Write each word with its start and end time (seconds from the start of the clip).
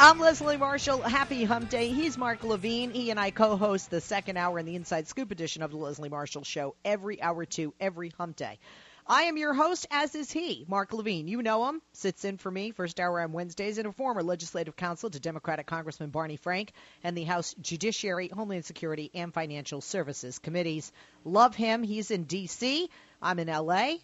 I'm 0.00 0.20
Leslie 0.20 0.56
Marshall. 0.56 1.02
Happy 1.02 1.42
Hump 1.42 1.70
Day. 1.70 1.88
He's 1.88 2.16
Mark 2.16 2.44
Levine. 2.44 2.92
He 2.92 3.10
and 3.10 3.18
I 3.18 3.32
co-host 3.32 3.90
the 3.90 4.00
second 4.00 4.36
hour 4.36 4.56
in 4.60 4.64
the 4.64 4.76
Inside 4.76 5.08
Scoop 5.08 5.32
edition 5.32 5.60
of 5.60 5.72
the 5.72 5.76
Leslie 5.76 6.08
Marshall 6.08 6.44
Show 6.44 6.76
every 6.84 7.20
hour 7.20 7.44
two, 7.44 7.74
every 7.80 8.10
Hump 8.10 8.36
Day. 8.36 8.60
I 9.08 9.22
am 9.22 9.36
your 9.36 9.54
host, 9.54 9.88
as 9.90 10.14
is 10.14 10.30
he, 10.30 10.64
Mark 10.68 10.92
Levine. 10.92 11.26
You 11.26 11.42
know 11.42 11.68
him, 11.68 11.82
sits 11.94 12.24
in 12.24 12.36
for 12.36 12.48
me 12.48 12.70
first 12.70 13.00
hour 13.00 13.20
on 13.20 13.32
Wednesdays, 13.32 13.78
and 13.78 13.88
a 13.88 13.92
former 13.92 14.22
legislative 14.22 14.76
counsel 14.76 15.10
to 15.10 15.18
Democratic 15.18 15.66
Congressman 15.66 16.10
Barney 16.10 16.36
Frank 16.36 16.70
and 17.02 17.16
the 17.18 17.24
House 17.24 17.56
Judiciary, 17.60 18.28
Homeland 18.28 18.66
Security, 18.66 19.10
and 19.14 19.34
Financial 19.34 19.80
Services 19.80 20.38
committees. 20.38 20.92
Love 21.24 21.56
him. 21.56 21.82
He's 21.82 22.12
in 22.12 22.22
D.C. 22.22 22.88
I'm 23.20 23.40
in 23.40 23.48
L.A. 23.48 24.00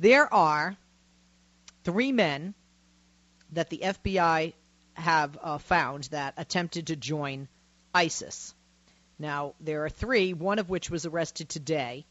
There 0.00 0.34
are 0.34 0.76
three 1.84 2.10
men 2.10 2.54
that 3.52 3.70
the 3.70 3.78
FBI 3.84 4.54
have 4.94 5.38
uh, 5.42 5.58
found 5.58 6.04
that 6.04 6.34
attempted 6.36 6.88
to 6.88 6.96
join 6.96 7.48
ISIS. 7.94 8.54
Now, 9.18 9.54
there 9.60 9.84
are 9.84 9.90
three, 9.90 10.32
one 10.32 10.58
of 10.58 10.68
which 10.68 10.90
was 10.90 11.06
arrested 11.06 11.48
today. 11.48 12.06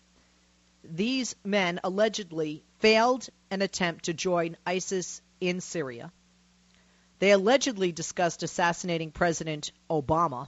These 0.84 1.36
men 1.44 1.80
allegedly 1.84 2.64
failed 2.80 3.28
an 3.50 3.62
attempt 3.62 4.05
to 4.05 4.14
join 4.14 4.58
ISIS 4.66 5.22
in 5.40 5.62
Syria. 5.62 6.12
They 7.20 7.32
allegedly 7.32 7.91
discussed 7.91 8.44
assassinating 8.44 9.12
President 9.12 9.72
Obama, 9.90 10.48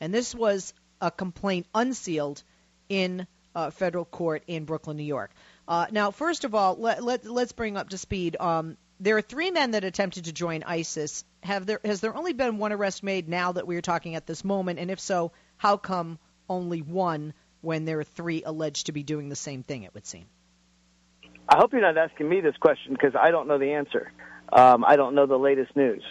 and 0.00 0.14
this 0.14 0.34
was 0.34 0.72
a 1.00 1.10
complaint 1.10 1.66
unsealed 1.74 2.42
in 2.88 3.26
uh, 3.54 3.70
federal 3.70 4.04
court 4.04 4.44
in 4.46 4.64
Brooklyn, 4.64 4.96
New 4.96 5.02
York. 5.02 5.32
Uh, 5.66 5.86
now, 5.90 6.10
first 6.10 6.44
of 6.44 6.54
all, 6.54 6.76
let, 6.76 7.02
let, 7.02 7.26
us 7.26 7.52
bring 7.52 7.76
up 7.76 7.88
to 7.90 7.98
speed. 7.98 8.36
Um, 8.38 8.76
there 9.00 9.16
are 9.16 9.22
three 9.22 9.50
men 9.50 9.72
that 9.72 9.84
attempted 9.84 10.26
to 10.26 10.32
join 10.32 10.62
ISIS. 10.62 11.24
Have 11.42 11.66
there 11.66 11.80
has 11.84 12.00
there 12.00 12.16
only 12.16 12.32
been 12.32 12.58
one 12.58 12.72
arrest 12.72 13.02
made 13.02 13.28
now 13.28 13.52
that 13.52 13.66
we 13.66 13.76
are 13.76 13.80
talking 13.82 14.14
at 14.14 14.26
this 14.26 14.44
moment? 14.44 14.78
And 14.78 14.90
if 14.90 15.00
so, 15.00 15.32
how 15.56 15.76
come 15.76 16.18
only 16.48 16.82
one 16.82 17.34
when 17.60 17.84
there 17.84 17.98
are 17.98 18.04
three 18.04 18.42
alleged 18.44 18.86
to 18.86 18.92
be 18.92 19.02
doing 19.02 19.28
the 19.28 19.36
same 19.36 19.62
thing? 19.62 19.82
It 19.82 19.92
would 19.94 20.06
seem. 20.06 20.26
I 21.48 21.56
hope 21.58 21.72
you're 21.72 21.82
not 21.82 21.98
asking 21.98 22.28
me 22.28 22.40
this 22.40 22.56
question 22.56 22.92
because 22.92 23.14
I 23.20 23.30
don't 23.30 23.48
know 23.48 23.58
the 23.58 23.72
answer. 23.72 24.12
Um, 24.52 24.84
I 24.84 24.96
don't 24.96 25.14
know 25.14 25.26
the 25.26 25.38
latest 25.38 25.74
news. 25.74 26.02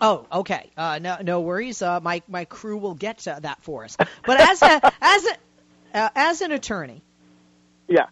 Oh, 0.00 0.26
okay. 0.30 0.70
Uh, 0.76 0.98
no, 1.00 1.16
no 1.22 1.40
worries. 1.40 1.80
Uh, 1.80 2.00
my 2.00 2.22
my 2.28 2.44
crew 2.44 2.76
will 2.76 2.94
get 2.94 3.18
to 3.18 3.38
that 3.40 3.62
for 3.62 3.84
us. 3.84 3.96
But 4.26 4.40
as 4.40 4.62
a 4.62 4.92
as 5.00 5.24
a 5.24 5.98
uh, 5.98 6.08
as 6.14 6.40
an 6.42 6.52
attorney, 6.52 7.02
yeah, 7.88 8.06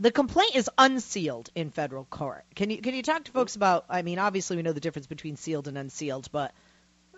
the 0.00 0.10
complaint 0.10 0.54
is 0.54 0.70
unsealed 0.78 1.50
in 1.54 1.70
federal 1.70 2.04
court. 2.04 2.44
Can 2.54 2.70
you 2.70 2.78
can 2.78 2.94
you 2.94 3.02
talk 3.02 3.24
to 3.24 3.32
folks 3.32 3.56
about? 3.56 3.84
I 3.88 4.02
mean, 4.02 4.18
obviously 4.18 4.56
we 4.56 4.62
know 4.62 4.72
the 4.72 4.80
difference 4.80 5.06
between 5.06 5.36
sealed 5.36 5.68
and 5.68 5.76
unsealed, 5.76 6.28
but 6.32 6.52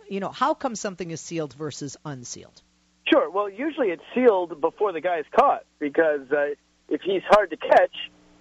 you 0.08 0.20
know, 0.20 0.30
how 0.30 0.54
come 0.54 0.74
something 0.74 1.10
is 1.10 1.20
sealed 1.20 1.52
versus 1.54 1.96
unsealed? 2.04 2.62
Sure. 3.12 3.30
Well, 3.30 3.48
usually 3.48 3.88
it's 3.88 4.02
sealed 4.14 4.60
before 4.60 4.92
the 4.92 5.00
guy 5.00 5.18
is 5.18 5.26
caught 5.38 5.64
because 5.78 6.30
uh, 6.30 6.54
if 6.88 7.00
he's 7.02 7.22
hard 7.28 7.50
to 7.50 7.56
catch, 7.56 7.94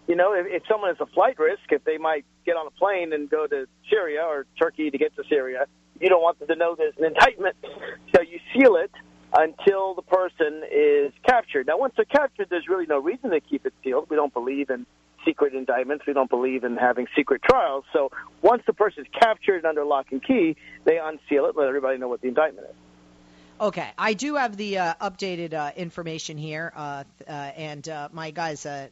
you 0.07 0.15
know, 0.15 0.33
if, 0.33 0.47
if 0.47 0.63
someone 0.67 0.91
is 0.91 0.97
a 0.99 1.05
flight 1.07 1.37
risk, 1.39 1.61
if 1.71 1.83
they 1.83 1.97
might 1.97 2.25
get 2.45 2.55
on 2.55 2.67
a 2.67 2.71
plane 2.71 3.13
and 3.13 3.29
go 3.29 3.45
to 3.45 3.67
Syria 3.89 4.23
or 4.23 4.45
Turkey 4.59 4.89
to 4.89 4.97
get 4.97 5.15
to 5.15 5.23
Syria, 5.29 5.65
you 5.99 6.07
don't 6.07 6.21
want 6.21 6.39
them 6.39 6.47
to 6.47 6.55
know 6.55 6.75
there's 6.75 6.97
an 6.97 7.05
indictment, 7.05 7.55
so 8.15 8.21
you 8.21 8.39
seal 8.53 8.75
it 8.75 8.91
until 9.33 9.93
the 9.93 10.01
person 10.01 10.63
is 10.71 11.11
captured. 11.27 11.67
Now, 11.67 11.77
once 11.77 11.93
they're 11.95 12.05
captured, 12.05 12.47
there's 12.49 12.67
really 12.67 12.85
no 12.87 12.99
reason 12.99 13.29
to 13.31 13.39
keep 13.39 13.65
it 13.65 13.73
sealed. 13.83 14.09
We 14.09 14.15
don't 14.15 14.33
believe 14.33 14.69
in 14.69 14.85
secret 15.25 15.53
indictments. 15.53 16.05
We 16.07 16.13
don't 16.13 16.29
believe 16.29 16.63
in 16.63 16.77
having 16.77 17.07
secret 17.15 17.41
trials. 17.43 17.83
So 17.93 18.11
once 18.41 18.63
the 18.65 18.73
person 18.73 19.03
is 19.05 19.11
captured 19.19 19.65
under 19.65 19.83
lock 19.83 20.07
and 20.11 20.23
key, 20.23 20.55
they 20.85 20.97
unseal 20.97 21.45
it, 21.45 21.55
let 21.55 21.67
everybody 21.67 21.97
know 21.97 22.07
what 22.07 22.21
the 22.21 22.27
indictment 22.27 22.67
is. 22.69 22.75
Okay, 23.61 23.89
I 23.97 24.13
do 24.13 24.35
have 24.35 24.55
the 24.55 24.77
uh, 24.77 24.93
updated 25.01 25.53
uh, 25.53 25.71
information 25.75 26.37
here, 26.37 26.71
uh, 26.73 27.03
uh 27.27 27.31
and 27.31 27.89
uh, 27.89 28.07
my 28.13 28.31
guys 28.31 28.65
uh, 28.65 28.87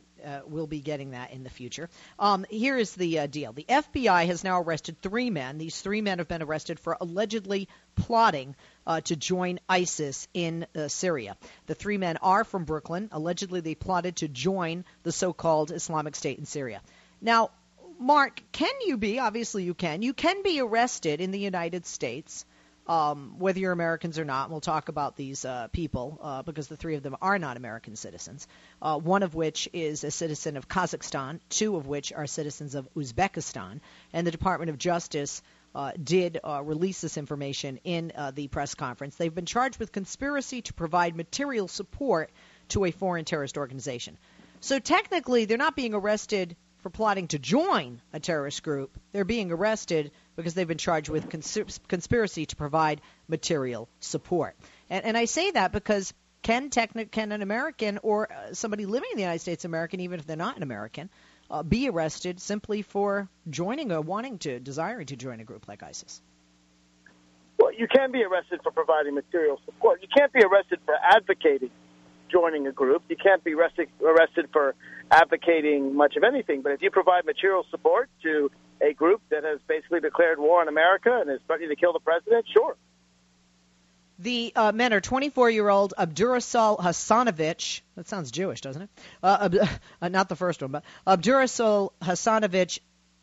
will 0.45 0.67
be 0.67 0.81
getting 0.81 1.11
that 1.11 1.31
in 1.31 1.43
the 1.43 1.49
future. 1.49 1.89
Um, 2.19 2.45
here 2.49 2.75
is 2.75 2.93
the 2.93 3.27
deal: 3.27 3.53
the 3.53 3.63
FBI 3.63 4.25
has 4.25 4.43
now 4.43 4.59
arrested 4.59 5.01
three 5.01 5.29
men. 5.29 5.57
These 5.57 5.79
three 5.79 6.01
men 6.01 6.17
have 6.17 6.27
been 6.27 6.41
arrested 6.41 6.81
for 6.81 6.97
allegedly 6.99 7.69
plotting 7.95 8.57
to 9.05 9.15
join 9.15 9.59
ISIS 9.69 10.27
in 10.33 10.67
Syria. 10.87 11.37
The 11.67 11.75
three 11.75 11.97
men 11.97 12.17
are 12.17 12.43
from 12.43 12.65
Brooklyn. 12.65 13.07
Allegedly, 13.13 13.61
they 13.61 13.75
plotted 13.75 14.17
to 14.17 14.27
join 14.27 14.83
the 15.03 15.13
so-called 15.13 15.71
Islamic 15.71 16.13
State 16.13 16.39
in 16.39 16.45
Syria. 16.45 16.81
Now, 17.21 17.51
Mark, 17.99 18.43
can 18.51 18.73
you 18.85 18.97
be? 18.97 19.19
Obviously, 19.19 19.63
you 19.63 19.73
can. 19.73 20.01
You 20.01 20.13
can 20.13 20.43
be 20.43 20.59
arrested 20.59 21.21
in 21.21 21.31
the 21.31 21.39
United 21.39 21.85
States 21.85 22.45
um, 22.87 23.35
whether 23.37 23.59
you're 23.59 23.71
Americans 23.71 24.17
or 24.17 24.25
not. 24.25 24.49
we'll 24.49 24.61
talk 24.61 24.89
about 24.89 25.15
these 25.15 25.43
uh, 25.45 25.67
people 25.71 26.19
uh, 26.21 26.41
because 26.43 26.67
the 26.67 26.77
three 26.77 26.95
of 26.95 27.03
them 27.03 27.15
are 27.21 27.37
not 27.37 27.57
American 27.57 27.95
citizens. 27.95 28.47
Uh, 28.81 28.97
one 28.97 29.23
of 29.23 29.35
which 29.35 29.69
is 29.73 30.03
a 30.03 30.11
citizen 30.11 30.57
of 30.57 30.67
Kazakhstan, 30.67 31.39
two 31.49 31.75
of 31.75 31.87
which 31.87 32.13
are 32.13 32.27
citizens 32.27 32.75
of 32.75 32.87
Uzbekistan, 32.95 33.81
and 34.13 34.25
the 34.25 34.31
Department 34.31 34.69
of 34.69 34.77
Justice. 34.77 35.41
Uh, 35.75 35.91
did 36.01 36.39
uh, 36.43 36.63
release 36.63 37.01
this 37.01 37.17
information 37.17 37.79
in 37.83 38.11
uh, 38.15 38.31
the 38.31 38.47
press 38.47 38.73
conference. 38.73 39.15
They've 39.15 39.35
been 39.35 39.45
charged 39.45 39.77
with 39.77 39.91
conspiracy 39.91 40.63
to 40.63 40.73
provide 40.73 41.15
material 41.15 41.67
support 41.67 42.31
to 42.69 42.85
a 42.85 42.91
foreign 42.91 43.25
terrorist 43.25 43.59
organization. 43.59 44.17
So 44.61 44.79
technically, 44.79 45.45
they're 45.45 45.57
not 45.57 45.75
being 45.75 45.93
arrested 45.93 46.55
for 46.79 46.89
plotting 46.89 47.27
to 47.27 47.37
join 47.37 48.01
a 48.13 48.19
terrorist 48.19 48.63
group. 48.63 48.97
They're 49.11 49.25
being 49.25 49.51
arrested 49.51 50.11
because 50.37 50.53
they've 50.53 50.67
been 50.67 50.77
charged 50.77 51.09
with 51.09 51.29
cons- 51.29 51.79
conspiracy 51.89 52.45
to 52.45 52.55
provide 52.55 53.01
material 53.27 53.89
support. 53.99 54.55
And, 54.89 55.03
and 55.03 55.17
I 55.17 55.25
say 55.25 55.51
that 55.51 55.73
because 55.73 56.13
can 56.43 56.69
techni- 56.69 57.11
can 57.11 57.33
an 57.33 57.41
American 57.41 57.99
or 58.03 58.31
uh, 58.31 58.53
somebody 58.53 58.85
living 58.85 59.09
in 59.11 59.17
the 59.17 59.23
United 59.23 59.41
States, 59.41 59.65
American, 59.65 59.99
even 59.99 60.19
if 60.19 60.25
they're 60.25 60.37
not 60.37 60.55
an 60.55 60.63
American, 60.63 61.09
uh, 61.51 61.63
be 61.63 61.89
arrested 61.89 62.39
simply 62.39 62.83
for 62.83 63.27
joining 63.49 63.91
or 63.91 63.99
wanting 63.99 64.37
to, 64.39 64.59
desiring 64.59 65.07
to 65.07 65.17
join 65.17 65.41
a 65.41 65.43
group 65.43 65.67
like 65.67 65.83
ISIS? 65.83 66.21
Well, 67.57 67.73
you 67.73 67.87
can 67.87 68.11
be 68.11 68.23
arrested 68.23 68.59
for 68.61 68.71
providing 68.71 69.15
material 69.15 69.59
support. 69.65 70.01
You 70.01 70.07
can't 70.15 70.31
be 70.31 70.41
arrested 70.43 70.79
for 70.85 70.93
advocating 70.95 71.71
joining 72.29 72.67
a 72.67 72.71
group. 72.71 73.03
You 73.09 73.15
can't 73.15 73.43
be 73.43 73.53
arrested, 73.53 73.87
arrested 74.01 74.49
for 74.53 74.75
advocating 75.09 75.95
much 75.95 76.15
of 76.17 76.23
anything. 76.23 76.61
But 76.61 76.73
if 76.73 76.81
you 76.81 76.91
provide 76.91 77.25
material 77.25 77.65
support 77.71 78.09
to 78.23 78.51
a 78.81 78.93
group 78.93 79.21
that 79.29 79.43
has 79.43 79.59
basically 79.67 79.99
declared 79.99 80.39
war 80.39 80.61
on 80.61 80.67
America 80.67 81.19
and 81.21 81.29
is 81.29 81.39
ready 81.47 81.67
to 81.67 81.75
kill 81.75 81.93
the 81.93 81.99
president, 81.99 82.45
sure. 82.53 82.75
The 84.19 84.51
uh, 84.55 84.71
men 84.71 84.93
are 84.93 85.01
24-year-old 85.01 85.93
Abdurasol 85.97 86.79
Hasanovich. 86.79 87.81
That 87.95 88.07
sounds 88.07 88.31
Jewish, 88.31 88.61
doesn't 88.61 88.83
it? 88.83 88.89
Uh, 89.21 89.49
uh, 90.01 90.07
not 90.09 90.27
the 90.27 90.35
first 90.35 90.61
one, 90.61 90.71
but 90.71 90.83
Abdurasol 91.05 91.91
Hasanovich 92.01 92.79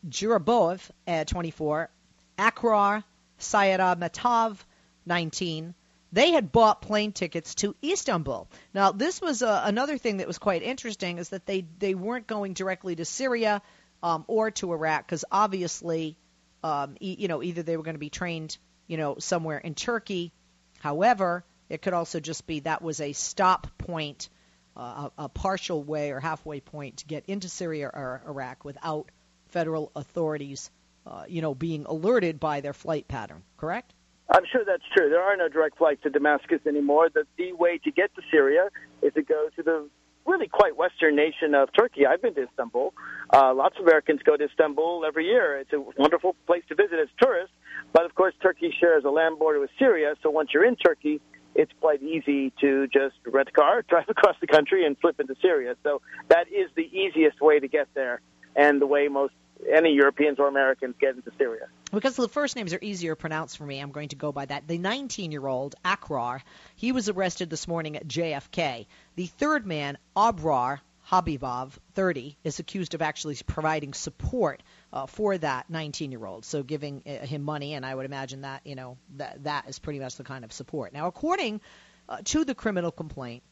Jurabov 0.07 0.89
at 1.05 1.27
24, 1.27 1.89
Akrar 2.37 3.03
Sayaramatov, 3.39 4.57
19. 5.05 5.73
They 6.13 6.31
had 6.31 6.51
bought 6.51 6.81
plane 6.81 7.11
tickets 7.11 7.55
to 7.55 7.75
Istanbul. 7.83 8.47
Now, 8.73 8.91
this 8.91 9.19
was 9.19 9.43
uh, 9.43 9.63
another 9.65 9.97
thing 9.97 10.17
that 10.17 10.27
was 10.27 10.37
quite 10.37 10.63
interesting 10.63 11.17
is 11.17 11.29
that 11.29 11.45
they, 11.45 11.65
they 11.79 11.93
weren't 11.93 12.27
going 12.27 12.53
directly 12.53 12.95
to 12.95 13.03
Syria 13.03 13.61
um, 14.03 14.23
or 14.27 14.51
to 14.51 14.71
Iraq, 14.73 15.05
because 15.05 15.25
obviously, 15.31 16.17
um, 16.63 16.95
e- 16.99 17.15
you 17.19 17.27
know, 17.27 17.41
either 17.41 17.63
they 17.63 17.77
were 17.77 17.83
going 17.83 17.95
to 17.95 17.99
be 17.99 18.09
trained, 18.09 18.57
you 18.87 18.97
know, 18.97 19.17
somewhere 19.19 19.57
in 19.57 19.75
Turkey. 19.75 20.31
However, 20.79 21.43
it 21.69 21.81
could 21.81 21.93
also 21.93 22.19
just 22.19 22.45
be 22.45 22.61
that 22.61 22.81
was 22.81 23.01
a 23.01 23.13
stop 23.13 23.67
point, 23.77 24.29
uh, 24.77 25.09
a, 25.17 25.23
a 25.25 25.29
partial 25.29 25.83
way 25.83 26.11
or 26.11 26.19
halfway 26.19 26.59
point 26.59 26.97
to 26.97 27.05
get 27.05 27.25
into 27.27 27.49
Syria 27.49 27.89
or 27.93 28.21
Iraq 28.27 28.63
without 28.63 29.09
federal 29.47 29.91
authorities, 29.95 30.69
uh, 31.07 31.23
you 31.27 31.41
know, 31.41 31.55
being 31.55 31.85
alerted 31.85 32.39
by 32.39 32.61
their 32.61 32.73
flight 32.73 33.07
pattern. 33.07 33.43
Correct? 33.57 33.93
I'm 34.29 34.43
sure 34.51 34.63
that's 34.65 34.83
true. 34.95 35.09
There 35.09 35.21
are 35.21 35.37
no 35.37 35.49
direct 35.49 35.77
flights 35.77 36.01
to 36.03 36.09
Damascus 36.09 36.59
anymore. 36.67 37.09
The, 37.09 37.25
the 37.37 37.53
way 37.53 37.79
to 37.83 37.91
get 37.91 38.13
to 38.15 38.21
Syria 38.31 38.69
is 39.01 39.13
to 39.13 39.21
go 39.21 39.49
to 39.55 39.63
the 39.63 39.87
really 40.25 40.47
quite 40.47 40.75
Western 40.75 41.15
nation 41.15 41.53
of 41.53 41.69
Turkey. 41.77 42.05
I've 42.05 42.21
been 42.21 42.33
to 42.35 42.43
Istanbul. 42.43 42.93
Uh, 43.31 43.53
lots 43.53 43.77
of 43.77 43.83
Americans 43.83 44.21
go 44.23 44.35
to 44.35 44.45
Istanbul 44.45 45.05
every 45.07 45.25
year. 45.25 45.57
It's 45.59 45.73
a 45.73 45.79
wonderful 45.97 46.35
place 46.47 46.63
to 46.69 46.75
visit 46.75 46.99
as 46.99 47.07
tourists. 47.21 47.55
But 47.93 48.05
of 48.05 48.15
course, 48.15 48.33
Turkey 48.41 48.73
shares 48.79 49.03
a 49.05 49.09
land 49.09 49.39
border 49.39 49.59
with 49.59 49.69
Syria. 49.77 50.15
So 50.23 50.29
once 50.29 50.49
you're 50.53 50.65
in 50.65 50.75
Turkey, 50.75 51.21
it's 51.53 51.71
quite 51.79 52.03
easy 52.03 52.51
to 52.61 52.87
just 52.87 53.15
rent 53.25 53.49
a 53.49 53.51
car, 53.51 53.81
drive 53.87 54.09
across 54.09 54.35
the 54.41 54.47
country, 54.47 54.85
and 54.85 54.97
flip 54.99 55.19
into 55.19 55.35
Syria. 55.41 55.75
So 55.83 56.01
that 56.27 56.47
is 56.49 56.69
the 56.75 56.83
easiest 56.83 57.41
way 57.41 57.59
to 57.59 57.67
get 57.67 57.87
there, 57.93 58.21
and 58.55 58.81
the 58.81 58.87
way 58.87 59.07
most 59.07 59.33
any 59.73 59.93
Europeans 59.93 60.37
or 60.39 60.47
Americans 60.47 60.95
get 60.99 61.15
into 61.15 61.31
Syria. 61.37 61.67
Because 61.91 62.15
the 62.15 62.27
first 62.27 62.55
names 62.55 62.73
are 62.73 62.79
easier 62.81 63.13
to 63.13 63.15
pronounce 63.15 63.55
for 63.55 63.65
me, 63.65 63.79
I'm 63.79 63.91
going 63.91 64.09
to 64.09 64.15
go 64.15 64.31
by 64.31 64.45
that. 64.45 64.67
The 64.67 64.77
19 64.77 65.31
year 65.31 65.47
old, 65.47 65.75
Akrar, 65.83 66.41
he 66.75 66.91
was 66.91 67.09
arrested 67.09 67.49
this 67.49 67.67
morning 67.67 67.95
at 67.95 68.07
JFK. 68.07 68.85
The 69.15 69.27
third 69.27 69.65
man, 69.65 69.97
Abrar 70.15 70.79
Habibov, 71.09 71.71
30, 71.93 72.37
is 72.43 72.59
accused 72.59 72.95
of 72.95 73.01
actually 73.01 73.37
providing 73.45 73.93
support 73.93 74.61
uh, 74.91 75.05
for 75.05 75.37
that 75.37 75.69
19 75.69 76.11
year 76.11 76.25
old. 76.25 76.43
So 76.45 76.63
giving 76.63 77.01
uh, 77.05 77.25
him 77.25 77.43
money, 77.43 77.73
and 77.73 77.85
I 77.85 77.95
would 77.95 78.05
imagine 78.05 78.41
that 78.41 78.61
you 78.65 78.75
know 78.75 78.97
that 79.17 79.43
that 79.43 79.69
is 79.69 79.79
pretty 79.79 79.99
much 79.99 80.15
the 80.15 80.23
kind 80.23 80.43
of 80.43 80.51
support. 80.51 80.93
Now, 80.93 81.07
according 81.07 81.61
uh, 82.09 82.17
to 82.25 82.43
the 82.43 82.55
criminal 82.55 82.91
complaint, 82.91 83.43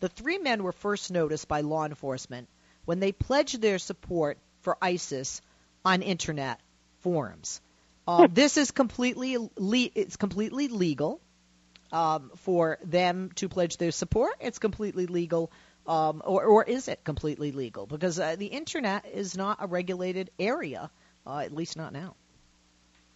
the 0.00 0.08
three 0.08 0.38
men 0.38 0.62
were 0.62 0.72
first 0.72 1.10
noticed 1.10 1.48
by 1.48 1.62
law 1.62 1.86
enforcement 1.86 2.48
when 2.84 3.00
they 3.00 3.12
pledged 3.12 3.60
their 3.62 3.78
support 3.78 4.38
for 4.60 4.76
ISIS 4.82 5.40
on 5.84 6.02
internet 6.02 6.60
forums. 7.00 7.60
Um, 8.08 8.30
this 8.34 8.56
is 8.56 8.70
completely 8.70 9.36
le- 9.36 9.90
it's 9.94 10.16
completely 10.16 10.68
legal 10.68 11.20
um, 11.92 12.30
for 12.36 12.78
them 12.84 13.30
to 13.36 13.48
pledge 13.48 13.76
their 13.76 13.90
support. 13.90 14.34
It's 14.40 14.58
completely 14.58 15.06
legal, 15.06 15.52
um, 15.86 16.22
or, 16.24 16.44
or 16.44 16.64
is 16.64 16.88
it 16.88 17.04
completely 17.04 17.52
legal? 17.52 17.86
Because 17.86 18.18
uh, 18.18 18.36
the 18.36 18.46
internet 18.46 19.06
is 19.06 19.36
not 19.36 19.58
a 19.60 19.66
regulated 19.66 20.30
area, 20.38 20.90
uh, 21.26 21.38
at 21.38 21.52
least 21.52 21.76
not 21.76 21.92
now. 21.92 22.16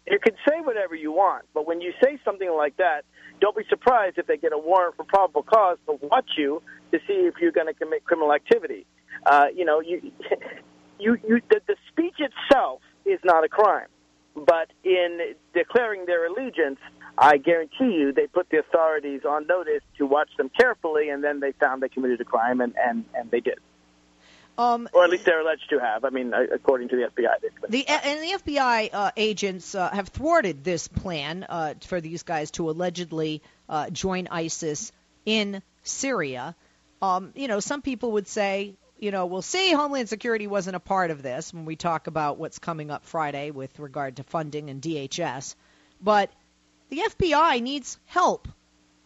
You 0.07 0.19
can 0.19 0.35
say 0.49 0.61
whatever 0.63 0.95
you 0.95 1.13
want, 1.13 1.45
but 1.55 1.67
when 1.67 1.81
you 1.81 1.93
say 2.03 2.19
something 2.25 2.51
like 2.51 2.77
that, 2.79 3.05
don't 3.41 3.57
be 3.57 3.63
surprised 3.69 4.19
if 4.19 4.27
they 4.27 4.37
get 4.37 4.53
a 4.53 4.59
warrant 4.59 4.97
for 4.97 5.05
probable 5.05 5.43
cause 5.43 5.79
to 5.87 5.99
watch 6.03 6.31
you 6.37 6.63
to 6.93 6.99
see 7.07 7.15
if 7.15 7.35
you're 7.41 7.53
going 7.53 7.67
to 7.67 7.75
commit 7.75 8.05
criminal 8.05 8.33
activity. 8.33 8.87
Uh, 9.25 9.47
you 9.55 9.65
know, 9.65 9.81
you, 9.81 10.13
you, 10.99 11.17
you, 11.27 11.41
the, 11.51 11.61
the 11.67 11.77
speech 11.91 12.17
itself 12.19 12.81
is 13.05 13.21
not 13.25 13.45
a 13.45 13.49
crime, 13.49 13.89
but 14.35 14.71
in 14.85 15.35
declaring 15.55 16.07
their 16.07 16.27
allegiance, 16.27 16.79
I 17.17 17.37
guarantee 17.37 17.93
you 17.93 18.13
they 18.13 18.27
put 18.27 18.49
the 18.51 18.59
authorities 18.59 19.23
on 19.29 19.47
notice 19.47 19.83
to 19.99 20.07
watch 20.07 20.31
them 20.37 20.51
carefully, 20.51 21.09
and 21.09 21.23
then 21.23 21.41
they 21.41 21.53
found 21.53 21.83
they 21.83 21.89
committed 21.89 22.21
a 22.21 22.25
crime, 22.25 22.61
and, 22.61 22.75
and, 22.77 23.05
and 23.15 23.31
they 23.31 23.41
did. 23.41 23.59
Um, 24.59 24.89
or 24.93 25.05
at 25.05 25.11
least 25.11 25.25
they're 25.25 25.41
alleged 25.41 25.71
to 25.71 25.79
have. 25.79 26.05
I 26.05 26.11
mean, 26.11 26.35
uh, 26.35 26.45
according 26.53 26.89
to 26.91 26.97
the 26.97 27.03
FBI. 27.05 27.71
The 27.71 27.87
and 27.89 28.21
the 28.21 28.53
FBI 28.53 28.91
uh, 28.93 29.11
agents 29.17 29.75
uh, 29.75 29.89
have 29.89 30.09
thwarted 30.09 30.65
this 30.65 30.87
plan 30.87 31.47
uh, 31.49 31.75
for 31.81 32.01
these 32.01 32.25
guys 32.25 32.51
to 32.53 32.69
allegedly 32.69 33.41
uh, 33.71 33.89
join 33.89 34.29
ISIS 34.31 34.93
in 35.25 35.63
Syria. 35.83 36.55
Um, 37.01 37.33
you 37.35 37.49
know, 37.49 37.61
some 37.61 37.81
people 37.81 38.13
would 38.13 38.29
say, 38.29 38.75
you 38.99 39.11
know, 39.11 39.25
we'll 39.25 39.41
see 39.41 39.73
Homeland 39.73 40.11
Security 40.11 40.47
wasn't 40.47 40.77
a 40.77 40.81
part 40.81 41.11
of 41.11 41.23
this 41.23 41.55
when 41.55 41.65
we 41.65 41.77
talk 41.77 42.07
about 42.07 42.37
what's 42.37 42.59
coming 42.59 42.91
up 42.91 43.07
Friday 43.07 43.51
with 43.53 43.79
regard 43.79 44.17
to 44.17 44.25
funding 44.25 44.69
and 44.69 44.83
DHS, 44.83 45.55
but 46.03 46.31
the 46.91 47.03
FBI 47.09 47.63
needs 47.63 47.99
help 48.07 48.49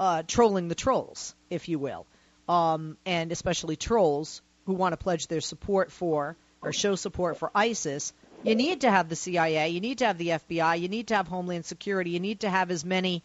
uh, 0.00 0.22
trolling 0.26 0.68
the 0.68 0.74
trolls, 0.74 1.34
if 1.50 1.68
you 1.68 1.78
will, 1.78 2.06
um, 2.48 2.96
and 3.06 3.30
especially 3.30 3.76
trolls 3.76 4.42
who 4.66 4.72
want 4.72 4.92
to 4.92 4.96
pledge 4.96 5.26
their 5.26 5.40
support 5.40 5.92
for 5.92 6.36
or 6.62 6.72
show 6.72 6.94
support 6.94 7.36
for 7.36 7.50
ISIS, 7.54 8.12
you 8.42 8.54
need 8.54 8.80
to 8.82 8.90
have 8.90 9.08
the 9.08 9.16
CIA, 9.16 9.68
you 9.68 9.80
need 9.80 9.98
to 9.98 10.06
have 10.06 10.18
the 10.18 10.28
FBI, 10.28 10.80
you 10.80 10.88
need 10.88 11.08
to 11.08 11.16
have 11.16 11.28
Homeland 11.28 11.64
Security, 11.64 12.10
you 12.10 12.20
need 12.20 12.40
to 12.40 12.50
have 12.50 12.70
as 12.70 12.84
many 12.84 13.22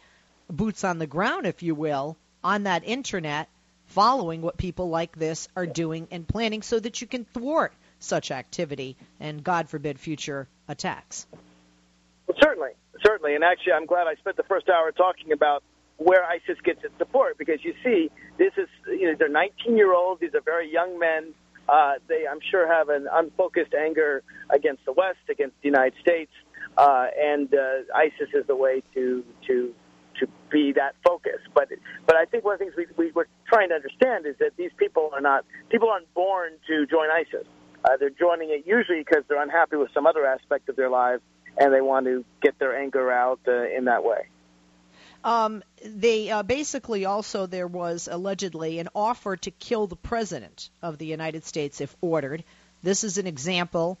boots 0.48 0.84
on 0.84 0.98
the 0.98 1.06
ground, 1.06 1.46
if 1.46 1.62
you 1.62 1.74
will, 1.74 2.16
on 2.44 2.64
that 2.64 2.84
internet 2.84 3.48
following 3.86 4.40
what 4.40 4.56
people 4.56 4.88
like 4.88 5.16
this 5.16 5.48
are 5.56 5.66
doing 5.66 6.06
and 6.10 6.28
planning 6.28 6.62
so 6.62 6.78
that 6.78 7.00
you 7.00 7.06
can 7.06 7.24
thwart 7.24 7.72
such 7.98 8.30
activity 8.30 8.96
and, 9.18 9.42
God 9.42 9.68
forbid, 9.68 9.98
future 9.98 10.48
attacks. 10.68 11.26
Certainly. 13.04 13.34
And 13.34 13.44
actually, 13.44 13.72
I'm 13.72 13.86
glad 13.86 14.06
I 14.06 14.14
spent 14.16 14.36
the 14.36 14.44
first 14.44 14.68
hour 14.68 14.92
talking 14.92 15.32
about 15.32 15.62
where 15.96 16.24
ISIS 16.24 16.56
gets 16.64 16.82
its 16.82 16.96
support 16.98 17.36
because 17.36 17.62
you 17.62 17.74
see, 17.84 18.10
this 18.38 18.52
is 18.56 18.68
you 18.86 19.06
know 19.06 19.14
they're 19.18 19.28
19 19.28 19.76
year 19.76 19.94
olds. 19.94 20.20
These 20.20 20.34
are 20.34 20.40
very 20.40 20.70
young 20.72 20.98
men. 20.98 21.34
Uh, 21.68 21.94
they, 22.08 22.24
I'm 22.30 22.40
sure, 22.50 22.66
have 22.66 22.88
an 22.88 23.06
unfocused 23.12 23.74
anger 23.74 24.22
against 24.48 24.84
the 24.86 24.92
West, 24.92 25.18
against 25.28 25.54
the 25.62 25.68
United 25.68 25.94
States, 26.00 26.32
uh, 26.76 27.06
and 27.16 27.52
uh, 27.54 27.84
ISIS 27.94 28.28
is 28.34 28.46
the 28.46 28.56
way 28.56 28.82
to 28.94 29.24
to 29.46 29.74
to 30.18 30.26
be 30.50 30.72
that 30.72 30.94
focus. 31.06 31.38
But 31.54 31.68
but 32.06 32.16
I 32.16 32.24
think 32.24 32.44
one 32.44 32.54
of 32.54 32.58
the 32.60 32.64
things 32.64 32.76
we, 32.76 32.86
we 32.96 33.12
we're 33.12 33.28
trying 33.46 33.68
to 33.68 33.74
understand 33.74 34.26
is 34.26 34.36
that 34.40 34.52
these 34.56 34.72
people 34.78 35.10
are 35.12 35.20
not 35.20 35.44
people 35.70 35.90
aren't 35.90 36.12
born 36.14 36.52
to 36.66 36.86
join 36.86 37.08
ISIS. 37.10 37.46
Uh, 37.84 37.96
they're 37.98 38.10
joining 38.10 38.50
it 38.50 38.66
usually 38.66 38.98
because 38.98 39.24
they're 39.28 39.42
unhappy 39.42 39.76
with 39.76 39.90
some 39.94 40.06
other 40.06 40.26
aspect 40.26 40.68
of 40.68 40.76
their 40.76 40.90
lives 40.90 41.22
and 41.58 41.72
they 41.72 41.80
want 41.80 42.06
to 42.06 42.24
get 42.40 42.58
their 42.58 42.76
anger 42.76 43.10
out 43.10 43.40
uh, 43.46 43.68
in 43.68 43.86
that 43.86 44.04
way. 44.04 44.28
Um, 45.22 45.62
they 45.84 46.30
uh, 46.30 46.42
basically 46.42 47.04
also 47.04 47.46
there 47.46 47.66
was 47.66 48.08
allegedly 48.10 48.78
an 48.78 48.88
offer 48.94 49.36
to 49.36 49.50
kill 49.50 49.86
the 49.86 49.96
president 49.96 50.70
of 50.82 50.96
the 50.96 51.06
United 51.06 51.44
States 51.44 51.80
if 51.80 51.94
ordered. 52.00 52.42
This 52.82 53.04
is 53.04 53.18
an 53.18 53.26
example 53.26 53.98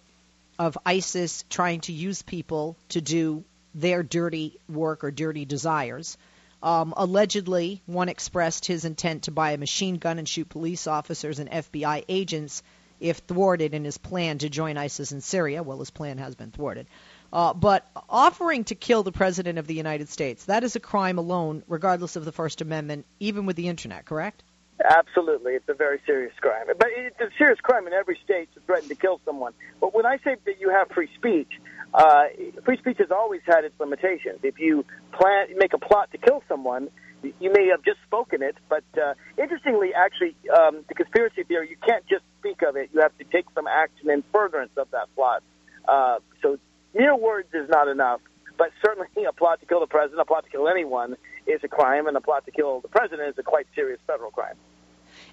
of 0.58 0.78
ISIS 0.86 1.44
trying 1.50 1.80
to 1.82 1.92
use 1.92 2.22
people 2.22 2.76
to 2.90 3.00
do 3.00 3.44
their 3.74 4.02
dirty 4.02 4.58
work 4.68 5.04
or 5.04 5.10
dirty 5.10 5.44
desires. 5.44 6.16
Um, 6.62 6.92
allegedly, 6.96 7.82
one 7.86 8.08
expressed 8.08 8.66
his 8.66 8.84
intent 8.84 9.24
to 9.24 9.30
buy 9.30 9.52
a 9.52 9.58
machine 9.58 9.96
gun 9.96 10.18
and 10.18 10.28
shoot 10.28 10.48
police 10.48 10.86
officers 10.86 11.38
and 11.38 11.50
FBI 11.50 12.04
agents 12.08 12.62
if 12.98 13.18
thwarted 13.18 13.72
in 13.72 13.84
his 13.84 13.96
plan 13.96 14.38
to 14.38 14.50
join 14.50 14.76
ISIS 14.76 15.12
in 15.12 15.22
Syria. 15.22 15.62
Well, 15.62 15.78
his 15.78 15.90
plan 15.90 16.18
has 16.18 16.34
been 16.34 16.50
thwarted. 16.50 16.86
Uh, 17.32 17.54
but 17.54 17.88
offering 18.08 18.64
to 18.64 18.74
kill 18.74 19.02
the 19.02 19.12
President 19.12 19.58
of 19.58 19.66
the 19.66 19.74
United 19.74 20.08
States, 20.08 20.46
that 20.46 20.64
is 20.64 20.76
a 20.76 20.80
crime 20.80 21.18
alone, 21.18 21.62
regardless 21.68 22.16
of 22.16 22.24
the 22.24 22.32
First 22.32 22.60
Amendment, 22.60 23.06
even 23.20 23.46
with 23.46 23.56
the 23.56 23.68
Internet, 23.68 24.04
correct? 24.04 24.42
Absolutely. 24.88 25.52
It's 25.52 25.68
a 25.68 25.74
very 25.74 26.00
serious 26.06 26.32
crime. 26.40 26.66
But 26.66 26.88
it's 26.96 27.20
a 27.20 27.28
serious 27.36 27.60
crime 27.60 27.86
in 27.86 27.92
every 27.92 28.18
state 28.24 28.52
to 28.54 28.60
threaten 28.60 28.88
to 28.88 28.94
kill 28.94 29.20
someone. 29.24 29.52
But 29.80 29.94
when 29.94 30.06
I 30.06 30.16
say 30.18 30.36
that 30.46 30.60
you 30.60 30.70
have 30.70 30.88
free 30.88 31.08
speech, 31.16 31.52
uh, 31.92 32.24
free 32.64 32.78
speech 32.78 32.96
has 32.98 33.10
always 33.10 33.42
had 33.46 33.64
its 33.64 33.78
limitations. 33.78 34.40
If 34.42 34.58
you 34.58 34.84
plan, 35.12 35.48
make 35.56 35.74
a 35.74 35.78
plot 35.78 36.10
to 36.12 36.18
kill 36.18 36.42
someone, 36.48 36.88
you 37.22 37.52
may 37.52 37.66
have 37.68 37.82
just 37.84 37.98
spoken 38.06 38.42
it, 38.42 38.56
but 38.70 38.84
uh, 38.96 39.12
interestingly, 39.36 39.90
actually, 39.94 40.34
um, 40.56 40.84
the 40.88 40.94
conspiracy 40.94 41.42
theory, 41.42 41.68
you 41.68 41.76
can't 41.86 42.06
just 42.08 42.24
speak 42.38 42.62
of 42.66 42.76
it. 42.76 42.88
You 42.94 43.00
have 43.02 43.16
to 43.18 43.24
take 43.24 43.44
some 43.54 43.66
action 43.66 44.08
in 44.08 44.24
furtherance 44.32 44.72
of 44.78 44.90
that 44.92 45.14
plot. 45.14 45.42
Uh, 45.86 46.20
so 46.40 46.58
mere 46.94 47.16
words 47.16 47.48
is 47.54 47.68
not 47.68 47.88
enough, 47.88 48.20
but 48.58 48.70
certainly 48.84 49.08
a 49.28 49.32
plot 49.32 49.60
to 49.60 49.66
kill 49.66 49.80
the 49.80 49.86
president, 49.86 50.20
a 50.20 50.24
plot 50.24 50.44
to 50.44 50.50
kill 50.50 50.68
anyone 50.68 51.16
is 51.46 51.60
a 51.64 51.68
crime, 51.68 52.06
and 52.06 52.16
a 52.16 52.20
plot 52.20 52.44
to 52.46 52.50
kill 52.50 52.80
the 52.80 52.88
president 52.88 53.28
is 53.30 53.38
a 53.38 53.42
quite 53.42 53.66
serious 53.74 54.00
federal 54.06 54.30
crime. 54.30 54.56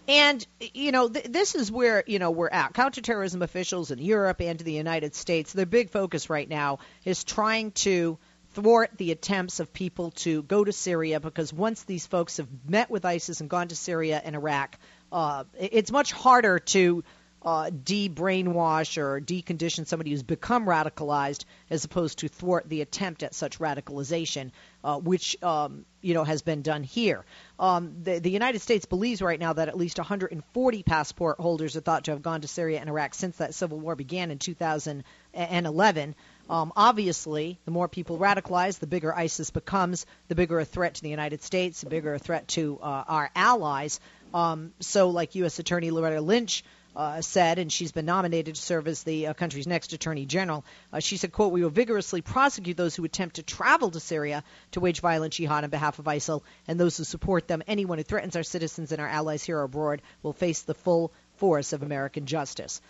And 0.07 0.45
you 0.59 0.91
know, 0.91 1.09
th- 1.09 1.25
this 1.25 1.55
is 1.55 1.71
where 1.71 2.03
you 2.07 2.19
know 2.19 2.31
we're 2.31 2.49
at. 2.49 2.73
Counterterrorism 2.73 3.41
officials 3.41 3.91
in 3.91 3.99
Europe 3.99 4.41
and 4.41 4.59
the 4.59 4.73
United 4.73 5.15
States, 5.15 5.53
their 5.53 5.65
big 5.65 5.89
focus 5.89 6.29
right 6.29 6.47
now 6.47 6.79
is 7.05 7.23
trying 7.23 7.71
to 7.71 8.17
thwart 8.53 8.91
the 8.97 9.11
attempts 9.11 9.59
of 9.59 9.71
people 9.71 10.11
to 10.11 10.41
go 10.43 10.63
to 10.63 10.71
Syria 10.71 11.19
because 11.19 11.53
once 11.53 11.83
these 11.83 12.07
folks 12.07 12.37
have 12.37 12.47
met 12.67 12.89
with 12.89 13.05
ISIS 13.05 13.41
and 13.41 13.49
gone 13.49 13.67
to 13.67 13.75
Syria 13.75 14.19
and 14.23 14.35
Iraq, 14.35 14.77
uh, 15.11 15.43
it's 15.59 15.91
much 15.91 16.11
harder 16.11 16.59
to 16.59 17.03
uh, 17.41 17.69
de-brainwash 17.69 18.97
or 18.97 19.21
decondition 19.21 19.85
somebody 19.85 20.11
who's 20.11 20.23
become 20.23 20.65
radicalized, 20.65 21.45
as 21.69 21.85
opposed 21.85 22.19
to 22.19 22.27
thwart 22.27 22.67
the 22.67 22.81
attempt 22.81 23.23
at 23.23 23.35
such 23.35 23.59
radicalization, 23.59 24.51
uh, 24.83 24.97
which 24.97 25.41
um, 25.43 25.85
you 26.01 26.13
know 26.13 26.23
has 26.23 26.41
been 26.41 26.61
done 26.61 26.83
here. 26.83 27.23
Um, 27.59 27.97
the, 28.03 28.19
the 28.19 28.31
United 28.31 28.61
States 28.61 28.85
believes 28.85 29.21
right 29.21 29.39
now 29.39 29.53
that 29.53 29.67
at 29.67 29.77
least 29.77 29.97
140 29.97 30.83
passport 30.83 31.39
holders 31.39 31.75
are 31.77 31.81
thought 31.81 32.05
to 32.05 32.11
have 32.11 32.21
gone 32.21 32.41
to 32.41 32.47
Syria 32.47 32.79
and 32.79 32.89
Iraq 32.89 33.13
since 33.13 33.37
that 33.37 33.53
civil 33.53 33.79
war 33.79 33.95
began 33.95 34.31
in 34.31 34.39
2011. 34.39 36.15
Um, 36.49 36.71
obviously, 36.75 37.59
the 37.65 37.71
more 37.71 37.87
people 37.87 38.17
radicalize, 38.17 38.79
the 38.79 38.87
bigger 38.87 39.13
ISIS 39.13 39.51
becomes, 39.51 40.05
the 40.27 40.35
bigger 40.35 40.59
a 40.59 40.65
threat 40.65 40.95
to 40.95 41.01
the 41.01 41.09
United 41.09 41.43
States, 41.43 41.81
the 41.81 41.89
bigger 41.89 42.13
a 42.13 42.19
threat 42.19 42.47
to 42.49 42.79
uh, 42.81 43.03
our 43.07 43.29
allies. 43.35 43.99
Um, 44.33 44.73
so, 44.79 45.09
like 45.09 45.35
U.S. 45.35 45.59
Attorney 45.59 45.91
Loretta 45.91 46.21
Lynch 46.21 46.63
uh, 46.97 47.21
said, 47.21 47.59
and 47.59 47.71
she's 47.71 47.91
been 47.91 48.05
nominated 48.05 48.55
to 48.55 48.61
serve 48.61 48.87
as 48.87 49.03
the 49.03 49.27
uh, 49.27 49.33
country's 49.35 49.67
next 49.67 49.93
attorney 49.93 50.25
general. 50.25 50.65
Uh, 50.91 50.99
she 50.99 51.17
said, 51.17 51.31
"quote 51.31 51.53
We 51.53 51.61
will 51.61 51.69
vigorously 51.69 52.21
prosecute 52.21 52.75
those 52.75 52.95
who 52.95 53.05
attempt 53.05 53.35
to 53.35 53.43
travel 53.43 53.91
to 53.91 53.99
Syria 53.99 54.43
to 54.71 54.79
wage 54.79 54.99
violent 54.99 55.33
jihad 55.33 55.63
on 55.63 55.69
behalf 55.69 55.99
of 55.99 56.05
ISIL, 56.05 56.41
and 56.67 56.79
those 56.79 56.97
who 56.97 57.03
support 57.03 57.47
them. 57.47 57.61
Anyone 57.67 57.99
who 57.99 58.03
threatens 58.03 58.35
our 58.35 58.41
citizens 58.41 58.91
and 58.91 58.99
our 58.99 59.07
allies 59.07 59.43
here 59.43 59.59
or 59.59 59.63
abroad 59.63 60.01
will 60.23 60.33
face 60.33 60.63
the 60.63 60.73
full 60.73 61.13
force 61.35 61.71
of 61.71 61.83
American 61.83 62.25
justice." 62.25 62.81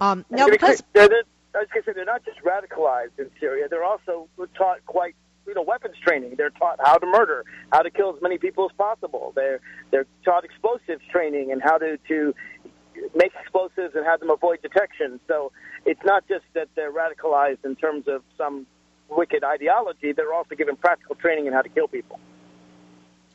Um, 0.00 0.24
now, 0.30 0.48
because 0.48 0.84
they're, 0.92 1.08
they're, 1.08 1.22
I 1.56 1.58
was 1.58 1.68
going 1.72 1.82
to 1.82 1.90
say 1.90 1.92
they're 1.92 2.04
not 2.04 2.24
just 2.24 2.38
radicalized 2.44 3.18
in 3.18 3.30
Syria; 3.40 3.66
they're 3.68 3.84
also 3.84 4.28
taught 4.56 4.86
quite 4.86 5.16
you 5.46 5.54
know 5.54 5.62
weapons 5.62 5.96
training. 6.02 6.34
They're 6.36 6.50
taught 6.50 6.78
how 6.82 6.98
to 6.98 7.06
murder, 7.06 7.44
how 7.72 7.82
to 7.82 7.90
kill 7.90 8.14
as 8.14 8.22
many 8.22 8.38
people 8.38 8.68
as 8.70 8.76
possible. 8.76 9.32
They're 9.34 9.60
they're 9.90 10.06
taught 10.24 10.44
explosives 10.44 11.02
training 11.10 11.52
and 11.52 11.62
how 11.62 11.78
to 11.78 11.98
to 12.08 12.34
make 13.14 13.32
explosives 13.40 13.94
and 13.94 14.04
have 14.04 14.20
them 14.20 14.30
avoid 14.30 14.62
detection. 14.62 15.20
So 15.28 15.52
it's 15.84 16.00
not 16.04 16.26
just 16.28 16.44
that 16.54 16.68
they're 16.74 16.92
radicalized 16.92 17.64
in 17.64 17.76
terms 17.76 18.08
of 18.08 18.22
some 18.36 18.66
wicked 19.08 19.44
ideology; 19.44 20.12
they're 20.12 20.34
also 20.34 20.54
given 20.54 20.76
practical 20.76 21.14
training 21.14 21.46
in 21.46 21.52
how 21.52 21.62
to 21.62 21.68
kill 21.68 21.88
people. 21.88 22.18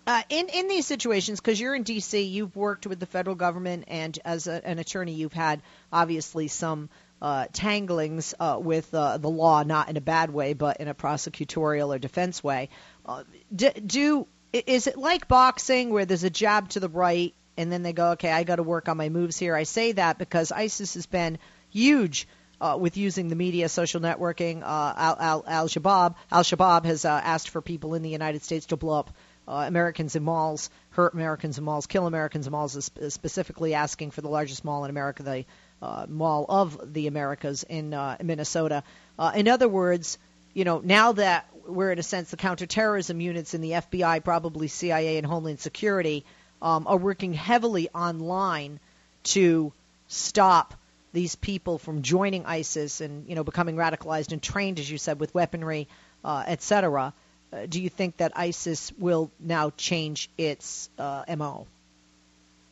Uh, 0.08 0.24
in 0.30 0.50
in 0.50 0.68
these 0.68 0.86
situations, 0.88 1.40
because 1.40 1.60
you're 1.60 1.76
in 1.76 1.84
D.C., 1.84 2.22
you've 2.22 2.56
worked 2.56 2.88
with 2.88 3.00
the 3.00 3.06
federal 3.06 3.36
government, 3.36 3.86
and 3.88 4.18
as 4.26 4.48
a, 4.48 4.66
an 4.68 4.80
attorney, 4.80 5.14
you've 5.14 5.34
had 5.34 5.62
obviously 5.94 6.48
some 6.48 6.90
uh, 7.22 7.46
tanglings 7.54 8.34
uh, 8.40 8.58
with 8.60 8.94
uh, 8.96 9.18
the 9.18 9.30
law, 9.30 9.62
not 9.64 9.90
in 9.90 9.98
a 9.98 10.02
bad 10.02 10.32
way, 10.32 10.54
but 10.54 10.78
in 10.78 10.88
a 10.88 10.96
prosecutorial 10.96 11.96
or 11.96 12.00
defense 12.00 12.44
way. 12.44 12.70
Uh, 13.06 13.24
do, 13.56 13.70
do 13.72 14.28
is 14.52 14.88
it 14.88 14.98
like 14.98 15.28
boxing 15.28 15.92
where 15.92 16.06
there's 16.06 16.24
a 16.24 16.30
jab 16.30 16.70
to 16.70 16.80
the 16.80 16.90
right 16.90 17.34
and 17.58 17.72
then 17.72 17.84
they 17.84 17.94
go, 17.94 18.12
okay, 18.12 18.32
I 18.32 18.44
got 18.44 18.58
to 18.58 18.64
work 18.64 18.90
on 18.90 18.98
my 18.98 19.10
moves 19.10 19.38
here? 19.38 19.56
I 19.56 19.64
say 19.64 19.94
that 19.94 20.18
because 20.18 20.52
ISIS 20.52 20.94
has 20.96 21.06
been 21.06 21.38
huge. 21.70 22.28
Uh, 22.60 22.78
with 22.78 22.96
using 22.96 23.28
the 23.28 23.36
media, 23.36 23.68
social 23.68 24.00
networking, 24.00 24.62
uh, 24.62 24.94
Al, 24.96 25.44
Al, 25.48 25.68
Shabaab, 25.68 26.14
Al 26.32 26.44
Shabaab 26.44 26.86
has 26.86 27.06
uh, 27.06 27.10
asked 27.10 27.50
for 27.50 27.60
people 27.60 27.96
in 27.96 28.04
the 28.04 28.10
United 28.10 28.44
States 28.44 28.68
to 28.68 28.78
blow 28.78 29.00
up 29.00 29.10
uh, 29.48 29.64
Americans 29.68 30.16
in 30.16 30.24
malls, 30.24 30.70
hurt 30.92 31.16
Americans 31.16 31.58
in 31.58 31.64
malls, 31.64 31.88
kill 31.88 32.06
Americans 32.06 32.46
in 32.46 32.52
malls, 32.52 32.76
is 32.76 32.92
specifically 33.14 33.74
asking 33.74 34.12
for 34.12 34.22
the 34.22 34.30
largest 34.30 34.64
mall 34.64 34.84
in 34.86 34.92
America, 34.92 35.24
the 35.24 35.46
uh, 35.82 36.06
Mall 36.08 36.46
of 36.48 36.94
the 36.94 37.08
Americas 37.08 37.64
in 37.64 37.94
uh, 37.94 38.18
Minnesota. 38.22 38.84
Uh, 39.18 39.32
in 39.36 39.48
other 39.48 39.68
words, 39.68 40.18
you 40.54 40.64
know, 40.64 40.80
now 40.80 41.14
that 41.14 41.48
we're 41.66 41.92
in 41.92 42.00
a 42.00 42.04
sense 42.04 42.32
the 42.32 42.38
counterterrorism 42.38 43.20
units 43.20 43.54
in 43.54 43.62
the 43.62 43.72
FBI, 43.72 44.24
probably 44.24 44.68
CIA 44.68 45.18
and 45.18 45.26
Homeland 45.26 45.60
Security, 45.60 46.26
um, 46.62 46.88
are 46.88 46.98
working 46.98 47.34
heavily 47.34 47.90
online 47.90 48.80
to 49.24 49.74
stop 50.08 50.74
these 51.14 51.36
people 51.36 51.78
from 51.78 52.02
joining 52.02 52.46
ISIS 52.46 53.02
and 53.02 53.28
you 53.28 53.36
know 53.36 53.44
becoming 53.44 53.76
radicalized 53.76 54.32
and 54.32 54.42
trained, 54.42 54.80
as 54.80 54.90
you 54.90 54.98
said, 54.98 55.20
with 55.20 55.34
weaponry, 55.34 55.88
uh, 56.24 56.44
etc. 56.48 57.14
Uh, 57.52 57.66
do 57.68 57.82
you 57.82 57.90
think 57.90 58.18
that 58.18 58.32
ISIS 58.36 58.92
will 58.98 59.30
now 59.40 59.72
change 59.72 60.30
its 60.38 60.90
uh, 60.98 61.24
MO? 61.36 61.68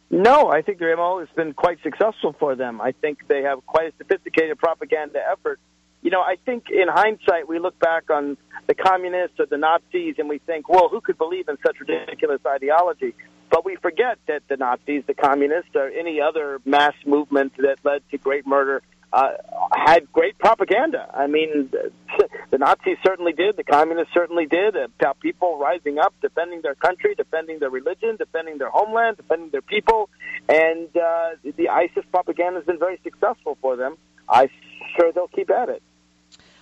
No, 0.10 0.50
I 0.50 0.62
think 0.62 0.80
their 0.80 0.96
MO 0.96 1.20
has 1.20 1.30
been 1.36 1.54
quite 1.54 1.82
successful 1.84 2.34
for 2.40 2.56
them. 2.56 2.82
I 2.82 2.94
think 2.94 3.28
they 3.28 3.44
have 3.44 3.66
quite 3.66 3.94
a 3.94 3.98
sophisticated 3.98 4.58
propaganda 4.58 5.20
effort. 5.32 5.60
You 6.02 6.12
know, 6.12 6.22
I 6.22 6.38
think 6.46 6.70
in 6.72 6.88
hindsight, 6.88 7.48
we 7.48 7.60
look 7.60 7.78
back 7.78 8.10
on 8.10 8.38
the 8.68 8.74
communists 8.74 9.40
or 9.40 9.46
the 9.46 9.58
Nazis 9.58 10.16
and 10.18 10.30
we 10.30 10.40
think, 10.40 10.70
well, 10.70 10.88
who 10.90 11.02
could 11.02 11.18
believe 11.18 11.48
in 11.50 11.58
such 11.64 11.80
ridiculous 11.80 12.42
ideology? 12.48 13.14
But 13.50 13.66
we 13.66 13.76
forget 13.76 14.20
that 14.28 14.44
the 14.48 14.58
Nazis, 14.58 15.04
the 15.08 15.14
communists, 15.14 15.72
or 15.76 15.88
any 15.90 16.22
other 16.22 16.60
mass 16.66 16.94
movement 17.06 17.54
that 17.58 17.78
led 17.84 18.02
to 18.12 18.18
great 18.18 18.46
murder 18.46 18.82
uh, 19.12 19.32
had 19.76 20.12
great 20.12 20.38
propaganda. 20.38 21.10
I 21.14 21.28
mean, 21.28 21.72
the 22.52 22.58
Nazis 22.58 22.98
certainly 23.04 23.34
did. 23.34 23.58
The 23.58 23.64
communists 23.64 24.14
certainly 24.14 24.46
did. 24.46 24.76
About 24.76 25.20
people 25.20 25.58
rising 25.58 25.98
up, 25.98 26.14
defending 26.22 26.62
their 26.62 26.76
country, 26.76 27.16
defending 27.16 27.60
their 27.60 27.72
religion, 27.72 28.18
defending 28.18 28.60
their 28.60 28.70
homeland, 28.70 29.18
defending 29.18 29.50
their 29.50 29.62
people, 29.64 30.10
and 30.48 30.88
uh, 30.96 31.30
the 31.58 31.70
ISIS 31.70 32.06
propaganda 32.12 32.60
has 32.60 32.66
been 32.66 32.80
very 32.80 33.00
successful 33.04 33.58
for 33.62 33.76
them. 33.76 33.98
I'm 34.28 34.50
sure 34.96 35.12
they'll 35.12 35.28
keep 35.28 35.50
at 35.50 35.70
it. 35.70 35.82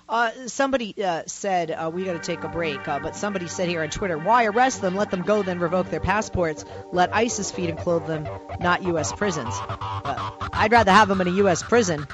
Uh, 0.09 0.31
somebody 0.47 0.95
uh, 1.03 1.23
said 1.25 1.69
uh, 1.69 1.91
we 1.93 2.05
got 2.05 2.13
to 2.13 2.19
take 2.19 2.43
a 2.43 2.47
break, 2.47 2.87
uh, 2.87 2.99
but 2.99 3.15
somebody 3.15 3.47
said 3.47 3.67
here 3.67 3.83
on 3.83 3.89
Twitter, 3.89 4.17
"Why 4.17 4.45
arrest 4.45 4.81
them? 4.81 4.95
Let 4.95 5.11
them 5.11 5.21
go, 5.21 5.43
then 5.43 5.59
revoke 5.59 5.89
their 5.89 5.99
passports. 5.99 6.63
Let 6.93 7.13
ISIS 7.13 7.51
feed 7.51 7.69
and 7.69 7.77
clothe 7.77 8.07
them, 8.07 8.25
not 8.61 8.83
U.S. 8.83 9.11
prisons." 9.11 9.53
I'd 9.59 10.71
rather 10.71 10.91
have 10.91 11.09
them 11.09 11.19
in 11.19 11.27
a 11.27 11.31
U.S. 11.31 11.61
prison 11.61 12.07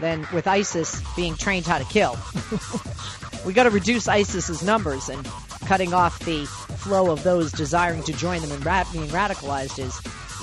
than 0.00 0.26
with 0.32 0.46
ISIS 0.46 1.02
being 1.16 1.36
trained 1.36 1.66
how 1.66 1.78
to 1.78 1.84
kill. 1.84 2.18
we 3.46 3.54
got 3.54 3.62
to 3.64 3.70
reduce 3.70 4.08
ISIS's 4.08 4.62
numbers, 4.62 5.08
and 5.08 5.26
cutting 5.64 5.94
off 5.94 6.18
the 6.20 6.44
flow 6.44 7.10
of 7.10 7.22
those 7.22 7.50
desiring 7.52 8.02
to 8.02 8.12
join 8.12 8.42
them 8.42 8.52
and 8.52 8.62
being 8.92 9.08
radicalized 9.08 9.78
is 9.78 9.98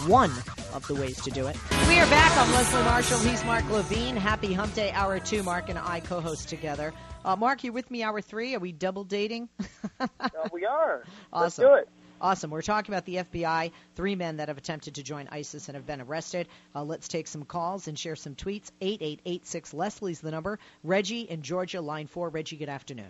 one 0.08 0.32
of 0.74 0.86
the 0.88 0.96
ways 0.96 1.22
to 1.22 1.32
do 1.32 1.48
it. 1.48 1.58
We 1.88 2.00
are 2.00 2.10
back. 2.10 2.38
I'm 2.38 2.52
Leslie 2.54 2.84
Marshall. 2.84 3.20
He's 3.20 3.44
Mark 3.46 3.70
Levine. 3.70 4.16
Happy 4.16 4.54
Hump 4.54 4.74
Day, 4.74 4.92
Hour 4.92 5.20
2. 5.20 5.44
Mark 5.44 5.70
and 5.70 5.80
I 5.80 6.00
co 6.00 6.22
host 6.22 6.50
together. 6.50 6.94
Uh, 7.24 7.36
Mark, 7.36 7.64
you 7.64 7.74
with 7.74 7.90
me, 7.90 8.04
Hour 8.04 8.22
3? 8.22 8.56
Are 8.56 8.60
we 8.60 8.72
double 8.72 9.04
dating? 9.04 9.50
uh, 10.00 10.08
we 10.52 10.66
are. 10.66 11.04
Awesome. 11.34 11.42
Let's 11.42 11.56
do 11.56 11.74
it. 11.82 11.90
Awesome. 12.22 12.52
We're 12.52 12.62
talking 12.62 12.94
about 12.94 13.06
the 13.06 13.16
FBI, 13.16 13.72
three 13.96 14.16
men 14.16 14.38
that 14.38 14.48
have 14.48 14.58
attempted 14.58 14.96
to 14.96 15.04
join 15.04 15.28
ISIS 15.32 15.68
and 15.68 15.76
have 15.76 15.86
been 15.86 16.02
arrested. 16.02 16.48
Uh, 16.74 16.84
let's 16.84 17.08
take 17.08 17.28
some 17.28 17.44
calls 17.44 17.88
and 17.88 17.98
share 17.98 18.16
some 18.16 18.36
tweets. 18.36 18.72
8886 18.82 19.74
Leslie's 19.74 20.22
the 20.22 20.32
number. 20.32 20.60
Reggie 20.84 21.22
in 21.22 21.42
Georgia, 21.42 21.82
line 21.82 22.08
4. 22.08 22.30
Reggie, 22.30 22.58
good 22.58 22.70
afternoon. 22.70 23.10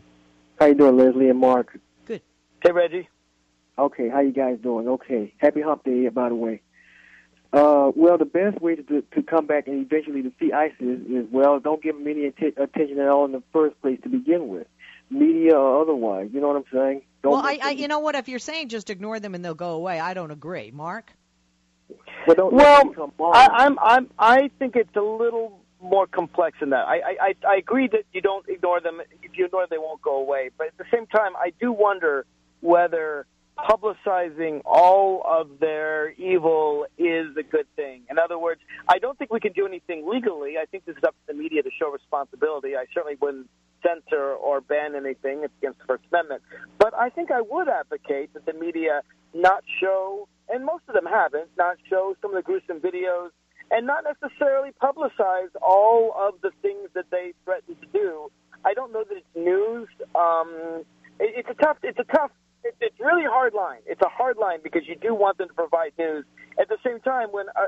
How 0.60 0.68
you 0.68 0.76
doing, 0.76 0.98
Leslie 0.98 1.30
and 1.30 1.40
Mark? 1.40 1.78
Good. 2.06 2.22
Hey, 2.64 2.72
Reggie. 2.72 3.10
Okay, 3.78 4.08
how 4.08 4.22
you 4.22 4.32
guys 4.32 4.58
doing? 4.64 4.88
Okay. 4.88 5.34
Happy 5.38 5.62
Hump 5.62 5.84
Day, 5.84 6.08
by 6.08 6.30
the 6.30 6.36
way. 6.36 6.62
Uh, 7.56 7.90
well, 7.96 8.18
the 8.18 8.26
best 8.26 8.62
way 8.62 8.76
to 8.76 9.02
to 9.02 9.24
come 9.24 9.46
back 9.48 9.66
and 9.68 9.86
eventually 9.86 10.22
defeat 10.22 10.52
ISIS 10.54 11.00
is 11.10 11.26
well, 11.32 11.58
don't 11.62 11.82
give 11.82 11.96
them 11.96 12.06
any 12.06 12.26
att- 12.26 12.58
attention 12.58 13.00
at 13.00 13.08
all 13.08 13.24
in 13.24 13.32
the 13.32 13.42
first 13.54 13.82
place 13.82 13.98
to 14.04 14.10
begin 14.10 14.50
with, 14.50 14.68
media 15.10 15.56
or 15.56 15.82
otherwise. 15.82 16.32
You 16.34 16.42
know 16.42 16.50
what 16.50 16.58
I'm 16.58 16.66
saying? 16.74 17.04
Don't 17.24 17.32
well, 17.32 17.42
I, 17.42 17.58
I, 17.64 17.70
you 17.70 17.88
know 17.88 18.00
what? 18.00 18.16
If 18.16 18.28
you're 18.28 18.40
saying 18.40 18.68
just 18.68 18.90
ignore 18.90 19.22
them 19.22 19.36
and 19.36 19.46
they'll 19.46 19.54
go 19.54 19.72
away, 19.72 20.02
I 20.02 20.14
don't 20.14 20.32
agree, 20.32 20.72
Mark. 20.72 21.14
Well, 22.28 22.52
well 22.52 22.92
I, 23.34 23.48
I'm 23.54 23.80
I'm 23.80 24.10
I 24.20 24.50
think 24.60 24.76
it's 24.76 24.96
a 24.98 25.02
little 25.02 25.62
more 25.82 26.08
complex 26.08 26.58
than 26.60 26.72
that. 26.72 26.86
I, 26.86 27.00
I 27.22 27.34
I 27.48 27.56
agree 27.56 27.88
that 27.88 28.04
you 28.12 28.20
don't 28.20 28.46
ignore 28.50 28.82
them. 28.82 29.00
If 29.24 29.38
you 29.38 29.46
ignore 29.46 29.62
them, 29.62 29.70
they 29.72 29.78
won't 29.78 30.02
go 30.02 30.18
away. 30.18 30.50
But 30.58 30.68
at 30.68 30.78
the 30.78 30.86
same 30.92 31.08
time, 31.08 31.38
I 31.38 31.54
do 31.58 31.72
wonder 31.72 32.26
whether 32.60 33.28
publicizing 33.58 34.62
all 34.66 35.24
of 35.26 35.60
their 35.60 36.12
evil 36.12 36.86
is 36.98 37.36
a 37.38 37.44
good 37.44 37.68
thing. 37.76 38.04
In 38.10 38.20
other 38.20 38.38
words, 38.38 38.62
I 38.88 39.00
don't 39.00 39.18
think 39.18 39.32
we 39.32 39.40
can 39.40 39.54
do 39.54 39.66
anything 39.66 40.08
legally. 40.10 40.56
I 40.62 40.66
think 40.66 40.86
this 40.86 40.98
is 40.98 41.04
up 41.04 41.16
to 41.28 41.34
the 41.34 41.40
media 41.40 41.64
to 41.64 41.70
show 41.80 41.90
responsibility. 41.92 42.76
I 42.76 42.86
certainly 42.94 43.18
wouldn't 43.22 43.48
censor 43.86 44.34
or 44.34 44.62
ban 44.62 44.96
anything. 44.96 45.44
It's 45.44 45.54
against 45.60 45.80
the 45.80 45.86
First 45.86 46.04
Amendment. 46.12 46.42
But 46.80 46.94
I 46.94 47.10
think 47.10 47.32
I 47.32 47.42
would 47.42 47.68
advocate 47.68 48.34
that 48.34 48.46
the 48.46 48.54
media 48.54 49.02
not 49.34 49.64
show, 49.80 50.28
and 50.50 50.66
most 50.66 50.84
of 50.88 50.96
them 50.96 51.06
haven't, 51.06 51.50
not 51.58 51.78
show 51.90 52.16
some 52.22 52.32
of 52.32 52.36
the 52.36 52.44
gruesome 52.44 52.80
videos 52.80 53.30
and 53.72 53.88
not 53.88 54.04
necessarily 54.04 54.72
publicize 54.82 55.50
all 55.62 56.14
of 56.18 56.36
the 56.42 56.52
things 56.62 56.90
that 56.94 57.06
they 57.12 57.34
threaten 57.44 57.76
to 57.76 57.88
do. 57.94 58.32
I 58.64 58.74
don't 58.74 58.92
know 58.92 59.04
that 59.08 59.18
it's 59.18 59.36
news. 59.36 59.88
Um, 60.14 60.84
it, 61.20 61.46
it's 61.46 61.50
a 61.50 61.64
tough. 61.64 61.78
It's 61.84 62.00
a 62.00 62.04
tough 62.04 62.32
really 63.16 63.28
hard 63.30 63.54
line. 63.54 63.80
It's 63.86 64.02
a 64.02 64.10
hard 64.10 64.38
line 64.38 64.60
because 64.64 64.84
you 64.88 64.96
do 64.96 65.14
want 65.14 65.38
them 65.38 65.48
to 65.48 65.54
provide 65.54 65.92
news. 65.98 66.26
At 66.60 66.70
the 66.70 66.78
same 66.86 67.00
time, 67.02 67.30
when 67.32 67.48
uh, 67.56 67.68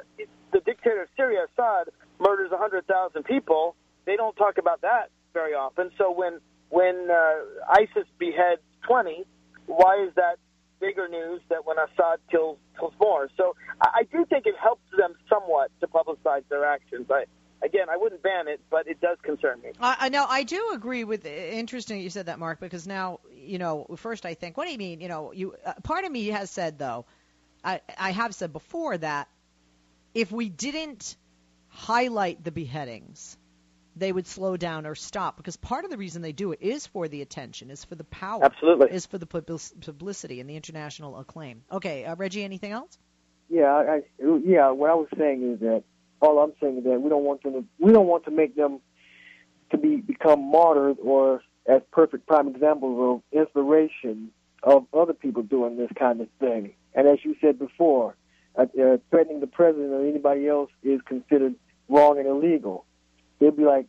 the 0.51 0.59
dictator 0.59 1.03
of 1.03 1.09
Syria, 1.15 1.45
Assad, 1.51 1.89
murders 2.19 2.51
100,000 2.51 3.23
people, 3.23 3.75
they 4.05 4.15
don't 4.15 4.35
talk 4.35 4.57
about 4.57 4.81
that 4.81 5.09
very 5.33 5.53
often. 5.53 5.91
So 5.97 6.11
when 6.11 6.39
when 6.69 7.07
uh, 7.09 7.79
ISIS 7.79 8.07
beheads 8.19 8.61
20, 8.87 9.25
why 9.67 10.03
is 10.05 10.13
that 10.15 10.35
bigger 10.81 11.07
news 11.07 11.39
than 11.49 11.59
when 11.63 11.77
Assad 11.77 12.19
kills 12.29 12.57
kills 12.77 12.93
more? 12.99 13.29
So 13.37 13.55
I, 13.81 13.99
I 13.99 14.03
do 14.03 14.25
think 14.25 14.45
it 14.45 14.55
helps 14.61 14.83
them 14.97 15.13
somewhat 15.29 15.71
to 15.79 15.87
publicize 15.87 16.43
their 16.49 16.65
actions. 16.65 17.07
I 17.09 17.23
again, 17.61 17.89
I 17.89 17.97
wouldn't 17.97 18.21
ban 18.21 18.47
it, 18.47 18.61
but 18.69 18.87
it 18.87 19.01
does 19.01 19.17
concern 19.23 19.61
me. 19.61 19.71
I 19.79 20.09
know 20.09 20.25
I 20.27 20.43
do 20.43 20.71
agree 20.73 21.03
with. 21.03 21.25
Interesting, 21.25 22.01
you 22.01 22.09
said 22.09 22.27
that, 22.27 22.39
Mark, 22.39 22.59
because 22.59 22.87
now 22.87 23.19
you 23.31 23.57
know. 23.57 23.85
First, 23.97 24.25
I 24.25 24.33
think, 24.33 24.57
what 24.57 24.65
do 24.65 24.71
you 24.71 24.77
mean? 24.77 25.01
You 25.01 25.07
know, 25.07 25.31
you 25.31 25.55
uh, 25.65 25.73
part 25.83 26.05
of 26.05 26.11
me 26.11 26.27
has 26.27 26.49
said 26.51 26.77
though, 26.77 27.05
I 27.63 27.81
I 27.97 28.11
have 28.11 28.33
said 28.35 28.53
before 28.53 28.97
that 28.97 29.27
if 30.13 30.31
we 30.31 30.49
didn't 30.49 31.15
highlight 31.69 32.43
the 32.43 32.51
beheadings, 32.51 33.37
they 33.95 34.11
would 34.11 34.27
slow 34.27 34.57
down 34.57 34.85
or 34.85 34.95
stop 34.95 35.37
because 35.37 35.57
part 35.57 35.85
of 35.85 35.91
the 35.91 35.97
reason 35.97 36.21
they 36.21 36.31
do 36.31 36.51
it 36.51 36.59
is 36.61 36.87
for 36.87 37.07
the 37.07 37.21
attention, 37.21 37.71
is 37.71 37.83
for 37.83 37.95
the 37.95 38.03
power, 38.05 38.43
absolutely, 38.43 38.91
is 38.91 39.05
for 39.05 39.17
the 39.17 39.25
publicity 39.27 40.39
and 40.39 40.49
the 40.49 40.55
international 40.55 41.17
acclaim. 41.17 41.63
Okay, 41.71 42.05
uh, 42.05 42.15
Reggie, 42.15 42.43
anything 42.43 42.71
else? 42.71 42.97
Yeah, 43.49 43.73
I, 43.73 44.01
yeah. 44.43 44.71
What 44.71 44.89
I 44.89 44.95
was 44.95 45.07
saying 45.17 45.53
is 45.53 45.59
that 45.61 45.83
all 46.21 46.39
I'm 46.39 46.53
saying 46.61 46.79
is 46.79 46.83
that 46.85 47.01
we 47.01 47.09
don't 47.09 47.23
want 47.23 47.43
them 47.43 47.53
to, 47.53 47.65
we 47.79 47.91
don't 47.91 48.07
want 48.07 48.25
to 48.25 48.31
make 48.31 48.55
them 48.55 48.79
to 49.71 49.77
be 49.77 49.97
become 49.97 50.49
martyrs 50.49 50.97
or 51.01 51.41
as 51.67 51.81
perfect 51.91 52.25
prime 52.27 52.47
examples 52.47 53.23
of 53.33 53.39
inspiration 53.39 54.31
of 54.63 54.85
other 54.93 55.13
people 55.13 55.43
doing 55.43 55.77
this 55.77 55.91
kind 55.97 56.21
of 56.21 56.27
thing. 56.39 56.73
And 56.93 57.07
as 57.07 57.19
you 57.23 57.35
said 57.41 57.59
before, 57.59 58.15
uh, 58.57 58.63
uh, 58.81 58.97
threatening 59.11 59.39
the 59.39 59.47
president 59.47 59.91
or 59.91 60.05
anybody 60.05 60.47
else 60.47 60.71
is 60.83 60.99
considered 61.05 61.55
wrong 61.89 62.17
and 62.17 62.27
illegal. 62.27 62.85
It'd 63.39 63.55
be 63.55 63.63
like 63.63 63.85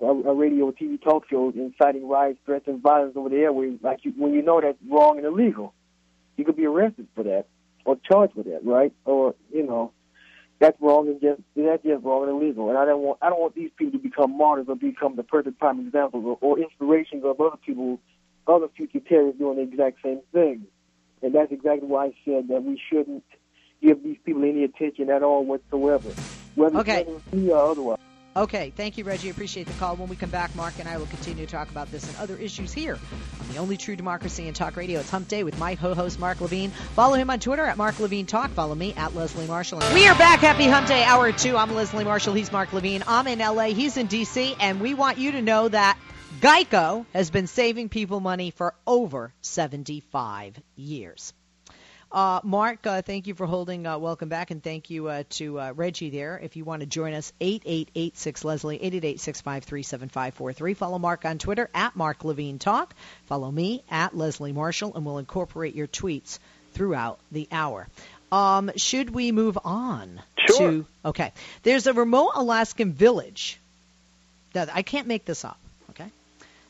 a, 0.00 0.06
a 0.06 0.34
radio 0.34 0.66
or 0.66 0.72
TV 0.72 1.00
talk 1.02 1.28
show 1.28 1.52
inciting 1.54 2.08
riots, 2.08 2.38
threats, 2.46 2.66
and 2.66 2.82
violence 2.82 3.14
over 3.16 3.28
the 3.28 3.36
airwaves. 3.36 3.82
Like 3.82 4.04
you, 4.04 4.12
when 4.16 4.32
you 4.32 4.42
know 4.42 4.60
that's 4.60 4.78
wrong 4.88 5.18
and 5.18 5.26
illegal, 5.26 5.74
you 6.36 6.44
could 6.44 6.56
be 6.56 6.66
arrested 6.66 7.08
for 7.14 7.24
that 7.24 7.46
or 7.84 7.96
charged 8.10 8.34
with 8.34 8.46
that, 8.46 8.64
right? 8.64 8.92
Or 9.04 9.34
you 9.52 9.66
know, 9.66 9.92
that's 10.58 10.80
wrong 10.80 11.08
and 11.08 11.20
just 11.20 11.40
that's 11.54 11.82
just 11.82 12.04
wrong 12.04 12.28
and 12.28 12.32
illegal. 12.32 12.68
And 12.68 12.78
I 12.78 12.84
don't 12.84 13.02
want 13.02 13.18
I 13.22 13.28
don't 13.28 13.40
want 13.40 13.54
these 13.54 13.70
people 13.76 13.98
to 13.98 14.02
become 14.02 14.36
martyrs 14.36 14.66
or 14.68 14.76
become 14.76 15.16
the 15.16 15.22
perfect 15.22 15.58
prime 15.58 15.80
examples 15.80 16.24
or, 16.24 16.38
or 16.40 16.58
inspirations 16.58 17.24
of 17.24 17.40
other 17.40 17.56
people, 17.64 18.00
other 18.46 18.68
future 18.76 19.00
terrorists 19.00 19.38
doing 19.38 19.56
the 19.56 19.62
exact 19.62 19.98
same 20.02 20.20
thing. 20.32 20.66
And 21.22 21.34
that's 21.34 21.52
exactly 21.52 21.88
why 21.88 22.06
I 22.06 22.14
said 22.24 22.48
that 22.48 22.62
we 22.62 22.80
shouldn't 22.90 23.24
give 23.82 24.02
these 24.02 24.18
people 24.24 24.44
any 24.44 24.64
attention 24.64 25.10
at 25.10 25.22
all 25.22 25.44
whatsoever, 25.44 26.10
whether 26.54 26.78
okay. 26.78 27.06
it's 27.06 27.50
or 27.50 27.56
otherwise. 27.56 27.98
Okay, 28.36 28.70
thank 28.76 28.98
you, 28.98 29.04
Reggie. 29.04 29.30
Appreciate 29.30 29.66
the 29.66 29.72
call. 29.74 29.96
When 29.96 30.10
we 30.10 30.16
come 30.16 30.28
back, 30.28 30.54
Mark 30.54 30.74
and 30.78 30.86
I 30.86 30.98
will 30.98 31.06
continue 31.06 31.46
to 31.46 31.50
talk 31.50 31.70
about 31.70 31.90
this 31.90 32.06
and 32.06 32.14
other 32.18 32.36
issues 32.36 32.70
here 32.70 32.98
on 33.40 33.48
the 33.48 33.56
only 33.56 33.78
true 33.78 33.96
democracy 33.96 34.46
in 34.46 34.52
talk 34.52 34.76
radio. 34.76 35.00
It's 35.00 35.08
Hump 35.08 35.26
Day 35.26 35.42
with 35.42 35.58
my 35.58 35.74
co-host 35.74 36.20
Mark 36.20 36.42
Levine. 36.42 36.68
Follow 36.70 37.14
him 37.14 37.30
on 37.30 37.40
Twitter 37.40 37.64
at 37.64 37.78
Mark 37.78 37.98
Levine 37.98 38.26
Talk. 38.26 38.50
Follow 38.50 38.74
me 38.74 38.92
at 38.92 39.14
Leslie 39.14 39.46
Marshall. 39.46 39.80
We 39.94 40.06
are 40.06 40.14
back. 40.18 40.40
Happy 40.40 40.66
Hump 40.66 40.86
Day, 40.86 41.02
hour 41.02 41.32
two. 41.32 41.56
I'm 41.56 41.74
Leslie 41.74 42.04
Marshall. 42.04 42.34
He's 42.34 42.52
Mark 42.52 42.74
Levine. 42.74 43.02
I'm 43.08 43.26
in 43.26 43.38
LA. 43.38 43.68
He's 43.68 43.96
in 43.96 44.06
DC, 44.06 44.54
and 44.60 44.82
we 44.82 44.92
want 44.92 45.16
you 45.16 45.32
to 45.32 45.40
know 45.40 45.68
that 45.68 45.98
Geico 46.40 47.06
has 47.14 47.30
been 47.30 47.46
saving 47.46 47.88
people 47.88 48.20
money 48.20 48.50
for 48.50 48.74
over 48.86 49.32
75 49.40 50.60
years. 50.74 51.32
Uh, 52.10 52.40
Mark, 52.44 52.86
uh, 52.86 53.02
thank 53.02 53.26
you 53.26 53.34
for 53.34 53.46
holding. 53.46 53.86
Uh, 53.86 53.98
welcome 53.98 54.28
back, 54.28 54.50
and 54.50 54.62
thank 54.62 54.90
you 54.90 55.08
uh, 55.08 55.24
to 55.30 55.58
uh, 55.58 55.72
Reggie 55.74 56.10
there. 56.10 56.38
If 56.42 56.56
you 56.56 56.64
want 56.64 56.80
to 56.80 56.86
join 56.86 57.14
us, 57.14 57.32
8886 57.40 58.44
Leslie, 58.44 58.76
888 58.76 60.76
Follow 60.76 60.98
Mark 60.98 61.24
on 61.24 61.38
Twitter 61.38 61.68
at 61.74 61.96
Mark 61.96 62.24
Levine 62.24 62.58
Talk. 62.58 62.94
Follow 63.26 63.50
me 63.50 63.82
at 63.90 64.16
Leslie 64.16 64.52
Marshall, 64.52 64.94
and 64.94 65.04
we'll 65.04 65.18
incorporate 65.18 65.74
your 65.74 65.88
tweets 65.88 66.38
throughout 66.74 67.18
the 67.32 67.48
hour. 67.50 67.88
Um, 68.30 68.70
should 68.76 69.10
we 69.10 69.32
move 69.32 69.58
on 69.64 70.20
sure. 70.48 70.58
to? 70.58 70.86
Okay, 71.04 71.32
there's 71.64 71.86
a 71.86 71.92
remote 71.92 72.32
Alaskan 72.34 72.92
village. 72.92 73.58
That 74.52 74.74
I 74.74 74.82
can't 74.82 75.06
make 75.06 75.26
this 75.26 75.44
up 75.44 75.58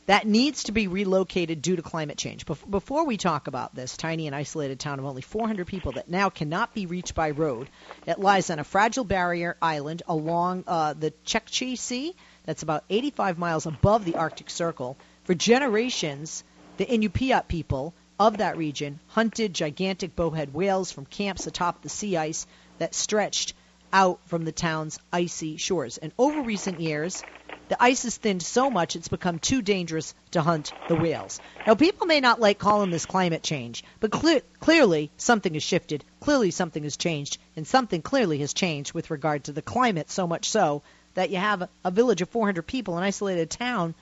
that 0.06 0.26
needs 0.26 0.64
to 0.64 0.72
be 0.72 0.86
relocated 0.86 1.60
due 1.60 1.76
to 1.76 1.82
climate 1.82 2.16
change. 2.16 2.46
Before 2.46 3.04
we 3.04 3.16
talk 3.16 3.48
about 3.48 3.74
this 3.74 3.96
tiny 3.96 4.26
and 4.26 4.36
isolated 4.36 4.78
town 4.78 4.98
of 4.98 5.04
only 5.04 5.22
400 5.22 5.66
people 5.66 5.92
that 5.92 6.08
now 6.08 6.30
cannot 6.30 6.74
be 6.74 6.86
reached 6.86 7.14
by 7.14 7.30
road, 7.30 7.68
it 8.06 8.20
lies 8.20 8.48
on 8.50 8.60
a 8.60 8.64
fragile 8.64 9.04
barrier 9.04 9.56
island 9.60 10.02
along 10.06 10.64
uh, 10.66 10.94
the 10.94 11.12
Chukchi 11.24 11.76
Sea, 11.76 12.14
that's 12.44 12.62
about 12.62 12.84
85 12.88 13.38
miles 13.38 13.66
above 13.66 14.04
the 14.04 14.14
Arctic 14.14 14.48
Circle. 14.48 14.96
For 15.24 15.34
generations, 15.34 16.44
the 16.76 16.86
Inupiat 16.86 17.48
people 17.48 17.92
of 18.18 18.38
that 18.38 18.56
region 18.56 19.00
hunted 19.08 19.52
gigantic 19.52 20.14
bowhead 20.14 20.54
whales 20.54 20.92
from 20.92 21.04
camps 21.04 21.48
atop 21.48 21.82
the 21.82 21.88
sea 21.88 22.16
ice 22.16 22.46
that 22.78 22.94
stretched 22.94 23.54
out 23.92 24.20
from 24.26 24.44
the 24.44 24.52
town's 24.52 24.98
icy 25.12 25.56
shores. 25.56 25.98
And 25.98 26.12
over 26.18 26.40
recent 26.42 26.80
years, 26.80 27.24
the 27.68 27.82
ice 27.82 28.04
has 28.04 28.16
thinned 28.16 28.42
so 28.42 28.70
much 28.70 28.94
it's 28.94 29.08
become 29.08 29.38
too 29.38 29.60
dangerous 29.60 30.14
to 30.30 30.40
hunt 30.42 30.72
the 30.86 30.94
whales. 30.96 31.40
Now, 31.66 31.74
people 31.74 32.06
may 32.06 32.20
not 32.20 32.40
like 32.40 32.58
calling 32.58 32.90
this 32.90 33.06
climate 33.06 33.42
change, 33.42 33.82
but 33.98 34.12
cle- 34.12 34.40
clearly 34.60 35.10
something 35.16 35.52
has 35.54 35.64
shifted. 35.64 36.04
Clearly 36.20 36.52
something 36.52 36.84
has 36.84 36.96
changed, 36.96 37.38
and 37.56 37.66
something 37.66 38.02
clearly 38.02 38.38
has 38.38 38.54
changed 38.54 38.92
with 38.92 39.10
regard 39.10 39.44
to 39.44 39.52
the 39.52 39.62
climate. 39.62 40.10
So 40.10 40.26
much 40.28 40.48
so 40.48 40.82
that 41.14 41.30
you 41.30 41.38
have 41.38 41.62
a, 41.62 41.68
a 41.84 41.90
village 41.90 42.22
of 42.22 42.28
400 42.28 42.62
people, 42.62 42.96
an 42.96 43.02
isolated 43.02 43.50
town, 43.50 43.94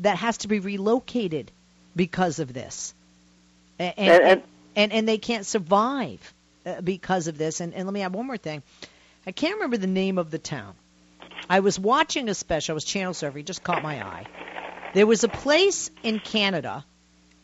that 0.00 0.18
has 0.18 0.38
to 0.38 0.48
be 0.48 0.58
relocated 0.60 1.50
because 1.96 2.40
of 2.40 2.52
this, 2.52 2.94
and 3.78 3.94
and, 3.96 4.22
and, 4.22 4.42
and, 4.76 4.92
and 4.92 5.08
they 5.08 5.18
can't 5.18 5.46
survive 5.46 6.34
uh, 6.66 6.80
because 6.80 7.26
of 7.26 7.38
this. 7.38 7.60
And, 7.60 7.74
and 7.74 7.86
let 7.86 7.94
me 7.94 8.02
add 8.02 8.12
one 8.12 8.26
more 8.26 8.36
thing. 8.36 8.62
I 9.26 9.32
can't 9.32 9.54
remember 9.54 9.76
the 9.76 9.86
name 9.86 10.18
of 10.18 10.30
the 10.30 10.38
town 10.38 10.74
I 11.48 11.60
was 11.60 11.78
watching 11.78 12.28
a 12.28 12.34
special. 12.34 12.72
I 12.72 12.74
was 12.74 12.84
channel 12.84 13.12
surfing. 13.12 13.44
Just 13.44 13.62
caught 13.62 13.82
my 13.82 14.02
eye. 14.02 14.26
There 14.94 15.06
was 15.06 15.24
a 15.24 15.28
place 15.28 15.90
in 16.02 16.18
Canada 16.20 16.84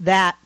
that 0.00 0.36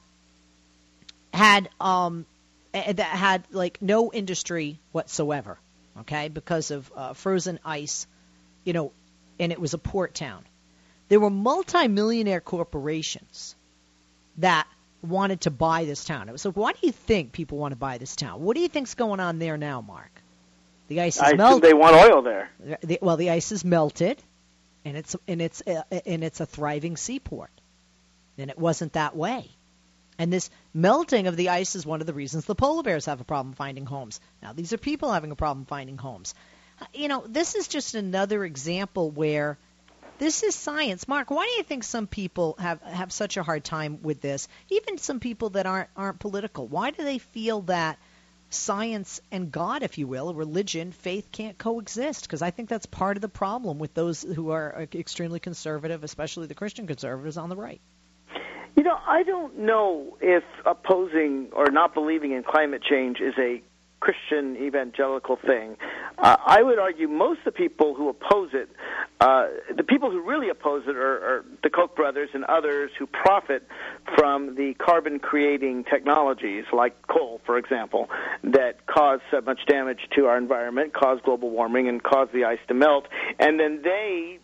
had 1.33 1.69
um 1.81 2.27
that 2.73 2.99
had 2.99 3.45
like 3.51 3.81
no 3.83 4.13
industry 4.13 4.79
whatsoever. 4.93 5.59
Okay, 6.01 6.29
because 6.29 6.71
of 6.71 6.91
uh, 6.97 7.13
frozen 7.13 7.61
ice, 7.65 8.07
you 8.65 8.73
know, 8.73 8.93
and 9.39 9.53
it 9.53 9.61
was 9.61 9.75
a 9.75 9.79
port 9.79 10.15
town. 10.15 10.43
There 11.09 11.21
were 11.21 11.29
multimillionaire 11.29 12.41
corporations 12.41 13.55
that 14.39 14.67
wanted 15.03 15.43
to 15.43 15.51
buy 15.51 15.85
this 15.85 16.05
town. 16.05 16.31
It 16.31 16.33
was 16.33 16.47
like, 16.47 16.57
why 16.57 16.73
do 16.73 16.79
you 16.83 16.93
think 16.93 17.33
people 17.33 17.59
want 17.59 17.73
to 17.73 17.77
buy 17.77 17.99
this 17.99 18.17
town? 18.17 18.41
What 18.41 18.57
do 18.57 18.63
you 18.63 18.69
think's 18.69 18.95
going 18.95 19.21
on 19.21 19.39
there 19.39 19.59
now, 19.59 19.83
Mark? 19.83 20.12
The 20.93 21.01
ice 21.01 21.17
is 21.17 21.23
I 21.23 21.33
melted. 21.33 21.63
They 21.63 21.73
want 21.73 21.97
oil 21.97 22.21
there. 22.21 22.51
The, 22.83 22.99
well, 23.01 23.17
the 23.17 23.31
ice 23.31 23.51
is 23.51 23.65
melted, 23.65 24.23
and 24.85 24.95
it's 24.95 25.17
and 25.27 25.41
it's 25.41 25.63
uh, 25.67 25.85
and 26.05 26.23
it's 26.23 26.41
a 26.41 26.45
thriving 26.45 26.99
seaport. 26.99 27.51
And 28.37 28.51
it 28.51 28.59
wasn't 28.59 28.93
that 28.93 29.17
way. 29.17 29.51
And 30.19 30.31
this 30.31 30.51
melting 30.75 31.29
of 31.29 31.37
the 31.37 31.49
ice 31.49 31.77
is 31.77 31.87
one 31.87 32.03
of 32.03 32.07
the 32.07 32.13
reasons 32.13 32.45
the 32.45 32.55
polar 32.55 32.83
bears 32.83 33.07
have 33.07 33.23
a 33.23 33.25
problem 33.25 33.55
finding 33.55 33.87
homes. 33.87 34.21
Now, 34.43 34.53
these 34.53 34.75
are 34.75 34.79
people 34.79 35.11
having 35.11 35.31
a 35.31 35.37
problem 35.37 35.65
finding 35.65 35.97
homes. 35.97 36.35
Uh, 36.79 36.85
you 36.93 37.09
know, 37.09 37.25
this 37.27 37.55
is 37.55 37.69
just 37.69 37.95
another 37.95 38.45
example 38.45 39.11
where 39.11 39.57
this 40.19 40.43
is 40.43 40.55
science. 40.55 41.09
Mark, 41.09 41.31
why 41.31 41.47
do 41.47 41.53
you 41.53 41.63
think 41.63 41.85
some 41.85 42.07
people 42.07 42.57
have 42.59 42.83
have 42.83 43.13
such 43.13 43.39
a 43.39 43.43
hard 43.43 43.65
time 43.65 44.03
with 44.03 44.21
this? 44.21 44.47
Even 44.69 44.99
some 44.99 45.21
people 45.21 45.51
that 45.51 45.65
aren't 45.65 45.89
aren't 45.97 46.19
political. 46.19 46.67
Why 46.67 46.91
do 46.91 47.03
they 47.03 47.17
feel 47.17 47.63
that 47.63 47.99
science 48.55 49.21
and 49.31 49.51
God, 49.51 49.83
if 49.83 49.99
you 49.99 50.07
will, 50.07 50.35
religion, 50.35 50.93
faith 50.93 51.31
can't 51.33 51.59
coexist. 51.59 52.25
Because 52.25 52.43
I 52.43 52.51
think 52.51 52.69
that's 52.69 52.87
part 52.87 53.17
of 53.17 53.21
the 53.21 53.29
problem 53.29 53.79
with 53.79 53.95
those 53.95 54.23
who 54.23 54.51
are 54.51 54.83
uh, 54.83 54.87
extremely 54.95 55.41
conservative, 55.41 56.05
especially 56.05 56.47
the 56.47 56.55
Christian 56.55 56.87
conservatives 56.87 57.37
on 57.37 57.49
the 57.49 57.57
right. 57.57 57.81
You 58.77 58.85
know, 58.85 58.99
I 59.07 59.23
don't 59.23 59.59
know 59.59 60.17
if 60.21 60.45
opposing 60.65 61.49
or 61.53 61.71
not 61.71 61.95
believing 61.95 62.33
in 62.33 62.43
climate 62.43 62.83
change 62.83 63.21
is 63.21 63.35
a 63.39 63.63
Christian 64.03 64.57
evangelical 64.57 65.37
thing. 65.37 65.77
Uh, 66.19 66.37
I 66.45 66.61
would 66.61 66.81
argue 66.81 67.07
most 67.07 67.39
of 67.39 67.45
the 67.45 67.53
people 67.53 67.95
who 67.95 68.09
oppose 68.09 68.51
it, 68.53 68.69
uh, 69.21 69.47
the 69.77 69.85
people 69.85 70.11
who 70.11 70.21
really 70.21 70.49
oppose 70.49 70.83
it 70.89 70.97
are, 70.97 71.19
are 71.19 71.45
the 71.63 71.71
Koch 71.71 71.95
brothers 71.95 72.29
and 72.35 72.43
others 72.47 72.91
who 72.99 73.07
profit 73.07 73.63
from 74.17 74.57
the 74.57 74.75
carbon 74.75 75.21
creating 75.21 75.85
technologies 75.85 76.65
like 76.73 77.07
coal, 77.07 77.41
for 77.47 77.57
example, 77.57 78.11
that 78.43 78.85
cause 78.87 79.21
so 79.31 79.41
much 79.41 79.61
damage 79.69 80.01
to 80.17 80.27
our 80.27 80.37
environment, 80.37 80.93
cause 80.93 81.21
global 81.25 81.51
warming, 81.51 81.87
and 81.87 82.03
cause 82.03 82.27
the 82.35 82.45
ice 82.45 82.59
to 82.67 82.75
melt. 82.75 83.07
And 83.39 83.61
then 83.61 83.83
they 83.85 84.41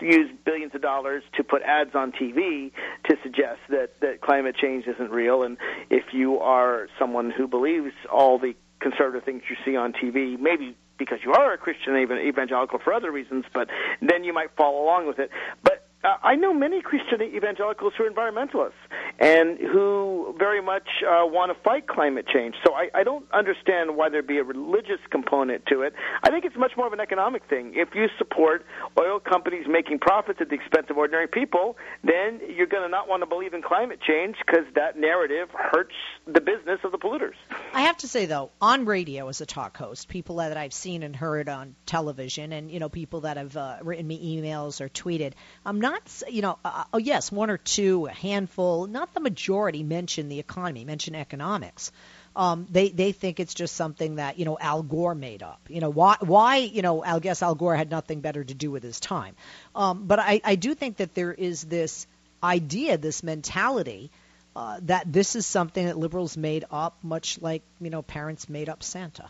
use 0.00 0.30
billions 0.46 0.74
of 0.74 0.80
dollars 0.80 1.24
to 1.36 1.44
put 1.44 1.60
ads 1.60 1.94
on 1.94 2.10
TV 2.12 2.72
to 3.10 3.18
suggest 3.22 3.60
that, 3.68 4.00
that 4.00 4.22
climate 4.22 4.56
change 4.56 4.86
isn't 4.86 5.10
real. 5.10 5.42
And 5.42 5.58
if 5.90 6.14
you 6.14 6.38
are 6.38 6.88
someone 6.98 7.30
who 7.30 7.46
believes 7.46 7.92
all 8.10 8.38
the 8.38 8.54
conservative 8.84 9.24
things 9.24 9.42
you 9.48 9.56
see 9.64 9.76
on 9.76 9.92
TV, 9.94 10.38
maybe 10.38 10.76
because 10.98 11.18
you 11.24 11.32
are 11.32 11.52
a 11.52 11.58
Christian 11.58 11.96
evangelical 11.96 12.78
for 12.78 12.92
other 12.92 13.10
reasons, 13.10 13.44
but 13.52 13.68
then 14.00 14.22
you 14.22 14.32
might 14.32 14.50
follow 14.56 14.84
along 14.84 15.08
with 15.08 15.18
it. 15.18 15.30
But 15.62 15.88
uh, 16.04 16.16
I 16.22 16.36
know 16.36 16.52
many 16.52 16.82
Christian 16.82 17.22
evangelicals 17.22 17.94
who 17.96 18.04
are 18.04 18.10
environmentalists 18.10 18.84
and 19.18 19.58
who 19.58 20.34
very 20.38 20.62
much 20.62 20.88
uh, 21.02 21.24
want 21.26 21.54
to 21.54 21.62
fight 21.62 21.86
climate 21.86 22.26
change. 22.32 22.54
So 22.66 22.74
I, 22.74 22.88
I 22.94 23.04
don't 23.04 23.24
understand 23.32 23.96
why 23.96 24.08
there'd 24.08 24.26
be 24.26 24.38
a 24.38 24.44
religious 24.44 25.00
component 25.10 25.66
to 25.66 25.82
it. 25.82 25.94
I 26.22 26.30
think 26.30 26.44
it's 26.44 26.56
much 26.56 26.72
more 26.76 26.86
of 26.86 26.92
an 26.92 27.00
economic 27.00 27.48
thing. 27.48 27.72
If 27.76 27.94
you 27.94 28.06
support 28.18 28.64
oil 28.98 29.20
companies 29.20 29.66
making 29.68 30.00
profits 30.00 30.40
at 30.40 30.48
the 30.48 30.54
expense 30.54 30.86
of 30.90 30.98
ordinary 30.98 31.28
people, 31.28 31.76
then 32.02 32.40
you're 32.48 32.66
going 32.66 32.82
to 32.82 32.88
not 32.88 33.08
want 33.08 33.22
to 33.22 33.26
believe 33.26 33.54
in 33.54 33.62
climate 33.62 34.00
change 34.06 34.36
because 34.44 34.64
that 34.74 34.98
narrative 34.98 35.48
hurts 35.52 35.94
the 36.26 36.40
business 36.40 36.80
of 36.84 36.92
the 36.92 36.98
polluters. 36.98 37.34
I 37.72 37.82
have 37.82 37.96
to 37.98 38.08
say 38.08 38.26
though, 38.26 38.50
on 38.60 38.84
radio 38.84 39.28
as 39.28 39.40
a 39.40 39.46
talk 39.46 39.76
host, 39.76 40.08
people 40.08 40.36
that 40.36 40.56
I've 40.56 40.72
seen 40.72 41.02
and 41.02 41.14
heard 41.14 41.48
on 41.48 41.74
television, 41.86 42.52
and 42.52 42.70
you 42.70 42.80
know 42.80 42.88
people 42.88 43.22
that 43.22 43.36
have 43.36 43.56
uh, 43.56 43.78
written 43.82 44.06
me 44.06 44.40
emails 44.40 44.80
or 44.80 44.88
tweeted, 44.88 45.32
I'm 45.64 45.80
not 45.80 46.02
you 46.28 46.42
know, 46.42 46.58
uh, 46.64 46.84
oh 46.92 46.98
yes, 46.98 47.30
one 47.30 47.50
or 47.50 47.58
two, 47.58 48.06
a 48.06 48.12
handful, 48.12 48.86
not 48.86 49.03
the 49.12 49.20
majority 49.20 49.82
mention 49.82 50.28
the 50.28 50.38
economy, 50.38 50.84
mention 50.84 51.14
economics. 51.14 51.92
Um, 52.36 52.66
they 52.70 52.88
they 52.88 53.12
think 53.12 53.38
it's 53.38 53.54
just 53.54 53.76
something 53.76 54.16
that 54.16 54.38
you 54.38 54.44
know 54.44 54.58
Al 54.58 54.82
Gore 54.82 55.14
made 55.14 55.42
up. 55.42 55.60
You 55.68 55.80
know 55.80 55.90
why 55.90 56.16
why 56.20 56.56
you 56.56 56.82
know 56.82 57.02
I 57.04 57.18
guess 57.18 57.42
Al 57.42 57.54
Gore 57.54 57.76
had 57.76 57.90
nothing 57.90 58.20
better 58.20 58.42
to 58.42 58.54
do 58.54 58.70
with 58.70 58.82
his 58.82 58.98
time. 58.98 59.36
Um, 59.74 60.06
but 60.06 60.18
I, 60.18 60.40
I 60.44 60.54
do 60.56 60.74
think 60.74 60.96
that 60.96 61.14
there 61.14 61.32
is 61.32 61.64
this 61.64 62.06
idea, 62.42 62.98
this 62.98 63.22
mentality. 63.22 64.10
Uh, 64.56 64.78
that 64.82 65.12
this 65.12 65.34
is 65.34 65.44
something 65.44 65.86
that 65.86 65.98
liberals 65.98 66.36
made 66.36 66.64
up, 66.70 66.96
much 67.02 67.42
like 67.42 67.62
you 67.80 67.90
know 67.90 68.02
parents 68.02 68.48
made 68.48 68.68
up 68.68 68.84
Santa. 68.84 69.28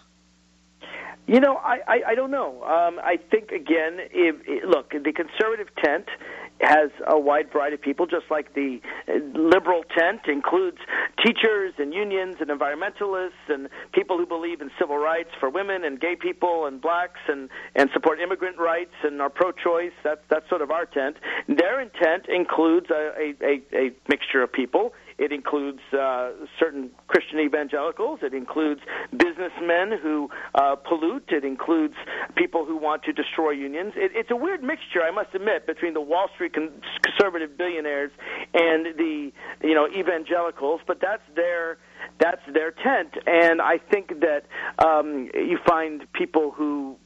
You 1.27 1.41
know, 1.41 1.57
I, 1.57 1.79
I, 1.89 2.01
I 2.09 2.15
don't 2.15 2.31
know. 2.31 2.63
Um, 2.63 3.01
I 3.03 3.17
think 3.31 3.51
again, 3.51 3.99
if, 4.13 4.65
look, 4.67 4.91
the 4.91 5.13
conservative 5.13 5.75
tent 5.83 6.05
has 6.61 6.90
a 7.07 7.19
wide 7.19 7.53
variety 7.53 7.75
of 7.75 7.83
people, 7.83 8.07
just 8.07 8.27
like 8.31 8.55
the 8.55 8.81
uh, 9.09 9.12
liberal 9.38 9.83
tent 9.97 10.23
includes 10.29 10.79
teachers 11.25 11.75
and 11.79 11.93
unions 11.93 12.37
and 12.40 12.49
environmentalists 12.49 13.49
and 13.49 13.69
people 13.93 14.17
who 14.19 14.27
believe 14.27 14.61
in 14.61 14.71
civil 14.79 14.97
rights 14.97 15.31
for 15.40 15.51
women 15.51 15.85
and 15.85 16.01
gay 16.01 16.17
people 16.17 16.67
and 16.67 16.81
blacks 16.81 17.21
and 17.29 17.49
and 17.75 17.90
support 17.93 18.21
immigrant 18.21 18.59
rights 18.59 18.95
and 19.03 19.21
are 19.21 19.31
pro-choice. 19.31 19.93
That's 20.03 20.21
that's 20.31 20.49
sort 20.49 20.62
of 20.62 20.71
our 20.71 20.87
tent. 20.87 21.17
Their 21.49 21.81
intent 21.81 22.27
includes 22.29 22.87
a 22.90 23.12
a, 23.19 23.35
a, 23.43 23.62
a 23.77 23.90
mixture 24.09 24.43
of 24.43 24.53
people. 24.53 24.93
It 25.25 25.33
includes 25.33 25.81
uh, 25.93 26.33
certain 26.59 26.91
Christian 27.09 27.41
evangelicals. 27.41 28.21
It 28.23 28.35
includes 28.35 28.81
businessmen 29.11 29.99
who 30.03 30.29
uh, 30.55 30.77
pollute. 30.77 31.25
It 31.29 31.45
includes 31.45 31.95
people 32.37 32.67
who 32.67 32.77
want 32.77 33.03
to 33.05 33.13
destroy 33.13 33.53
unions. 33.53 33.95
It, 33.97 34.13
it's 34.15 34.31
a 34.31 34.37
weird 34.37 34.63
mixture, 34.63 35.03
I 35.03 35.11
must 35.11 35.35
admit, 35.35 35.67
between 35.67 35.95
the 35.95 36.01
Wall 36.01 36.29
Street 36.35 36.53
con- 36.53 36.73
conservative 37.03 37.57
billionaires 37.57 38.11
and 38.53 38.87
the 38.97 39.33
you 39.63 39.75
know 39.75 39.89
evangelicals. 39.89 40.81
But 40.87 41.01
that's 41.01 41.23
their 41.35 41.79
that's 42.21 42.43
their 42.53 42.71
tent, 42.71 43.15
and 43.27 43.63
I 43.63 43.79
think 43.79 44.21
that 44.21 44.43
um, 44.85 45.31
you 45.35 45.59
find 45.67 46.07
people 46.13 46.51
who 46.51 46.97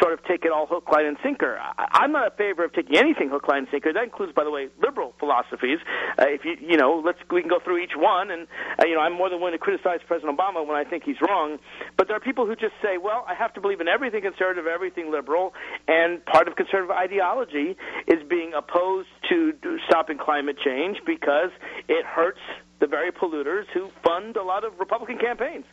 sort 0.00 0.12
of 0.12 0.24
take 0.24 0.44
it 0.44 0.52
all 0.52 0.66
hook, 0.66 0.90
line, 0.90 1.06
and 1.06 1.16
sinker. 1.22 1.58
I, 1.58 1.86
I'm 1.92 2.12
not 2.12 2.26
a 2.26 2.36
favor 2.36 2.64
of 2.64 2.72
taking 2.72 2.96
anything 2.96 3.30
hook, 3.30 3.48
line, 3.48 3.58
and 3.58 3.68
sinker. 3.70 3.92
That 3.92 4.04
includes, 4.04 4.32
by 4.32 4.44
the 4.44 4.50
way, 4.50 4.68
liberal 4.82 5.14
philosophies. 5.18 5.78
Uh, 6.18 6.26
if 6.28 6.44
you, 6.44 6.56
you 6.60 6.76
know, 6.76 7.02
let's 7.04 7.18
we 7.30 7.40
can 7.40 7.50
go 7.50 7.58
through 7.62 7.78
each 7.78 7.96
one, 7.96 8.30
and 8.30 8.46
uh, 8.78 8.86
you 8.86 8.94
know, 8.94 9.00
I'm 9.00 9.12
more 9.12 9.30
than 9.30 9.40
willing 9.40 9.54
to 9.54 9.58
criticize 9.58 10.00
President 10.06 10.36
Obama 10.36 10.66
when 10.66 10.76
I 10.76 10.84
think 10.84 11.04
he's 11.04 11.20
wrong. 11.20 11.58
But 11.96 12.08
there 12.08 12.16
are 12.16 12.20
people 12.20 12.46
who 12.46 12.56
just 12.56 12.74
say, 12.82 12.98
well, 12.98 13.24
I 13.28 13.34
have 13.34 13.54
to 13.54 13.60
believe 13.60 13.80
in 13.80 13.88
everything 13.88 14.22
conservative, 14.22 14.66
everything 14.66 15.10
liberal, 15.10 15.54
and 15.88 16.24
part 16.24 16.48
of 16.48 16.56
conservative 16.56 16.90
ideology 16.90 17.76
is 18.06 18.22
being 18.28 18.52
opposed 18.54 19.08
to 19.28 19.52
stopping 19.88 20.18
climate 20.18 20.56
change 20.64 20.98
because 21.06 21.50
it 21.88 22.04
hurts 22.04 22.40
the 22.80 22.86
very 22.86 23.12
polluters 23.12 23.64
who 23.72 23.88
fund 24.04 24.36
a 24.36 24.42
lot 24.42 24.64
of 24.64 24.78
Republican 24.78 25.18
campaigns. 25.18 25.64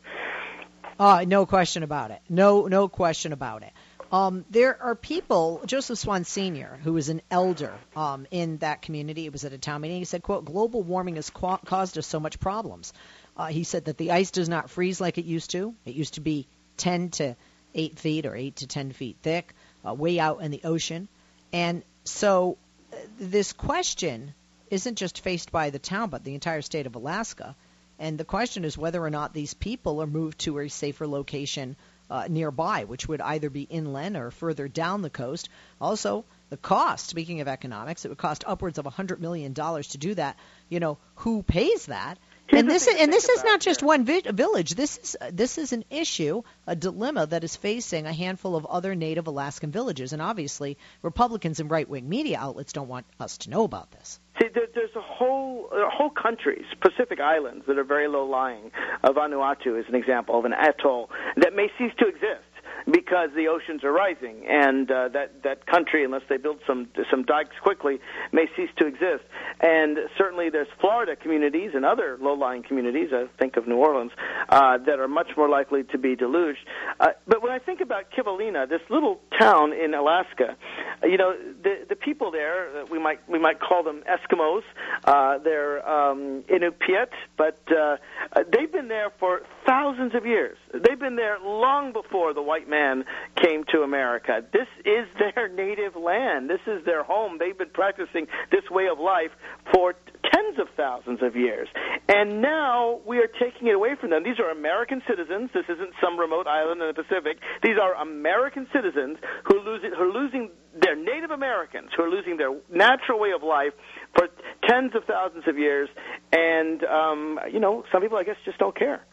Uh, 1.00 1.26
no 1.28 1.46
question 1.46 1.84
about 1.84 2.12
it. 2.12 2.22
No, 2.30 2.68
no 2.68 2.88
question 2.88 3.34
about 3.34 3.64
it. 3.64 3.74
Um, 4.12 4.44
there 4.50 4.82
are 4.82 4.94
people, 4.94 5.62
Joseph 5.66 5.98
Swan 5.98 6.26
Sr., 6.26 6.78
who 6.84 6.92
was 6.94 7.08
an 7.08 7.22
elder 7.32 7.74
um, 7.96 8.28
in 8.30 8.58
that 8.58 8.82
community, 8.82 9.22
he 9.22 9.30
was 9.30 9.46
at 9.46 9.54
a 9.54 9.58
town 9.58 9.82
meeting, 9.82 10.00
he 10.00 10.06
said, 10.06 10.22
quote, 10.22 10.44
global 10.44 10.84
warming 10.84 11.16
has 11.16 11.30
ca- 11.30 11.58
caused 11.58 11.98
us 11.98 12.06
so 12.06 12.20
much 12.20 12.40
problems. 12.40 12.92
Uh, 13.38 13.48
he 13.48 13.64
said 13.64 13.86
that 13.86 13.98
the 13.98 14.12
ice 14.12 14.32
does 14.32 14.50
not 14.50 14.70
freeze 14.70 15.00
like 15.00 15.18
it 15.18 15.24
used 15.24 15.52
to. 15.52 15.74
It 15.86 15.96
used 15.96 16.16
to 16.16 16.22
be 16.22 16.48
10 16.76 17.12
to 17.12 17.36
8 17.74 18.00
feet 18.00 18.26
or 18.26 18.36
8 18.36 18.58
to 18.58 18.68
10 18.68 18.92
feet 18.92 19.16
thick, 19.22 19.54
uh, 19.88 19.94
way 19.94 20.20
out 20.20 20.42
in 20.42 20.52
the 20.52 20.62
ocean. 20.66 21.08
And 21.54 21.84
so 22.04 22.58
uh, 22.92 22.98
this 23.18 23.54
question 23.54 24.34
isn't 24.70 24.96
just 24.96 25.22
faced 25.22 25.54
by 25.54 25.70
the 25.70 25.80
town, 25.80 26.10
but 26.10 26.26
the 26.26 26.34
entire 26.34 26.62
state 26.62 26.86
of 26.86 26.96
Alaska. 26.96 27.56
And 27.98 28.18
the 28.18 28.26
question 28.26 28.66
is 28.66 28.78
whether 28.78 29.02
or 29.02 29.10
not 29.10 29.34
these 29.34 29.54
people 29.54 30.02
are 30.02 30.08
moved 30.08 30.40
to 30.40 30.60
a 30.60 30.68
safer 30.68 31.08
location 31.08 31.78
uh, 32.12 32.28
nearby, 32.30 32.84
which 32.84 33.08
would 33.08 33.22
either 33.22 33.50
be 33.50 33.62
inland 33.62 34.18
or 34.18 34.32
further 34.32 34.68
down 34.68 35.02
the 35.02 35.10
coast. 35.10 35.48
Also, 35.80 36.26
the 36.50 36.58
cost, 36.58 37.08
speaking 37.08 37.40
of 37.40 37.48
economics, 37.48 38.04
it 38.04 38.10
would 38.10 38.18
cost 38.18 38.44
upwards 38.46 38.78
of 38.78 38.86
$100 38.86 39.20
million 39.20 39.54
to 39.54 39.98
do 39.98 40.14
that. 40.16 40.38
You 40.68 40.82
know, 40.82 40.98
who 41.16 41.42
pays 41.42 41.86
that? 41.86 42.20
And 42.52 42.70
this 42.70 42.88
is, 42.88 42.96
and 43.00 43.12
this 43.12 43.28
is 43.30 43.44
not 43.44 43.60
just 43.60 43.84
one 43.84 44.06
vi- 44.06 44.22
village. 44.32 44.72
This 44.76 44.98
is 44.98 45.18
this 45.32 45.58
is 45.58 45.74
an 45.74 45.84
issue, 45.90 46.42
a 46.68 46.76
dilemma 46.76 47.26
that 47.28 47.44
is 47.44 47.56
facing 47.56 48.06
a 48.06 48.14
handful 48.14 48.56
of 48.56 48.66
other 48.66 48.96
Native 48.96 49.28
Alaskan 49.28 49.72
villages, 49.72 50.14
and 50.14 50.22
obviously 50.22 50.78
Republicans 51.02 51.60
and 51.60 51.70
right-wing 51.70 52.08
media 52.08 52.38
outlets 52.40 52.74
don't 52.74 52.88
want 52.88 53.06
us 53.20 53.38
to 53.40 53.50
know 53.50 53.64
about 53.64 53.92
this. 53.92 54.20
See, 54.40 54.48
there, 54.54 54.68
there's 54.74 54.96
a 54.96 55.02
whole 55.02 55.70
a 55.72 55.90
whole 55.90 56.10
countries, 56.10 56.66
Pacific 56.82 57.20
islands 57.20 57.66
that 57.68 57.78
are 57.78 57.84
very 57.84 58.08
low 58.08 58.26
lying. 58.26 58.72
Uh, 59.04 59.12
Vanuatu 59.12 59.80
is 59.80 59.86
an 59.88 59.96
example 59.96 60.38
of 60.38 60.46
an 60.46 60.54
atoll 60.54 61.10
that 61.38 61.56
may 61.56 61.70
cease 61.78 61.94
to 62.00 62.08
exist 62.08 62.46
because 62.90 63.30
the 63.36 63.48
oceans 63.48 63.84
are 63.84 63.92
rising, 63.92 64.46
and 64.48 64.90
uh, 64.90 65.10
that 65.10 65.44
that 65.44 65.66
country, 65.66 66.04
unless 66.04 66.24
they 66.30 66.38
build 66.38 66.60
some 66.66 66.88
some 67.10 67.24
dikes 67.24 67.56
quickly, 67.62 68.00
may 68.32 68.46
cease 68.56 68.70
to 68.78 68.86
exist. 68.86 69.24
And 69.60 69.98
certainly, 70.18 70.50
there's 70.50 70.68
Florida 70.80 71.16
communities 71.16 71.72
and 71.74 71.86
other 71.86 72.18
low-lying 72.20 72.64
communities. 72.64 73.10
I 73.14 73.28
think 73.40 73.58
of 73.58 73.68
New 73.68 73.78
Orleans 73.78 74.12
uh, 74.50 74.78
that 74.80 75.00
are 75.00 75.08
much 75.08 75.30
more 75.38 75.50
likely 75.50 75.84
to 75.84 75.98
be 75.98 76.16
deluged. 76.16 76.60
Uh, 77.00 77.10
but 77.28 77.42
when 77.44 77.52
I 77.52 77.60
think 77.60 77.82
about 77.82 78.12
Kivalina, 78.12 78.68
this 78.68 78.82
little 78.90 79.20
town 79.40 79.74
in 79.74 79.94
Alaska, 79.94 80.56
you 81.04 81.18
know, 81.18 81.36
the 81.64 81.86
the 81.90 81.96
people 81.96 82.32
there, 82.32 82.82
uh, 82.82 82.86
we 82.90 83.00
might 83.00 83.20
we 83.30 83.40
might 83.40 83.60
call 83.60 83.84
them 83.84 84.04
Eskimos. 84.10 84.64
Uh, 85.04 85.38
they're 85.40 85.88
um, 85.88 86.44
Inupiat, 86.50 87.10
but 87.38 87.60
uh, 87.72 87.98
uh, 88.34 88.44
they've 88.52 88.72
been 88.72 88.88
there 88.88 89.12
for 89.20 89.42
thousands 89.66 90.16
of 90.16 90.26
years. 90.26 90.58
They've 90.74 91.00
been 91.00 91.16
there 91.16 91.40
long 91.40 91.94
before 91.94 92.34
the 92.34 92.42
white 92.42 92.70
man 92.70 93.06
came 93.36 93.64
to 93.72 93.82
America. 93.82 94.44
This 94.52 94.68
is 94.86 95.08
their 95.20 95.48
native 95.50 95.96
land. 95.96 96.50
This 96.50 96.62
is 96.68 96.86
their 96.86 97.04
home. 97.04 97.38
They've 97.40 97.58
been 97.58 97.70
practicing 97.70 98.28
this 98.52 98.70
way 98.70 98.88
of 98.88 99.00
life 99.00 99.32
for 99.74 99.96
tens 100.32 100.60
of 100.60 100.68
thousands 100.76 101.22
of 101.22 101.36
years. 101.36 101.68
And 102.08 102.42
now 102.42 103.02
we 103.06 103.18
are 103.20 103.28
taking 103.28 103.68
it 103.68 103.76
away 103.76 103.96
from 104.00 104.10
them. 104.10 104.24
These 104.24 104.40
are 104.40 104.50
American 104.50 105.02
citizens. 105.08 105.50
This 105.54 105.66
isn't 105.70 105.94
some 106.02 106.20
remote 106.20 106.48
island 106.48 106.82
in 106.82 106.88
the 106.88 106.94
Pacific. 106.94 107.40
These 107.64 107.78
are 107.82 107.96
American 107.96 108.68
citizens 108.74 109.18
who 109.46 109.60
are 109.60 109.64
losing, 109.64 109.92
who 109.98 110.04
are 110.04 110.14
losing 110.14 110.52
their 110.80 110.96
Native 110.96 111.32
Americans, 111.32 111.90
who 111.96 112.04
are 112.04 112.10
losing 112.10 112.38
their 112.38 112.56
natural 112.70 113.20
way 113.20 113.32
of 113.32 113.44
life 113.44 113.74
for 114.16 114.28
tens 114.68 114.96
of 114.96 115.04
thousands 115.06 115.44
of 115.48 115.58
years. 115.58 115.90
And, 116.32 116.84
um, 116.84 117.40
you 117.52 117.60
know, 117.60 117.84
some 117.92 118.02
people, 118.02 118.18
I 118.18 118.24
guess, 118.24 118.38
just 118.46 118.58
don't 118.58 118.78
care. 118.78 119.06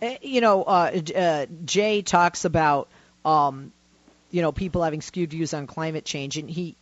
Eh, 0.00 0.18
you 0.22 0.40
know, 0.40 0.62
uh, 0.62 1.00
uh, 1.14 1.46
Jay 1.64 2.02
talks 2.02 2.44
about, 2.44 2.88
um, 3.24 3.72
you 4.30 4.42
know, 4.42 4.52
people 4.52 4.82
having 4.82 5.00
skewed 5.00 5.30
views 5.30 5.54
on 5.54 5.66
climate 5.66 6.04
change, 6.04 6.36
and 6.36 6.48
he 6.48 6.76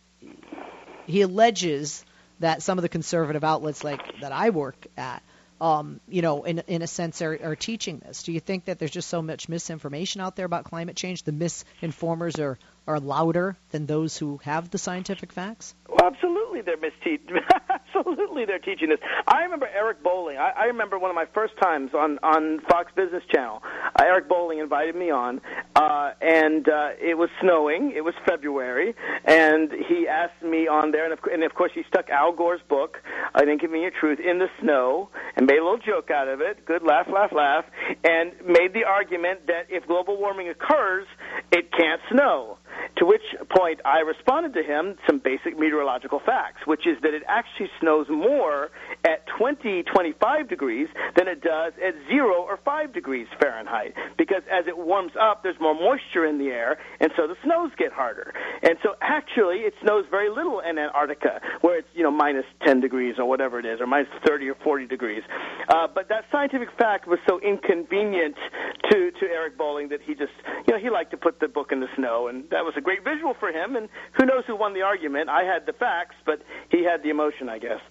he 1.05 1.21
alleges 1.21 2.05
that 2.39 2.61
some 2.61 2.77
of 2.77 2.81
the 2.81 2.89
conservative 2.89 3.43
outlets, 3.43 3.83
like 3.83 4.01
that 4.19 4.31
I 4.31 4.51
work 4.51 4.85
at, 4.97 5.23
um, 5.59 5.99
you 6.07 6.21
know, 6.21 6.43
in 6.43 6.59
in 6.67 6.81
a 6.81 6.87
sense, 6.87 7.21
are, 7.21 7.39
are 7.41 7.55
teaching 7.55 7.99
this. 7.99 8.23
Do 8.23 8.31
you 8.31 8.39
think 8.39 8.65
that 8.65 8.77
there's 8.77 8.91
just 8.91 9.09
so 9.09 9.21
much 9.21 9.49
misinformation 9.49 10.21
out 10.21 10.35
there 10.35 10.45
about 10.45 10.65
climate 10.65 10.95
change? 10.95 11.23
The 11.23 11.31
misinformers 11.31 12.39
are 12.39 12.59
are 12.87 12.99
louder 12.99 13.57
than 13.71 13.85
those 13.85 14.17
who 14.17 14.37
have 14.43 14.69
the 14.69 14.77
scientific 14.77 15.33
facts? 15.33 15.73
Well, 15.89 16.05
absolutely, 16.05 16.46
they're 16.61 16.77
misteaching. 16.77 17.39
absolutely, 17.69 18.45
they're 18.45 18.59
teaching 18.59 18.89
this. 18.89 18.99
I 19.27 19.43
remember 19.43 19.67
Eric 19.67 20.03
Bolling. 20.03 20.37
I, 20.37 20.51
I 20.57 20.63
remember 20.65 20.99
one 20.99 21.09
of 21.09 21.15
my 21.15 21.25
first 21.33 21.53
times 21.61 21.91
on 21.93 22.19
on 22.23 22.59
Fox 22.69 22.91
Business 22.95 23.23
Channel. 23.33 23.61
Uh, 23.63 24.03
Eric 24.03 24.27
Bolling 24.27 24.59
invited 24.59 24.95
me 24.95 25.11
on, 25.11 25.41
uh, 25.75 26.11
and 26.21 26.67
uh, 26.67 26.89
it 26.99 27.17
was 27.17 27.29
snowing. 27.41 27.93
It 27.95 28.01
was 28.01 28.13
February, 28.27 28.95
and 29.25 29.71
he 29.71 30.07
asked 30.07 30.41
me 30.43 30.67
on 30.67 30.91
there, 30.91 31.05
and 31.05 31.13
of, 31.13 31.19
and 31.31 31.43
of 31.43 31.53
course, 31.53 31.71
he 31.73 31.83
stuck 31.87 32.09
Al 32.09 32.33
Gore's 32.33 32.61
book, 32.69 32.97
"An 33.35 33.49
Inconvenient 33.49 33.95
Truth," 33.99 34.19
in 34.19 34.39
the 34.39 34.47
snow, 34.61 35.09
and 35.35 35.45
made 35.45 35.59
a 35.59 35.63
little 35.63 35.79
joke 35.79 36.11
out 36.11 36.27
of 36.27 36.41
it. 36.41 36.65
Good 36.65 36.83
laugh, 36.83 37.07
laugh, 37.11 37.31
laugh, 37.31 37.65
and 38.03 38.31
made 38.45 38.73
the 38.73 38.83
argument 38.85 39.47
that 39.47 39.67
if 39.69 39.87
global 39.87 40.17
warming 40.17 40.49
occurs, 40.49 41.07
it 41.51 41.71
can't 41.71 42.01
snow. 42.11 42.57
To 42.97 43.05
which 43.05 43.21
point 43.55 43.79
I 43.85 43.99
responded 43.99 44.53
to 44.53 44.63
him 44.63 44.97
some 45.07 45.19
basic 45.19 45.57
meteorological 45.57 46.19
facts, 46.25 46.46
which 46.65 46.87
is 46.87 46.97
that 47.01 47.13
it 47.13 47.23
actually 47.27 47.69
snows 47.79 48.07
more 48.09 48.69
at 49.05 49.25
20, 49.37 49.83
25 49.83 50.49
degrees 50.49 50.87
than 51.15 51.27
it 51.27 51.41
does 51.41 51.73
at 51.83 51.93
0 52.07 52.33
or 52.41 52.59
5 52.63 52.93
degrees 52.93 53.27
Fahrenheit. 53.41 53.93
Because 54.17 54.43
as 54.51 54.67
it 54.67 54.77
warms 54.77 55.11
up, 55.19 55.43
there's 55.43 55.59
more 55.59 55.73
moisture 55.73 56.25
in 56.25 56.37
the 56.37 56.47
air, 56.47 56.77
and 56.99 57.11
so 57.15 57.27
the 57.27 57.35
snows 57.43 57.71
get 57.77 57.91
harder. 57.91 58.33
And 58.63 58.77
so 58.83 58.95
actually, 59.01 59.67
it 59.67 59.73
snows 59.81 60.05
very 60.09 60.29
little 60.29 60.59
in 60.59 60.77
Antarctica, 60.77 61.39
where 61.61 61.79
it's, 61.79 61.87
you 61.93 62.03
know, 62.03 62.11
minus 62.11 62.45
10 62.65 62.81
degrees 62.81 63.15
or 63.17 63.25
whatever 63.25 63.59
it 63.59 63.65
is, 63.65 63.79
or 63.79 63.87
minus 63.87 64.09
30 64.25 64.49
or 64.49 64.55
40 64.63 64.87
degrees. 64.87 65.23
Uh, 65.69 65.87
but 65.93 66.09
that 66.09 66.25
scientific 66.31 66.69
fact 66.77 67.07
was 67.07 67.19
so 67.27 67.39
inconvenient 67.39 68.35
to, 68.91 69.11
to 69.11 69.25
Eric 69.25 69.57
Bolling 69.57 69.89
that 69.89 70.01
he 70.01 70.13
just, 70.13 70.33
you 70.67 70.73
know, 70.73 70.79
he 70.79 70.89
liked 70.89 71.11
to 71.11 71.17
put 71.17 71.39
the 71.39 71.47
book 71.47 71.71
in 71.71 71.79
the 71.79 71.87
snow, 71.95 72.27
and 72.27 72.49
that 72.49 72.63
was 72.63 72.73
a 72.77 72.81
great 72.81 73.03
visual 73.03 73.33
for 73.39 73.49
him. 73.49 73.75
And 73.75 73.89
who 74.17 74.25
knows 74.25 74.43
who 74.47 74.55
won 74.55 74.73
the 74.73 74.81
argument? 74.81 75.29
I 75.29 75.43
had 75.43 75.65
the 75.65 75.73
facts, 75.73 76.15
but 76.25 76.36
he 76.69 76.83
had 76.83 77.03
the 77.03 77.09
emotion, 77.09 77.49
I 77.49 77.59
guess. 77.59 77.81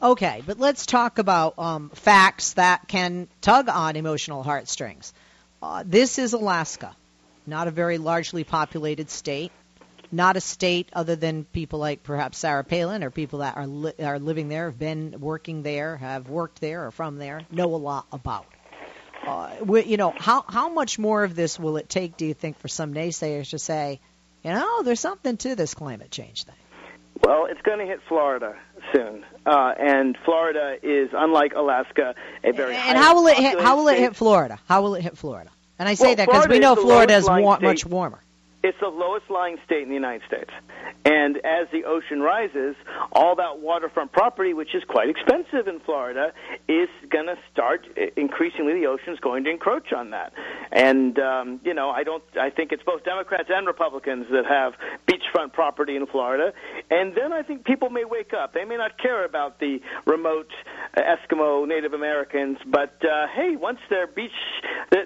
Okay, 0.00 0.42
but 0.46 0.58
let's 0.60 0.86
talk 0.86 1.18
about 1.18 1.58
um, 1.58 1.90
facts 1.90 2.52
that 2.54 2.86
can 2.86 3.28
tug 3.40 3.68
on 3.68 3.96
emotional 3.96 4.42
heartstrings. 4.42 5.12
Uh, 5.60 5.82
this 5.84 6.18
is 6.18 6.34
Alaska, 6.34 6.94
not 7.46 7.66
a 7.66 7.72
very 7.72 7.98
largely 7.98 8.44
populated 8.44 9.10
state, 9.10 9.50
not 10.12 10.36
a 10.36 10.40
state 10.40 10.88
other 10.92 11.16
than 11.16 11.44
people 11.44 11.80
like 11.80 12.04
perhaps 12.04 12.38
Sarah 12.38 12.62
Palin 12.62 13.02
or 13.02 13.10
people 13.10 13.40
that 13.40 13.56
are 13.56 13.66
li- 13.66 13.92
are 13.98 14.20
living 14.20 14.48
there, 14.48 14.66
have 14.66 14.78
been 14.78 15.16
working 15.18 15.64
there, 15.64 15.96
have 15.96 16.28
worked 16.28 16.60
there, 16.60 16.86
or 16.86 16.90
from 16.92 17.18
there, 17.18 17.42
know 17.50 17.74
a 17.74 17.76
lot 17.76 18.06
about. 18.12 18.46
Uh, 19.26 19.50
you 19.84 19.96
know, 19.96 20.14
how 20.16 20.44
how 20.48 20.68
much 20.68 20.98
more 20.98 21.24
of 21.24 21.34
this 21.34 21.58
will 21.58 21.76
it 21.76 21.88
take? 21.88 22.16
Do 22.16 22.24
you 22.24 22.34
think 22.34 22.58
for 22.60 22.68
some 22.68 22.94
naysayers 22.94 23.50
to 23.50 23.58
say, 23.58 24.00
you 24.44 24.52
know, 24.52 24.82
there's 24.84 25.00
something 25.00 25.36
to 25.38 25.56
this 25.56 25.74
climate 25.74 26.12
change 26.12 26.44
thing? 26.44 26.54
Well, 27.24 27.46
it's 27.46 27.60
going 27.62 27.78
to 27.80 27.84
hit 27.86 28.00
Florida 28.08 28.54
soon, 28.94 29.24
uh, 29.44 29.72
and 29.78 30.16
Florida 30.24 30.76
is 30.82 31.10
unlike 31.12 31.52
Alaska, 31.54 32.14
a 32.44 32.52
very 32.52 32.74
and 32.76 32.96
how 32.96 33.14
will 33.16 33.26
it 33.26 33.36
hit? 33.36 33.60
How 33.60 33.76
will 33.76 33.88
it 33.88 33.98
hit 33.98 34.14
Florida? 34.16 34.58
How 34.68 34.82
will 34.82 34.94
it 34.94 35.02
hit 35.02 35.16
Florida? 35.18 35.50
And 35.78 35.88
I 35.88 35.94
say 35.94 36.08
Well, 36.08 36.16
that 36.16 36.26
because 36.26 36.48
we 36.48 36.58
know 36.58 36.76
Florida 36.76 37.14
is 37.14 37.26
wa- 37.28 37.58
much 37.60 37.84
warmer. 37.86 38.22
It's 38.62 38.78
the 38.80 38.88
lowest 38.88 39.30
lying 39.30 39.56
state 39.64 39.82
in 39.82 39.88
the 39.88 39.94
United 39.94 40.22
States. 40.26 40.50
And 41.04 41.36
as 41.38 41.68
the 41.72 41.84
ocean 41.84 42.20
rises, 42.20 42.74
all 43.12 43.36
that 43.36 43.60
waterfront 43.60 44.12
property, 44.12 44.52
which 44.52 44.74
is 44.74 44.82
quite 44.88 45.08
expensive 45.08 45.68
in 45.68 45.80
Florida, 45.80 46.32
is 46.68 46.88
going 47.08 47.26
to 47.26 47.36
start 47.52 47.86
increasingly 48.16 48.80
the 48.80 48.86
ocean's 48.86 49.20
going 49.20 49.44
to 49.44 49.50
encroach 49.50 49.92
on 49.92 50.10
that. 50.10 50.32
And 50.72 51.18
um, 51.18 51.60
you 51.64 51.72
know, 51.72 51.90
I 51.90 52.02
don't 52.02 52.22
I 52.38 52.50
think 52.50 52.72
it's 52.72 52.82
both 52.82 53.04
Democrats 53.04 53.48
and 53.48 53.66
Republicans 53.66 54.26
that 54.30 54.44
have 54.46 54.74
beachfront 55.06 55.52
property 55.52 55.96
in 55.96 56.06
Florida. 56.06 56.52
And 56.90 57.14
then 57.14 57.32
I 57.32 57.42
think 57.42 57.64
people 57.64 57.90
may 57.90 58.04
wake 58.04 58.32
up. 58.34 58.54
They 58.54 58.64
may 58.64 58.76
not 58.76 58.98
care 58.98 59.24
about 59.24 59.60
the 59.60 59.80
remote 60.04 60.50
uh, 60.96 61.00
Eskimo 61.00 61.66
Native 61.66 61.92
Americans, 61.92 62.58
but 62.66 62.96
uh, 63.04 63.28
hey, 63.34 63.56
once 63.56 63.78
their 63.88 64.06
beach 64.06 64.30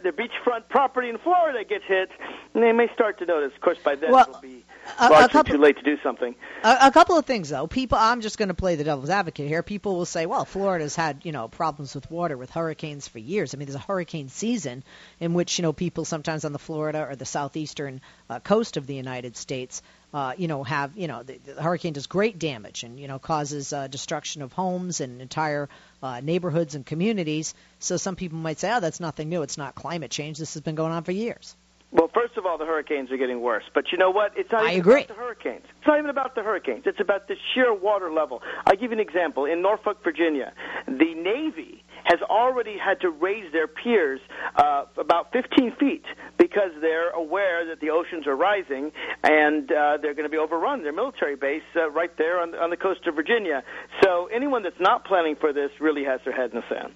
their, 0.02 0.12
beachfront 0.12 0.68
property 0.68 1.08
in 1.08 1.18
Florida 1.18 1.64
gets 1.64 1.84
hit, 1.86 2.10
and 2.54 2.62
they 2.62 2.72
may 2.72 2.88
start 2.94 3.18
to 3.18 3.26
notice. 3.26 3.52
Of 3.54 3.60
course, 3.60 3.78
by 3.82 3.94
then 3.94 4.12
well, 4.12 4.28
it'll 4.28 4.40
be 4.40 4.64
a, 4.98 5.08
largely 5.08 5.24
a 5.24 5.28
couple, 5.28 5.54
too 5.54 5.60
late 5.60 5.76
to 5.76 5.82
do 5.82 5.96
something. 6.02 6.34
A, 6.62 6.78
a 6.82 6.90
couple 6.90 7.16
of 7.16 7.26
things, 7.26 7.48
though. 7.48 7.66
People, 7.66 7.98
I'm 7.98 8.20
just 8.20 8.38
going 8.38 8.48
to 8.48 8.54
play 8.54 8.76
the 8.76 8.84
devil's 8.84 9.10
advocate 9.10 9.48
here. 9.48 9.62
People 9.62 9.96
will 9.96 10.06
say, 10.06 10.26
"Well, 10.26 10.44
Florida's 10.44 10.96
had 10.96 11.24
you 11.24 11.32
know 11.32 11.48
problems 11.48 11.94
with 11.94 12.10
water 12.10 12.36
with 12.36 12.50
hurricanes 12.50 13.08
for 13.08 13.18
years. 13.18 13.54
I 13.54 13.58
mean, 13.58 13.66
there's 13.66 13.76
a 13.76 13.78
hurricane 13.78 14.28
season 14.28 14.84
in 15.20 15.34
which 15.34 15.58
you 15.58 15.62
know 15.62 15.72
people 15.72 16.04
sometimes 16.04 16.44
on 16.44 16.52
the 16.52 16.58
Florida 16.58 17.06
or 17.08 17.16
the 17.16 17.26
southeastern 17.26 18.00
uh, 18.28 18.40
coast 18.40 18.76
of 18.76 18.86
the 18.86 18.94
United 18.94 19.36
States." 19.36 19.82
Uh, 20.12 20.34
you 20.36 20.46
know, 20.46 20.62
have 20.62 20.96
you 20.96 21.08
know 21.08 21.22
the, 21.22 21.38
the 21.38 21.62
hurricane 21.62 21.94
does 21.94 22.06
great 22.06 22.38
damage 22.38 22.82
and 22.82 23.00
you 23.00 23.08
know 23.08 23.18
causes 23.18 23.72
uh, 23.72 23.86
destruction 23.86 24.42
of 24.42 24.52
homes 24.52 25.00
and 25.00 25.22
entire 25.22 25.68
uh, 26.02 26.20
neighborhoods 26.20 26.74
and 26.74 26.84
communities. 26.84 27.54
So 27.78 27.96
some 27.96 28.16
people 28.16 28.38
might 28.38 28.58
say, 28.58 28.70
"Oh, 28.72 28.80
that's 28.80 29.00
nothing 29.00 29.28
new. 29.30 29.42
It's 29.42 29.56
not 29.56 29.74
climate 29.74 30.10
change. 30.10 30.38
This 30.38 30.54
has 30.54 30.62
been 30.62 30.74
going 30.74 30.92
on 30.92 31.04
for 31.04 31.12
years." 31.12 31.56
Well, 31.92 32.10
first 32.14 32.38
of 32.38 32.46
all, 32.46 32.56
the 32.56 32.64
hurricanes 32.64 33.10
are 33.10 33.18
getting 33.18 33.42
worse. 33.42 33.64
But 33.74 33.92
you 33.92 33.98
know 33.98 34.10
what? 34.10 34.32
It's 34.36 34.50
not 34.50 34.64
I 34.64 34.68
even 34.70 34.80
agree. 34.80 35.02
about 35.04 35.08
the 35.08 35.14
hurricanes. 35.14 35.64
It's 35.78 35.86
not 35.86 35.98
even 35.98 36.10
about 36.10 36.34
the 36.34 36.42
hurricanes. 36.42 36.84
It's 36.86 37.00
about 37.00 37.28
the 37.28 37.36
sheer 37.52 37.72
water 37.74 38.10
level. 38.10 38.42
I'll 38.66 38.76
give 38.76 38.92
you 38.92 38.92
an 38.92 39.00
example. 39.00 39.44
In 39.44 39.60
Norfolk, 39.60 40.02
Virginia, 40.02 40.54
the 40.86 41.14
Navy 41.14 41.81
has 42.04 42.20
already 42.22 42.76
had 42.78 43.00
to 43.00 43.10
raise 43.10 43.50
their 43.52 43.66
piers 43.66 44.20
uh, 44.56 44.84
about 44.96 45.32
15 45.32 45.76
feet 45.78 46.04
because 46.38 46.70
they're 46.80 47.10
aware 47.10 47.66
that 47.66 47.80
the 47.80 47.90
oceans 47.90 48.26
are 48.26 48.36
rising 48.36 48.92
and 49.22 49.70
uh, 49.70 49.98
they're 50.00 50.14
going 50.14 50.24
to 50.24 50.30
be 50.30 50.38
overrun. 50.38 50.82
Their 50.82 50.92
military 50.92 51.36
base 51.36 51.62
uh, 51.76 51.90
right 51.90 52.16
there 52.18 52.40
on, 52.40 52.54
on 52.54 52.70
the 52.70 52.76
coast 52.76 53.06
of 53.06 53.14
Virginia. 53.14 53.62
So 54.02 54.26
anyone 54.26 54.62
that's 54.62 54.80
not 54.80 55.04
planning 55.04 55.36
for 55.36 55.52
this 55.52 55.70
really 55.80 56.04
has 56.04 56.20
their 56.24 56.34
head 56.34 56.50
in 56.52 56.56
the 56.60 56.64
sand. 56.68 56.92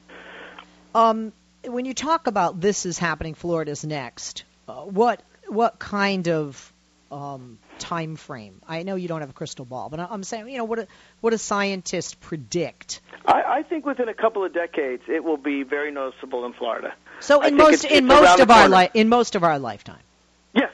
Um, 0.95 1.33
when 1.65 1.85
you 1.85 1.95
talk 1.95 2.27
about 2.27 2.61
this 2.61 2.87
is 2.87 2.99
happening, 2.99 3.35
Florida's 3.35 3.85
next. 3.85 4.45
Uh, 4.69 4.83
what 4.83 5.23
what 5.49 5.79
kind 5.79 6.29
of 6.29 6.73
um, 7.11 7.59
time 7.79 8.17
frame? 8.17 8.61
I 8.67 8.83
know 8.83 8.97
you 8.97 9.09
don't 9.09 9.21
have 9.21 9.31
a 9.31 9.35
crystal 9.35 9.65
ball, 9.65 9.89
but 9.89 10.01
I'm 10.01 10.25
saying, 10.25 10.49
you 10.49 10.59
know, 10.59 10.65
what 10.65 10.89
what 11.21 11.31
do 11.31 11.37
scientists 11.37 12.15
predict? 12.15 13.01
I, 13.27 13.43
I 13.43 13.63
think 13.63 13.87
within 13.87 14.09
a 14.09 14.15
couple 14.15 14.45
of 14.45 14.53
decades, 14.55 15.03
it 15.09 15.25
will 15.25 15.37
be 15.37 15.63
very 15.63 15.91
noticeable 15.91 16.45
in 16.47 16.53
Florida. 16.53 16.95
So 17.21 17.43
I 17.43 17.49
in 17.49 17.57
most 17.57 17.85
it's- 17.85 17.99
in 17.99 18.05
it's 18.11 18.21
most 18.21 18.41
of 18.41 18.51
our 18.51 18.69
corner. 18.69 18.77
li- 18.77 18.91
in 18.95 19.09
most 19.09 19.35
of 19.37 19.45
our 19.45 19.59
lifetime, 19.59 19.99
Yes, 20.55 20.71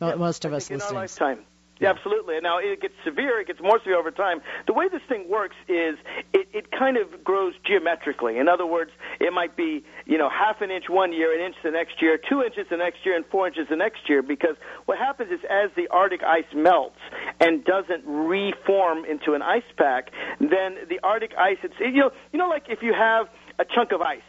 Mo- 0.00 0.08
Yes, 0.08 0.18
most 0.18 0.44
of 0.44 0.52
I 0.52 0.56
us 0.56 0.68
think 0.68 0.80
in 0.82 0.82
our 0.96 1.02
listening. 1.02 1.28
lifetime. 1.28 1.46
Yeah, 1.78 1.90
absolutely. 1.90 2.36
And 2.36 2.42
now 2.42 2.58
it 2.58 2.80
gets 2.80 2.94
severe. 3.04 3.40
It 3.40 3.48
gets 3.48 3.60
more 3.60 3.78
severe 3.80 3.98
over 3.98 4.10
time. 4.10 4.40
The 4.66 4.72
way 4.72 4.88
this 4.88 5.02
thing 5.08 5.28
works 5.28 5.56
is 5.68 5.96
it, 6.32 6.48
it 6.54 6.70
kind 6.70 6.96
of 6.96 7.22
grows 7.22 7.52
geometrically. 7.66 8.38
In 8.38 8.48
other 8.48 8.64
words, 8.64 8.92
it 9.20 9.32
might 9.32 9.56
be 9.56 9.84
you 10.06 10.16
know 10.16 10.30
half 10.30 10.62
an 10.62 10.70
inch 10.70 10.84
one 10.88 11.12
year, 11.12 11.38
an 11.38 11.44
inch 11.44 11.56
the 11.62 11.70
next 11.70 12.00
year, 12.00 12.18
two 12.18 12.42
inches 12.42 12.66
the 12.70 12.78
next 12.78 13.04
year, 13.04 13.14
and 13.14 13.26
four 13.26 13.46
inches 13.46 13.66
the 13.68 13.76
next 13.76 14.08
year. 14.08 14.22
Because 14.22 14.56
what 14.86 14.96
happens 14.98 15.30
is 15.30 15.40
as 15.50 15.70
the 15.76 15.86
Arctic 15.88 16.22
ice 16.22 16.48
melts 16.54 16.98
and 17.40 17.62
doesn't 17.64 18.04
reform 18.06 19.04
into 19.04 19.34
an 19.34 19.42
ice 19.42 19.68
pack, 19.76 20.10
then 20.40 20.76
the 20.88 20.98
Arctic 21.02 21.32
ice. 21.38 21.58
It's 21.62 21.74
you 21.78 22.00
know 22.00 22.10
you 22.32 22.38
know 22.38 22.48
like 22.48 22.64
if 22.70 22.82
you 22.82 22.94
have 22.94 23.26
a 23.58 23.64
chunk 23.64 23.92
of 23.92 24.00
ice. 24.00 24.22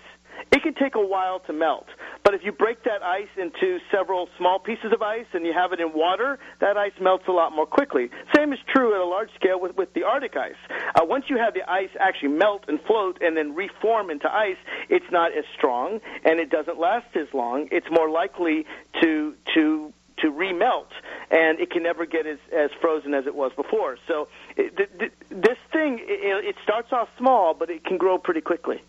It 0.51 0.63
can 0.63 0.73
take 0.73 0.95
a 0.95 1.05
while 1.05 1.39
to 1.41 1.53
melt, 1.53 1.87
but 2.23 2.33
if 2.33 2.43
you 2.43 2.51
break 2.51 2.83
that 2.83 3.03
ice 3.03 3.27
into 3.37 3.79
several 3.91 4.29
small 4.37 4.59
pieces 4.59 4.91
of 4.93 5.01
ice 5.01 5.25
and 5.33 5.45
you 5.45 5.53
have 5.53 5.73
it 5.73 5.79
in 5.79 5.93
water, 5.93 6.39
that 6.59 6.77
ice 6.77 6.93
melts 6.99 7.27
a 7.27 7.31
lot 7.31 7.53
more 7.53 7.65
quickly. 7.65 8.09
Same 8.35 8.53
is 8.53 8.59
true 8.73 8.93
at 8.95 9.01
a 9.01 9.05
large 9.05 9.33
scale 9.35 9.59
with, 9.59 9.75
with 9.75 9.93
the 9.93 10.03
Arctic 10.03 10.35
ice. 10.35 10.55
Uh, 10.95 11.05
once 11.05 11.25
you 11.29 11.37
have 11.37 11.53
the 11.53 11.69
ice 11.69 11.89
actually 11.99 12.29
melt 12.29 12.65
and 12.67 12.79
float 12.81 13.21
and 13.21 13.35
then 13.35 13.55
reform 13.55 14.09
into 14.09 14.31
ice, 14.31 14.57
it's 14.89 15.11
not 15.11 15.31
as 15.37 15.45
strong 15.55 15.99
and 16.23 16.39
it 16.39 16.49
doesn't 16.49 16.79
last 16.79 17.15
as 17.15 17.27
long. 17.33 17.67
It's 17.71 17.89
more 17.91 18.09
likely 18.09 18.65
to 19.01 19.35
to 19.53 19.93
to 20.17 20.31
remelt, 20.31 20.87
and 21.29 21.59
it 21.59 21.69
can 21.69 21.83
never 21.83 22.05
get 22.05 22.25
as, 22.25 22.39
as 22.51 22.71
frozen 22.81 23.13
as 23.13 23.27
it 23.27 23.35
was 23.35 23.51
before. 23.55 23.97
So 24.07 24.27
it, 24.55 24.75
th- 24.75 24.89
th- 24.97 25.11
this 25.29 25.57
thing, 25.71 25.99
it, 26.01 26.45
it 26.45 26.55
starts 26.63 26.91
off 26.91 27.09
small, 27.17 27.53
but 27.53 27.69
it 27.69 27.85
can 27.85 27.97
grow 27.97 28.17
pretty 28.17 28.41
quickly. 28.41 28.81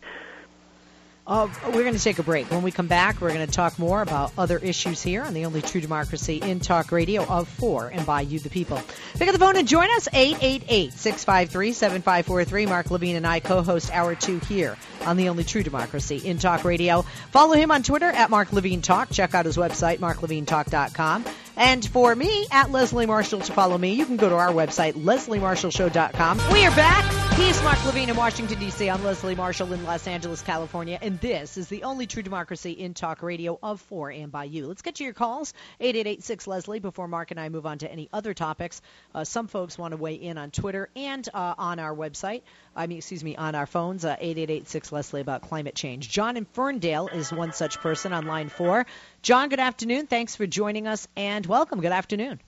Uh, 1.29 1.47
we're 1.67 1.83
going 1.83 1.95
to 1.95 2.03
take 2.03 2.19
a 2.19 2.23
break. 2.23 2.51
When 2.51 2.63
we 2.63 2.71
come 2.71 2.87
back, 2.87 3.21
we're 3.21 3.35
going 3.35 3.47
to 3.47 3.53
talk 3.53 3.79
more 3.79 4.01
about 4.01 4.33
other 4.39 4.57
issues 4.57 5.03
here 5.03 5.23
on 5.23 5.35
the 5.35 5.45
only 5.45 5.61
true 5.61 5.83
democracy 5.83 6.39
in 6.39 6.59
talk 6.59 6.91
radio 6.91 7.23
of 7.23 7.49
for 7.49 7.89
and 7.89 8.07
by 8.07 8.23
you, 8.23 8.39
the 8.39 8.49
people. 8.49 8.81
Pick 9.15 9.29
up 9.29 9.35
the 9.35 9.39
phone 9.39 9.57
and 9.57 9.69
join 9.69 9.91
us, 9.91 10.09
888-653-7543. 10.09 12.69
Mark 12.69 12.91
Levine 12.91 13.17
and 13.17 13.27
I 13.27 13.41
co-host 13.41 13.91
Hour 13.93 14.15
2 14.15 14.39
here 14.39 14.79
on 15.05 15.19
the 15.19 15.29
only 15.29 15.45
true 15.45 15.63
democracy 15.63 16.17
in 16.17 16.39
talk 16.39 16.65
radio. 16.65 17.03
Follow 17.31 17.53
him 17.53 17.71
on 17.71 17.83
Twitter 17.83 18.09
at 18.09 18.31
Mark 18.31 18.51
Levine 18.55 18.81
Talk. 18.81 19.11
Check 19.11 19.35
out 19.35 19.45
his 19.45 19.59
website, 19.59 19.99
marklevinetalk.com. 19.99 21.27
And 21.59 21.87
for 21.87 22.15
me, 22.15 22.47
at 22.51 22.71
Leslie 22.71 23.05
Marshall 23.05 23.41
to 23.41 23.53
follow 23.53 23.77
me, 23.77 23.93
you 23.93 24.07
can 24.07 24.17
go 24.17 24.31
to 24.31 24.35
our 24.35 24.53
website, 24.53 24.95
lesliemarshallshow.com. 24.95 26.41
We 26.55 26.65
are 26.65 26.75
back. 26.75 27.28
He's 27.39 27.63
Mark 27.63 27.83
Levine 27.87 28.11
in 28.11 28.17
Washington, 28.17 28.59
D.C. 28.59 28.91
I'm 28.91 29.05
Leslie 29.05 29.37
Marshall 29.37 29.73
in 29.73 29.85
Los 29.85 30.09
Angeles, 30.09 30.43
California. 30.43 30.99
And 31.01 31.21
this 31.21 31.57
is 31.57 31.69
the 31.69 31.85
only 31.85 32.09
true 32.09 32.21
democracy 32.21 32.73
in 32.73 32.95
talk 32.95 33.23
radio 33.23 33.57
of, 33.63 33.81
for, 33.81 34.11
and 34.11 34.33
by 34.33 34.43
you. 34.43 34.67
Let's 34.67 34.83
get 34.83 34.97
to 34.97 35.05
your 35.05 35.13
calls, 35.13 35.55
888-6-Leslie, 35.81 36.81
before 36.81 37.07
Mark 37.07 37.31
and 37.31 37.39
I 37.39 37.49
move 37.49 37.65
on 37.65 37.79
to 37.79 37.91
any 37.91 38.09
other 38.13 38.35
topics. 38.35 38.83
Uh, 39.15 39.23
some 39.23 39.47
folks 39.47 39.79
want 39.79 39.93
to 39.93 39.97
weigh 39.97 40.17
in 40.17 40.37
on 40.37 40.51
Twitter 40.51 40.91
and 40.97 41.27
uh, 41.33 41.55
on 41.57 41.79
our 41.79 41.95
website. 41.95 42.43
I 42.75 42.89
mean, 42.89 42.99
excuse 42.99 43.23
me, 43.23 43.37
on 43.37 43.55
our 43.55 43.67
phones, 43.67 44.05
uh, 44.05 44.17
888-6-Leslie 44.17 45.21
about 45.21 45.43
climate 45.43 45.77
change. 45.77 46.11
John 46.11 46.37
in 46.37 46.45
Ferndale 46.45 47.07
is 47.07 47.33
one 47.33 47.53
such 47.53 47.79
person 47.79 48.13
on 48.13 48.27
line 48.27 48.49
four. 48.49 48.85
John, 49.23 49.49
good 49.49 49.61
afternoon. 49.61 50.09
Thanks 50.09 50.35
for 50.35 50.49
joining 50.49 50.89
us 50.89 51.07
and 51.17 51.47
welcome. 51.47 51.81
Good 51.83 51.93
afternoon. 51.93 52.41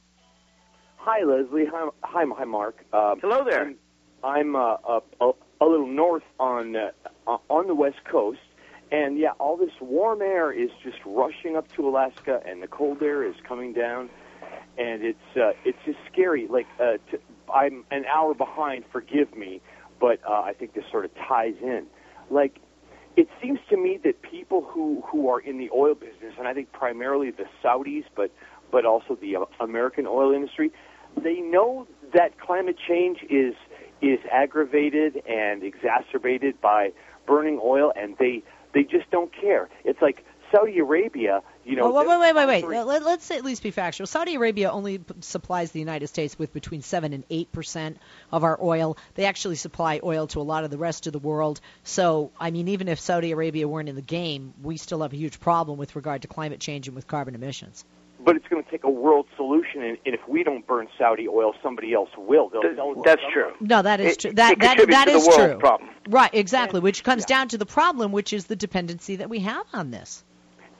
Hi, 0.96 1.22
Leslie. 1.22 1.66
Hi, 1.72 1.88
hi, 2.02 2.24
hi 2.36 2.44
Mark. 2.44 2.84
Um, 2.92 3.20
Hello 3.20 3.44
there. 3.48 3.62
I'm, 3.62 3.76
I'm 4.22 4.56
uh, 4.56 4.76
a, 4.86 5.00
a, 5.20 5.32
a 5.60 5.66
little 5.66 5.86
north 5.86 6.22
on 6.38 6.76
uh, 6.76 6.90
on 7.48 7.66
the 7.66 7.74
west 7.74 8.04
coast, 8.10 8.40
and 8.90 9.18
yeah, 9.18 9.30
all 9.38 9.56
this 9.56 9.72
warm 9.80 10.22
air 10.22 10.52
is 10.52 10.70
just 10.82 10.98
rushing 11.04 11.56
up 11.56 11.70
to 11.76 11.88
Alaska, 11.88 12.40
and 12.46 12.62
the 12.62 12.66
cold 12.66 13.02
air 13.02 13.22
is 13.22 13.34
coming 13.46 13.72
down, 13.72 14.10
and 14.78 15.02
it's 15.02 15.36
uh, 15.36 15.52
it's 15.64 15.78
just 15.84 15.98
scary. 16.12 16.46
Like 16.48 16.66
uh, 16.80 16.98
I'm 17.52 17.84
an 17.90 18.04
hour 18.06 18.34
behind. 18.34 18.84
Forgive 18.92 19.34
me, 19.36 19.60
but 20.00 20.20
uh, 20.28 20.32
I 20.32 20.54
think 20.54 20.74
this 20.74 20.84
sort 20.90 21.04
of 21.04 21.10
ties 21.14 21.54
in. 21.62 21.86
Like 22.30 22.58
it 23.16 23.28
seems 23.42 23.58
to 23.70 23.76
me 23.76 23.98
that 24.04 24.22
people 24.22 24.62
who 24.62 25.02
who 25.06 25.28
are 25.28 25.40
in 25.40 25.58
the 25.58 25.70
oil 25.74 25.94
business, 25.94 26.34
and 26.38 26.48
I 26.48 26.54
think 26.54 26.72
primarily 26.72 27.30
the 27.30 27.44
Saudis, 27.62 28.04
but 28.14 28.30
but 28.70 28.84
also 28.84 29.16
the 29.20 29.36
uh, 29.36 29.44
American 29.60 30.06
oil 30.06 30.32
industry, 30.32 30.72
they 31.16 31.40
know 31.40 31.86
that 32.14 32.38
climate 32.40 32.76
change 32.88 33.18
is 33.28 33.54
is 34.02 34.18
aggravated 34.30 35.22
and 35.26 35.62
exacerbated 35.62 36.60
by 36.60 36.92
burning 37.26 37.60
oil, 37.62 37.92
and 37.94 38.16
they 38.18 38.42
they 38.72 38.84
just 38.84 39.10
don't 39.10 39.32
care. 39.32 39.68
It's 39.84 40.00
like 40.00 40.24
Saudi 40.50 40.78
Arabia, 40.78 41.42
you 41.64 41.76
know. 41.76 41.84
Oh, 41.84 41.92
wait, 41.92 42.08
wait, 42.08 42.34
wait, 42.34 42.46
wait, 42.46 42.66
wait. 42.66 42.84
Let, 42.84 43.02
let's 43.04 43.30
at 43.30 43.44
least 43.44 43.62
be 43.62 43.70
factual. 43.70 44.06
Saudi 44.06 44.34
Arabia 44.34 44.70
only 44.70 45.00
supplies 45.20 45.70
the 45.72 45.78
United 45.78 46.08
States 46.08 46.38
with 46.38 46.52
between 46.52 46.82
seven 46.82 47.12
and 47.12 47.24
eight 47.30 47.52
percent 47.52 47.98
of 48.32 48.44
our 48.44 48.58
oil. 48.60 48.96
They 49.14 49.26
actually 49.26 49.56
supply 49.56 50.00
oil 50.02 50.26
to 50.28 50.40
a 50.40 50.42
lot 50.42 50.64
of 50.64 50.70
the 50.70 50.78
rest 50.78 51.06
of 51.06 51.12
the 51.12 51.18
world. 51.18 51.60
So, 51.84 52.32
I 52.38 52.50
mean, 52.50 52.68
even 52.68 52.88
if 52.88 52.98
Saudi 53.00 53.30
Arabia 53.30 53.68
weren't 53.68 53.88
in 53.88 53.96
the 53.96 54.02
game, 54.02 54.54
we 54.62 54.76
still 54.76 55.02
have 55.02 55.12
a 55.12 55.16
huge 55.16 55.40
problem 55.40 55.78
with 55.78 55.96
regard 55.96 56.22
to 56.22 56.28
climate 56.28 56.60
change 56.60 56.88
and 56.88 56.96
with 56.96 57.06
carbon 57.06 57.34
emissions. 57.34 57.84
But 58.22 58.36
it's 58.36 58.46
going 58.48 58.62
to 58.62 58.70
take 58.70 58.84
a 58.84 58.90
world 58.90 59.26
solution, 59.36 59.82
and, 59.82 59.96
and 60.04 60.14
if 60.14 60.20
we 60.28 60.44
don't 60.44 60.66
burn 60.66 60.88
Saudi 60.98 61.26
oil, 61.26 61.54
somebody 61.62 61.94
else 61.94 62.10
will. 62.18 62.48
They'll, 62.50 62.62
Th- 62.62 62.76
they'll- 62.76 63.02
That's 63.02 63.20
they'll- 63.22 63.30
true. 63.32 63.52
No, 63.60 63.80
that 63.82 64.00
is 64.00 64.16
true. 64.18 64.30
it 64.30 64.36
That 64.36 64.58
that 64.58 64.76
contributes 64.76 64.96
that 64.96 65.04
to 65.06 65.12
the 65.12 65.26
world 65.38 65.50
true. 65.52 65.58
problem. 65.58 65.90
Right, 66.08 66.30
exactly. 66.34 66.80
Which 66.80 67.02
comes 67.02 67.22
yeah. 67.28 67.36
down 67.38 67.48
to 67.48 67.58
the 67.58 67.66
problem, 67.66 68.12
which 68.12 68.32
is 68.32 68.46
the 68.46 68.56
dependency 68.56 69.16
that 69.16 69.30
we 69.30 69.38
have 69.40 69.64
on 69.72 69.90
this. 69.90 70.22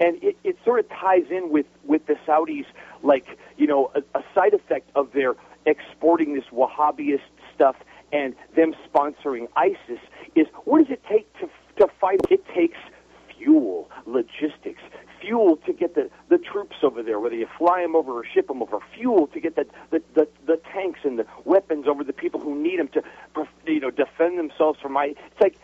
and 0.01 0.23
it, 0.23 0.37
it 0.45 0.57
sort 0.65 0.81
of 0.81 0.89
ties 0.91 1.25
in 1.31 1.51
with 1.51 1.67
with 1.85 2.05
the 2.07 2.17
Saudis, 2.27 2.67
like 3.03 3.27
you 3.57 3.67
know, 3.67 3.91
a, 3.95 4.19
a 4.19 4.23
side 4.35 4.55
effect 4.55 4.91
of 4.95 5.13
their 5.13 5.35
exporting 5.67 6.35
this 6.35 6.45
Wahhabist 6.53 7.21
stuff 7.55 7.77
and 8.13 8.35
them 8.57 8.75
sponsoring 8.93 9.47
ISIS 9.57 10.01
is 10.35 10.47
what 10.65 10.79
does 10.81 10.91
it 10.91 11.03
take 11.09 11.33
to 11.41 11.49
to 11.79 11.87
fight? 12.01 12.21
It 12.31 12.45
takes 12.55 12.79
fuel, 13.41 13.91
logistics, 14.07 14.83
fuel 15.21 15.57
to 15.67 15.73
get 15.73 15.95
the 15.95 16.11
the 16.29 16.39
troops 16.39 16.77
over 16.83 17.03
there, 17.03 17.19
whether 17.19 17.35
you 17.35 17.49
fly 17.59 17.83
them 17.83 17.97
over 17.97 18.13
or 18.13 18.25
ship 18.25 18.49
them 18.49 18.63
over 18.63 18.79
fuel 18.95 19.27
to 19.29 19.41
get 19.41 19.57
the 19.57 19.67
the, 19.91 20.03
the, 20.15 20.29
the 20.47 20.61
tanks 20.73 21.01
and 21.05 21.19
the 21.19 21.27
weapons 21.45 21.87
over 21.89 22.05
the 22.05 22.13
people 22.13 22.41
who 22.41 22.55
need 22.61 22.79
them 22.79 22.89
to, 22.89 23.03
you 23.67 23.81
know, 23.81 23.91
defend 23.91 24.39
themselves 24.39 24.79
from 24.81 24.93
my. 24.93 25.07
It's 25.07 25.41
like 25.41 25.57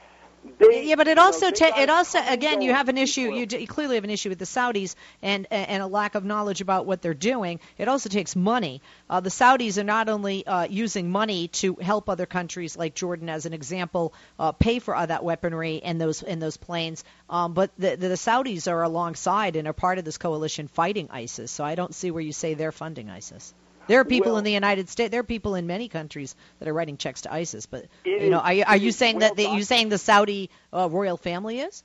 they, 0.58 0.84
yeah, 0.84 0.96
but 0.96 1.08
it 1.08 1.16
you 1.16 1.22
also 1.22 1.46
know, 1.46 1.52
ta- 1.52 1.80
it 1.80 1.90
also 1.90 2.18
again 2.26 2.62
you 2.62 2.72
have 2.72 2.88
an 2.88 2.98
issue 2.98 3.32
you, 3.32 3.46
d- 3.46 3.58
you 3.58 3.66
clearly 3.66 3.96
have 3.96 4.04
an 4.04 4.10
issue 4.10 4.28
with 4.28 4.38
the 4.38 4.44
Saudis 4.44 4.94
and 5.22 5.46
and 5.50 5.82
a 5.82 5.86
lack 5.86 6.14
of 6.14 6.24
knowledge 6.24 6.60
about 6.60 6.86
what 6.86 7.02
they're 7.02 7.14
doing. 7.14 7.60
It 7.78 7.88
also 7.88 8.08
takes 8.08 8.34
money. 8.36 8.82
Uh, 9.10 9.20
the 9.20 9.30
Saudis 9.30 9.78
are 9.78 9.84
not 9.84 10.08
only 10.08 10.46
uh, 10.46 10.64
using 10.64 11.10
money 11.10 11.48
to 11.48 11.74
help 11.74 12.08
other 12.08 12.26
countries 12.26 12.76
like 12.76 12.94
Jordan, 12.94 13.28
as 13.28 13.46
an 13.46 13.52
example, 13.52 14.14
uh, 14.38 14.52
pay 14.52 14.78
for 14.78 14.94
uh, 14.94 15.06
that 15.06 15.24
weaponry 15.24 15.82
and 15.82 16.00
those 16.00 16.22
and 16.22 16.40
those 16.40 16.56
planes, 16.56 17.04
um, 17.28 17.52
but 17.52 17.70
the, 17.78 17.96
the 17.96 18.08
the 18.08 18.14
Saudis 18.14 18.70
are 18.70 18.82
alongside 18.82 19.56
and 19.56 19.68
are 19.68 19.72
part 19.72 19.98
of 19.98 20.04
this 20.04 20.18
coalition 20.18 20.68
fighting 20.68 21.08
ISIS. 21.10 21.50
So 21.50 21.64
I 21.64 21.74
don't 21.74 21.94
see 21.94 22.10
where 22.10 22.22
you 22.22 22.32
say 22.32 22.54
they're 22.54 22.72
funding 22.72 23.10
ISIS. 23.10 23.54
There 23.88 24.00
are 24.00 24.04
people 24.04 24.32
Well- 24.32 24.38
in 24.38 24.44
the 24.44 24.52
United 24.52 24.88
States. 24.88 25.10
There 25.10 25.20
are 25.20 25.24
people 25.24 25.54
in 25.54 25.66
many 25.66 25.88
countries 25.88 26.34
that 26.58 26.68
are 26.68 26.72
writing 26.72 26.96
checks 26.96 27.22
to 27.22 27.32
ISIS. 27.32 27.66
But 27.66 27.86
you 28.04 28.30
know, 28.30 28.38
are 28.38 28.52
you, 28.52 28.64
are 28.66 28.76
you 28.76 28.92
saying 28.92 29.18
well 29.18 29.28
that 29.28 29.36
the, 29.36 29.48
you 29.56 29.62
saying 29.62 29.88
the 29.88 29.98
Saudi 29.98 30.50
uh, 30.72 30.88
royal 30.90 31.16
family 31.16 31.60
is? 31.60 31.84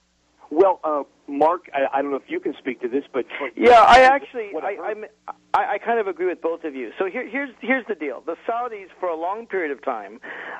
Well, 0.49 0.79
uh, 0.83 1.03
Mark, 1.31 1.69
I, 1.73 1.97
I 1.97 2.01
don't 2.01 2.11
know 2.11 2.17
if 2.17 2.29
you 2.29 2.39
can 2.39 2.53
speak 2.59 2.81
to 2.81 2.87
this, 2.87 3.03
but 3.11 3.25
Yeah, 3.55 3.81
I 3.81 4.01
actually, 4.01 4.49
I, 4.55 4.67
I've 4.67 4.77
heard- 4.77 4.85
I'm, 4.85 5.05
I, 5.53 5.73
I 5.73 5.77
kind 5.79 5.99
of 5.99 6.07
agree 6.07 6.27
with 6.27 6.41
both 6.41 6.63
of 6.63 6.75
you. 6.75 6.91
So 6.97 7.05
here, 7.05 7.27
here's 7.27 7.49
here's 7.59 7.85
the 7.87 7.95
deal: 7.95 8.23
the 8.25 8.35
Saudis, 8.47 8.87
for 8.99 9.09
a 9.09 9.15
long 9.15 9.47
period 9.47 9.71
of 9.71 9.83
time, 9.83 10.19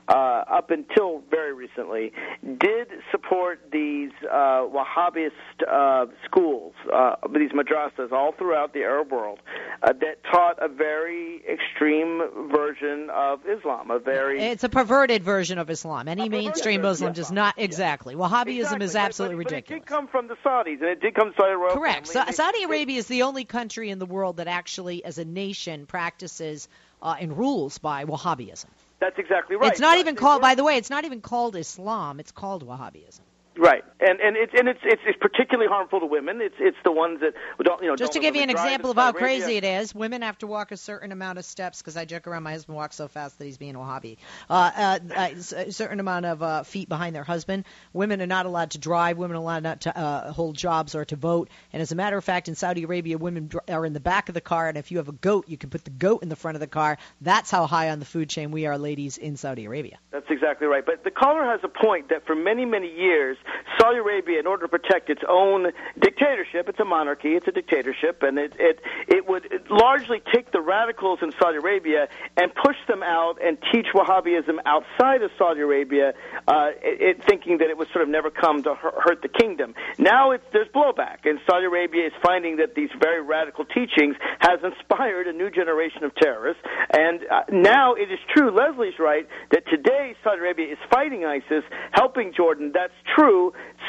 uh, 0.10 0.44
up 0.50 0.70
until 0.70 1.24
very 1.30 1.54
recently, 1.54 2.12
did 2.44 2.88
support 3.10 3.62
these 3.72 4.12
uh, 4.30 4.64
Wahhabist 4.68 5.32
uh, 5.70 6.08
schools, 6.26 6.74
uh, 6.94 7.16
these 7.34 7.52
madrasas, 7.52 8.12
all 8.12 8.34
throughout 8.38 8.74
the 8.74 8.82
Arab 8.82 9.12
world, 9.12 9.40
uh, 9.84 9.94
that 9.94 10.24
taught 10.32 10.62
a 10.62 10.68
very 10.68 11.42
extreme 11.50 12.22
version 12.54 13.10
of 13.14 13.40
Islam, 13.46 13.92
a 13.92 14.00
very 14.00 14.42
It's 14.42 14.64
a 14.64 14.70
perverted 14.70 15.24
version 15.24 15.58
of 15.58 15.70
Islam. 15.70 16.08
Any 16.08 16.28
mainstream 16.30 16.82
Muslim 16.82 17.14
does 17.14 17.32
not 17.32 17.56
exactly. 17.58 18.16
Wahhabism 18.16 18.48
Exactly, 18.62 18.86
is 18.86 18.96
absolutely 18.96 19.36
but, 19.38 19.44
but 19.44 19.52
ridiculous. 19.56 19.82
It 19.82 19.86
did 19.86 19.90
come 19.90 20.08
from 20.08 20.28
the 20.28 20.36
Saudis, 20.44 20.61
and 20.68 20.82
it 20.84 21.02
did 21.02 21.16
come 21.16 21.34
Saudi 21.38 21.54
royal 21.54 21.76
Correct. 21.76 22.08
Sa- 22.08 22.32
Saudi 22.32 22.64
Arabia 22.64 22.98
is 22.98 23.08
the 23.08 23.24
only 23.24 23.46
country 23.46 23.90
in 23.90 24.00
the 24.00 24.06
world 24.06 24.38
that 24.38 24.48
actually, 24.48 25.04
as 25.04 25.18
a 25.18 25.26
nation, 25.26 25.86
practices 25.86 26.68
uh, 27.02 27.16
and 27.20 27.38
rules 27.38 27.78
by 27.78 28.06
Wahhabism. 28.06 28.66
That's 29.00 29.18
exactly 29.18 29.56
right. 29.56 29.72
It's 29.72 29.80
not 29.80 29.96
But 29.96 30.00
even 30.02 30.16
called. 30.16 30.42
By 30.42 30.56
the 30.56 30.64
way, 30.64 30.78
it's 30.78 30.90
not 30.90 31.06
even 31.06 31.22
called 31.22 31.56
Islam. 31.56 32.20
It's 32.20 32.32
called 32.32 32.66
Wahhabism. 32.66 33.22
Right, 33.58 33.84
and 34.00 34.22
and 34.22 34.38
it's 34.38 34.54
and 34.58 34.70
it's 34.70 34.80
it's, 34.82 35.02
it's 35.06 35.18
particularly 35.20 35.68
harmful 35.70 36.00
to 36.00 36.06
women. 36.06 36.40
It's 36.40 36.56
it's 36.58 36.78
the 36.86 36.92
ones 36.92 37.20
that 37.20 37.34
don't 37.62 37.82
you 37.82 37.90
know. 37.90 37.98
Just 37.98 38.14
to 38.14 38.20
give 38.20 38.34
you 38.34 38.44
an 38.44 38.50
example 38.50 38.92
of 38.92 38.98
how 38.98 39.12
crazy 39.12 39.58
it 39.58 39.66
is, 39.66 39.94
women 39.94 40.22
have 40.22 40.38
to 40.38 40.48
walk 40.48 40.72
a 40.72 40.78
certain 40.78 41.12
amount 41.12 41.38
of 41.38 41.44
steps 41.44 41.82
because 41.82 41.98
I 41.98 42.06
joke 42.06 42.28
around 42.28 42.44
my 42.44 42.54
husband 42.54 42.78
walks 42.78 42.96
so 42.96 43.10
fast 43.10 43.38
that 43.40 43.44
he's 43.44 43.58
being 43.58 43.76
a 43.76 43.80
Wahhabi. 43.80 44.18
Uh, 44.50 44.72
uh, 44.76 45.00
uh, 45.14 45.30
a 45.58 45.72
certain 45.72 46.00
amount 46.00 46.28
of 46.28 46.42
uh, 46.42 46.64
feet 46.64 46.88
behind 46.88 47.14
their 47.14 47.26
husband. 47.26 47.66
Women 47.92 48.22
are 48.22 48.28
not 48.28 48.46
allowed 48.46 48.72
to 48.72 48.78
drive. 48.78 49.18
Women 49.18 49.36
are 49.36 49.42
allowed 49.42 49.64
not 49.64 49.82
to 49.82 49.98
uh, 49.98 50.32
hold 50.32 50.56
jobs 50.56 50.96
or 50.96 51.04
to 51.04 51.18
vote. 51.18 51.50
And 51.74 51.82
as 51.82 51.92
a 51.92 51.96
matter 51.96 52.18
of 52.18 52.24
fact, 52.24 52.48
in 52.48 52.56
Saudi 52.56 52.84
Arabia, 52.84 53.18
women 53.18 53.52
are 53.68 53.86
in 53.86 53.92
the 53.92 54.00
back 54.00 54.30
of 54.30 54.34
the 54.34 54.42
car, 54.42 54.70
and 54.70 54.78
if 54.78 54.92
you 54.92 54.98
have 55.00 55.10
a 55.10 55.14
goat, 55.14 55.50
you 55.50 55.58
can 55.58 55.70
put 55.70 55.84
the 55.84 55.92
goat 55.92 56.24
in 56.24 56.30
the 56.30 56.38
front 56.38 56.56
of 56.56 56.62
the 56.62 56.68
car. 56.68 56.98
That's 57.20 57.52
how 57.52 57.68
high 57.68 57.90
on 57.90 58.00
the 58.00 58.06
food 58.06 58.30
chain 58.30 58.52
we 58.52 58.66
are, 58.66 58.78
ladies, 58.78 59.18
in 59.18 59.36
Saudi 59.36 59.66
Arabia. 59.66 60.00
That's 60.12 60.30
exactly 60.30 60.68
right. 60.68 60.86
But 60.86 61.04
the 61.04 61.12
caller 61.12 61.44
has 61.44 61.60
a 61.64 61.68
point 61.68 62.10
that 62.10 62.26
for 62.26 62.36
many, 62.36 62.64
many 62.64 62.88
years, 62.88 63.38
Saudi 63.80 63.98
Arabia, 63.98 64.40
in 64.40 64.48
order 64.48 64.68
to 64.68 64.70
protect 64.70 65.10
its 65.10 65.22
own 65.28 65.72
dictatorship, 66.00 66.70
it's 66.70 66.80
a 66.80 66.86
monarchy, 66.86 67.36
it's 67.36 67.48
a 67.48 67.52
dictatorship, 67.52 68.24
and 68.24 68.38
it 68.38 68.54
it 68.60 68.80
it 69.08 69.28
would 69.28 69.48
largely 69.70 70.22
take 70.34 70.52
the 70.52 70.62
radicals 70.62 71.20
in 71.22 71.32
Saudi 71.40 71.58
Arabia 71.58 72.08
and 72.38 72.54
push 72.54 72.78
them 72.88 73.04
out 73.04 73.38
and 73.44 73.58
teach 73.72 73.88
Wahhabism 73.94 74.60
outside 74.66 75.22
of 75.24 75.32
Saudi 75.38 75.62
Arabia, 75.62 76.14
uh, 76.48 76.70
it, 76.82 77.24
thinking 77.28 77.60
that 77.60 77.70
it 77.70 77.78
would 77.78 77.90
sort 77.94 78.04
of 78.04 78.10
never 78.10 78.30
come 78.30 78.64
to 78.64 78.76
hurt 78.76 79.22
the 79.22 79.30
kingdom. 79.30 79.74
Now 79.98 80.32
it's, 80.32 80.44
there's 80.54 80.70
blowback, 80.70 81.26
and 81.26 81.40
Saudi 81.50 81.66
Arabia 81.66 82.08
is 82.08 82.14
finding 82.24 82.58
that 82.58 82.76
these 82.76 82.90
very 83.00 83.22
radical 83.22 83.66
teachings 83.66 84.16
has 84.40 84.60
inspired 84.64 85.28
a 85.28 85.34
new 85.34 85.50
generation 85.50 86.04
of 86.04 86.14
terrorists. 86.16 86.62
And 86.92 87.22
uh, 87.30 87.44
now 87.52 87.94
it 87.94 88.12
is 88.12 88.20
true, 88.34 88.52
Leslie's 88.52 89.00
right, 89.00 89.28
that 89.52 89.64
today 89.68 90.16
Saudi 90.24 90.40
Arabia 90.40 90.68
is 90.72 90.80
fighting 90.90 91.26
ISIS, 91.26 91.64
helping 91.92 92.34
Jordan. 92.36 92.72
That's 92.74 92.94
true. 93.16 93.31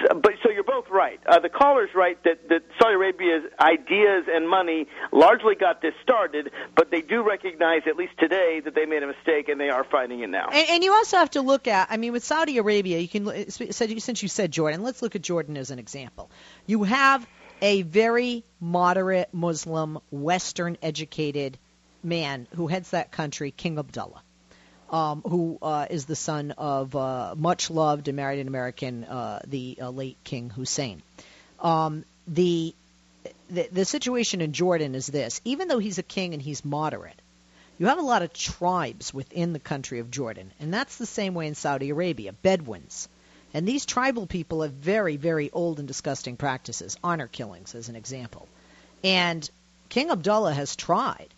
S- 0.01 0.17
But 0.25 0.33
so 0.43 0.51
you're 0.51 0.65
both 0.65 0.89
right. 0.91 1.21
Uh, 1.27 1.39
the 1.41 1.49
caller's 1.49 1.91
right 1.95 2.19
that, 2.25 2.49
that 2.49 2.63
Saudi 2.81 2.95
Arabia's 2.95 3.45
ideas 3.61 4.25
and 4.35 4.49
money 4.49 4.87
largely 5.13 5.55
got 5.55 5.83
this 5.83 5.95
started, 6.03 6.51
but 6.77 6.91
they 6.91 7.03
do 7.03 7.23
recognize, 7.23 7.83
at 7.87 7.97
least 7.97 8.13
today, 8.19 8.61
that 8.65 8.75
they 8.75 8.87
made 8.87 9.03
a 9.03 9.07
mistake 9.07 9.49
and 9.49 9.61
they 9.61 9.71
are 9.71 9.85
fighting 9.85 10.21
it 10.21 10.31
now. 10.31 10.49
And, 10.53 10.69
and 10.71 10.85
you 10.85 10.93
also 10.93 11.17
have 11.19 11.31
to 11.33 11.43
look 11.43 11.67
at, 11.69 11.89
I 11.91 11.97
mean, 11.97 12.13
with 12.13 12.25
Saudi 12.25 12.59
Arabia, 12.59 12.99
you 12.99 13.09
can 13.09 13.51
since 13.51 14.23
you 14.23 14.29
said 14.29 14.51
Jordan, 14.53 14.83
let's 14.83 15.03
look 15.03 15.15
at 15.17 15.23
Jordan 15.23 15.57
as 15.57 15.71
an 15.71 15.79
example. 15.79 16.31
You 16.67 16.85
have 16.85 17.27
a 17.61 17.83
very 17.83 18.45
moderate 18.61 19.29
Muslim, 19.33 19.99
Western 20.11 20.77
educated 20.83 21.59
man 22.03 22.49
who 22.57 22.67
heads 22.67 22.91
that 22.91 23.13
country, 23.13 23.53
King 23.53 23.79
Abdullah, 23.79 24.23
um, 24.93 25.23
who 25.23 25.59
uh, 25.63 25.87
is 25.89 26.05
the 26.05 26.15
son 26.15 26.51
of 26.53 26.95
uh, 26.95 27.35
much 27.37 27.71
loved 27.71 28.09
and 28.09 28.17
married 28.17 28.41
an 28.41 28.49
American, 28.49 29.05
uh, 29.05 29.41
the 29.47 29.79
uh, 29.81 29.91
late 29.91 30.19
King 30.23 30.51
Hussein. 30.51 31.03
Um, 31.61 32.05
the, 32.29 32.75
the 33.49 33.69
the 33.73 33.85
situation 33.87 34.43
in 34.43 34.53
Jordan 34.53 34.95
is 34.95 35.07
this: 35.07 35.41
even 35.45 35.69
though 35.69 35.79
he's 35.79 35.99
a 35.99 36.03
king 36.03 36.35
and 36.35 36.43
he's 36.43 36.65
moderate, 36.65 37.21
you 37.79 37.87
have 37.87 37.99
a 37.99 38.03
lot 38.03 38.23
of 38.23 38.33
tribes 38.35 39.15
within 39.15 39.55
the 39.55 39.59
country 39.59 39.99
of 39.99 40.11
Jordan, 40.11 40.53
and 40.61 40.73
that's 40.73 40.99
the 40.99 41.07
same 41.07 41.33
way 41.35 41.47
in 41.47 41.55
Saudi 41.55 41.89
Arabia, 41.89 42.33
Bedouins. 42.33 43.09
And 43.55 43.67
these 43.67 43.85
tribal 43.85 44.27
people 44.27 44.63
have 44.63 44.73
very, 44.73 45.17
very 45.17 45.51
old 45.51 45.79
and 45.79 45.87
disgusting 45.87 46.37
practices, 46.37 46.97
honor 47.05 47.27
killings 47.27 47.75
as 47.75 47.91
an 47.91 47.97
example. 47.97 48.49
And 49.05 49.49
King 49.91 50.11
Abdullah 50.11 50.55
has 50.55 50.77
tried, 50.77 51.29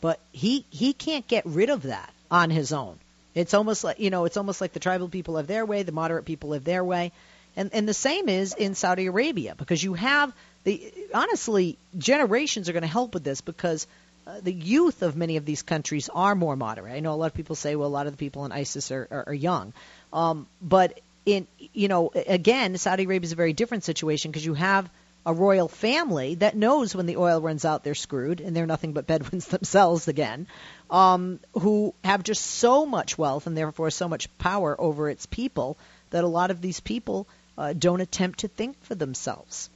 but 0.00 0.20
he 0.32 0.64
he 0.70 0.92
can't 0.92 1.26
get 1.26 1.46
rid 1.46 1.70
of 1.70 1.82
that 1.84 2.12
on 2.30 2.50
his 2.50 2.72
own. 2.72 2.98
It's 3.34 3.54
almost 3.54 3.84
like 3.84 4.00
you 4.00 4.10
know, 4.10 4.24
it's 4.24 4.36
almost 4.36 4.60
like 4.60 4.72
the 4.72 4.80
tribal 4.80 5.08
people 5.08 5.36
have 5.36 5.46
their 5.46 5.64
way, 5.64 5.82
the 5.82 5.92
moderate 5.92 6.24
people 6.24 6.52
have 6.52 6.64
their 6.64 6.84
way. 6.84 7.12
And 7.56 7.70
and 7.72 7.88
the 7.88 7.94
same 7.94 8.28
is 8.28 8.54
in 8.54 8.74
Saudi 8.74 9.06
Arabia 9.06 9.54
because 9.56 9.82
you 9.82 9.94
have 9.94 10.32
the 10.64 10.92
honestly 11.14 11.78
generations 11.96 12.68
are 12.68 12.72
going 12.72 12.82
to 12.82 12.88
help 12.88 13.14
with 13.14 13.24
this 13.24 13.40
because 13.40 13.86
uh, 14.26 14.40
the 14.42 14.52
youth 14.52 15.02
of 15.02 15.16
many 15.16 15.36
of 15.36 15.44
these 15.44 15.62
countries 15.62 16.10
are 16.14 16.34
more 16.34 16.56
moderate. 16.56 16.92
I 16.92 17.00
know 17.00 17.14
a 17.14 17.16
lot 17.16 17.26
of 17.26 17.34
people 17.34 17.56
say, 17.56 17.76
well, 17.76 17.88
a 17.88 17.90
lot 17.90 18.06
of 18.06 18.12
the 18.12 18.18
people 18.18 18.44
in 18.44 18.52
ISIS 18.52 18.90
are, 18.90 19.08
are, 19.10 19.24
are 19.28 19.34
young, 19.34 19.72
um, 20.12 20.46
but 20.60 21.00
in 21.24 21.46
you 21.72 21.88
know, 21.88 22.10
again, 22.14 22.76
Saudi 22.76 23.04
Arabia 23.04 23.26
is 23.26 23.32
a 23.32 23.36
very 23.36 23.52
different 23.52 23.84
situation 23.84 24.30
because 24.30 24.44
you 24.44 24.54
have 24.54 24.90
a 25.28 25.34
royal 25.34 25.68
family 25.68 26.36
that 26.36 26.56
knows 26.56 26.94
when 26.96 27.04
the 27.04 27.18
oil 27.18 27.38
runs 27.42 27.66
out, 27.66 27.84
they're 27.84 27.94
screwed, 27.94 28.40
and 28.40 28.56
they're 28.56 28.64
nothing 28.66 28.94
but 28.94 29.06
Bedouins 29.06 29.46
themselves 29.56 30.08
again, 30.08 30.46
um, 30.90 31.38
who 31.52 31.92
have 32.02 32.22
just 32.22 32.40
so 32.44 32.86
much 32.86 33.18
wealth 33.18 33.46
and 33.46 33.54
therefore 33.54 33.90
so 33.90 34.08
much 34.08 34.26
power 34.38 34.74
over 34.80 35.10
its 35.10 35.26
people 35.26 35.76
that 36.10 36.24
a 36.24 36.26
lot 36.26 36.50
of 36.50 36.62
these 36.62 36.80
people 36.80 37.26
uh, 37.58 37.74
don't 37.74 38.00
attempt 38.00 38.38
to 38.38 38.48
think 38.48 38.82
for 38.84 38.94
themselves. 38.94 39.68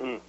Mm. 0.00 0.20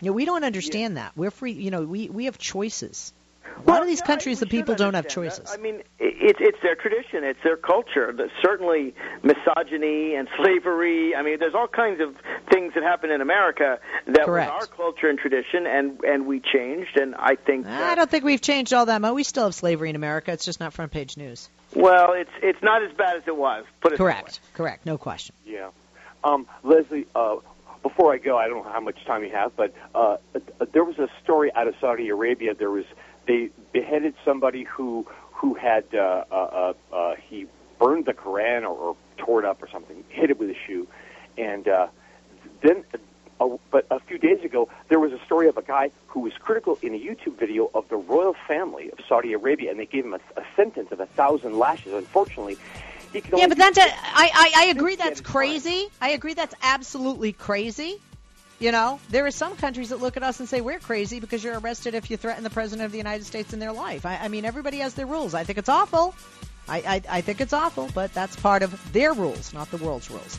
You 0.00 0.10
know, 0.10 0.12
we 0.12 0.24
don't 0.24 0.44
understand 0.44 0.98
that. 0.98 1.16
We're 1.16 1.32
free. 1.32 1.52
You 1.52 1.72
know, 1.72 1.82
we 1.82 2.08
we 2.08 2.26
have 2.26 2.38
choices. 2.38 3.12
A 3.44 3.48
lot 3.58 3.66
Well, 3.66 3.82
of 3.82 3.88
these 3.88 4.00
yeah, 4.00 4.06
countries, 4.06 4.38
the 4.38 4.46
people 4.46 4.76
don't 4.76 4.94
have 4.94 5.08
choices. 5.08 5.50
that. 5.50 5.58
I 5.58 5.62
mean, 5.62 5.82
it's 6.26 6.40
it's 6.42 6.58
their 6.60 6.74
tradition, 6.74 7.22
it's 7.22 7.42
their 7.44 7.56
culture. 7.56 8.12
There's 8.12 8.32
certainly 8.42 8.94
misogyny 9.22 10.16
and 10.16 10.28
slavery. 10.36 11.14
I 11.14 11.22
mean, 11.22 11.38
there's 11.38 11.54
all 11.54 11.68
kinds 11.68 12.00
of 12.00 12.16
things 12.50 12.74
that 12.74 12.82
happen 12.82 13.10
in 13.12 13.20
America 13.20 13.78
that 14.06 14.24
Correct. 14.24 14.52
was 14.52 14.62
our 14.62 14.76
culture 14.76 15.08
and 15.08 15.18
tradition, 15.18 15.66
and 15.66 16.00
and 16.02 16.26
we 16.26 16.40
changed. 16.40 16.96
And 16.96 17.14
I 17.14 17.36
think 17.36 17.66
I 17.66 17.94
don't 17.94 18.10
think 18.10 18.24
we've 18.24 18.40
changed 18.40 18.74
all 18.74 18.86
that 18.86 19.00
much. 19.00 19.14
We 19.14 19.22
still 19.22 19.44
have 19.44 19.54
slavery 19.54 19.88
in 19.90 19.96
America. 19.96 20.32
It's 20.32 20.44
just 20.44 20.58
not 20.58 20.72
front 20.72 20.90
page 20.90 21.16
news. 21.16 21.48
well, 21.74 22.12
it's 22.12 22.30
it's 22.42 22.62
not 22.62 22.82
as 22.82 22.92
bad 22.92 23.16
as 23.16 23.22
it 23.26 23.36
was. 23.36 23.64
Put 23.80 23.92
it 23.92 23.98
that 23.98 24.04
way. 24.04 24.12
Correct. 24.12 24.40
Correct. 24.54 24.86
No 24.86 24.98
question. 24.98 25.34
Yeah. 25.44 25.70
Um, 26.24 26.48
Leslie, 26.64 27.06
uh, 27.14 27.36
before 27.84 28.12
I 28.12 28.18
go, 28.18 28.36
I 28.36 28.48
don't 28.48 28.64
know 28.64 28.72
how 28.72 28.80
much 28.80 29.04
time 29.04 29.22
you 29.22 29.30
have, 29.30 29.54
but 29.54 29.72
uh, 29.94 30.16
uh, 30.34 30.66
there 30.72 30.82
was 30.82 30.98
a 30.98 31.08
story 31.22 31.52
out 31.54 31.68
of 31.68 31.74
Saudi 31.80 32.08
Arabia. 32.08 32.52
There 32.52 32.70
was 32.70 32.84
they 33.28 33.50
beheaded 33.72 34.14
somebody 34.24 34.64
who 34.64 35.06
who 35.36 35.54
had 35.54 35.84
uh, 35.94 36.24
uh, 36.30 36.34
uh, 36.34 36.94
uh, 36.94 37.14
he 37.28 37.46
burned 37.78 38.06
the 38.06 38.14
Quran 38.14 38.62
or, 38.62 38.74
or 38.74 38.96
tore 39.18 39.40
it 39.40 39.46
up 39.46 39.62
or 39.62 39.68
something, 39.68 40.02
hit 40.08 40.30
it 40.30 40.38
with 40.38 40.50
a 40.50 40.56
shoe, 40.66 40.86
and 41.38 41.68
uh, 41.68 41.86
then. 42.62 42.84
Uh, 43.38 43.58
but 43.70 43.84
a 43.90 44.00
few 44.00 44.16
days 44.16 44.42
ago, 44.42 44.66
there 44.88 44.98
was 44.98 45.12
a 45.12 45.22
story 45.26 45.46
of 45.46 45.58
a 45.58 45.62
guy 45.62 45.90
who 46.06 46.20
was 46.20 46.32
critical 46.38 46.78
in 46.80 46.94
a 46.94 46.98
YouTube 46.98 47.38
video 47.38 47.70
of 47.74 47.86
the 47.90 47.96
royal 47.96 48.34
family 48.48 48.90
of 48.90 48.98
Saudi 49.06 49.34
Arabia, 49.34 49.70
and 49.70 49.78
they 49.78 49.84
gave 49.84 50.06
him 50.06 50.14
a, 50.14 50.20
a 50.40 50.44
sentence 50.56 50.90
of 50.90 51.00
a 51.00 51.06
thousand 51.06 51.58
lashes. 51.58 51.92
Unfortunately, 51.92 52.56
he 53.12 53.20
could 53.20 53.38
Yeah, 53.38 53.46
but 53.48 53.58
that, 53.58 53.76
I, 53.76 54.30
I, 54.32 54.62
I 54.62 54.64
agree 54.70 54.96
that's 54.96 55.20
at 55.20 55.20
a 55.20 55.22
time. 55.22 55.32
crazy. 55.32 55.88
I 56.00 56.10
agree 56.10 56.32
that's 56.32 56.54
absolutely 56.62 57.34
crazy. 57.34 58.00
You 58.58 58.72
know, 58.72 59.00
there 59.10 59.26
are 59.26 59.30
some 59.30 59.54
countries 59.56 59.90
that 59.90 60.00
look 60.00 60.16
at 60.16 60.22
us 60.22 60.40
and 60.40 60.48
say 60.48 60.62
we're 60.62 60.78
crazy 60.78 61.20
because 61.20 61.44
you're 61.44 61.58
arrested 61.58 61.94
if 61.94 62.10
you 62.10 62.16
threaten 62.16 62.42
the 62.42 62.50
president 62.50 62.86
of 62.86 62.92
the 62.92 62.98
United 62.98 63.24
States 63.24 63.52
in 63.52 63.58
their 63.58 63.72
life. 63.72 64.06
I, 64.06 64.16
I 64.16 64.28
mean, 64.28 64.46
everybody 64.46 64.78
has 64.78 64.94
their 64.94 65.06
rules. 65.06 65.34
I 65.34 65.44
think 65.44 65.58
it's 65.58 65.68
awful. 65.68 66.14
I, 66.68 66.78
I, 66.78 67.18
I 67.18 67.20
think 67.20 67.40
it's 67.40 67.52
awful, 67.52 67.90
but 67.94 68.12
that's 68.14 68.34
part 68.34 68.62
of 68.62 68.92
their 68.92 69.12
rules, 69.12 69.52
not 69.52 69.70
the 69.70 69.76
world's 69.76 70.10
rules. 70.10 70.34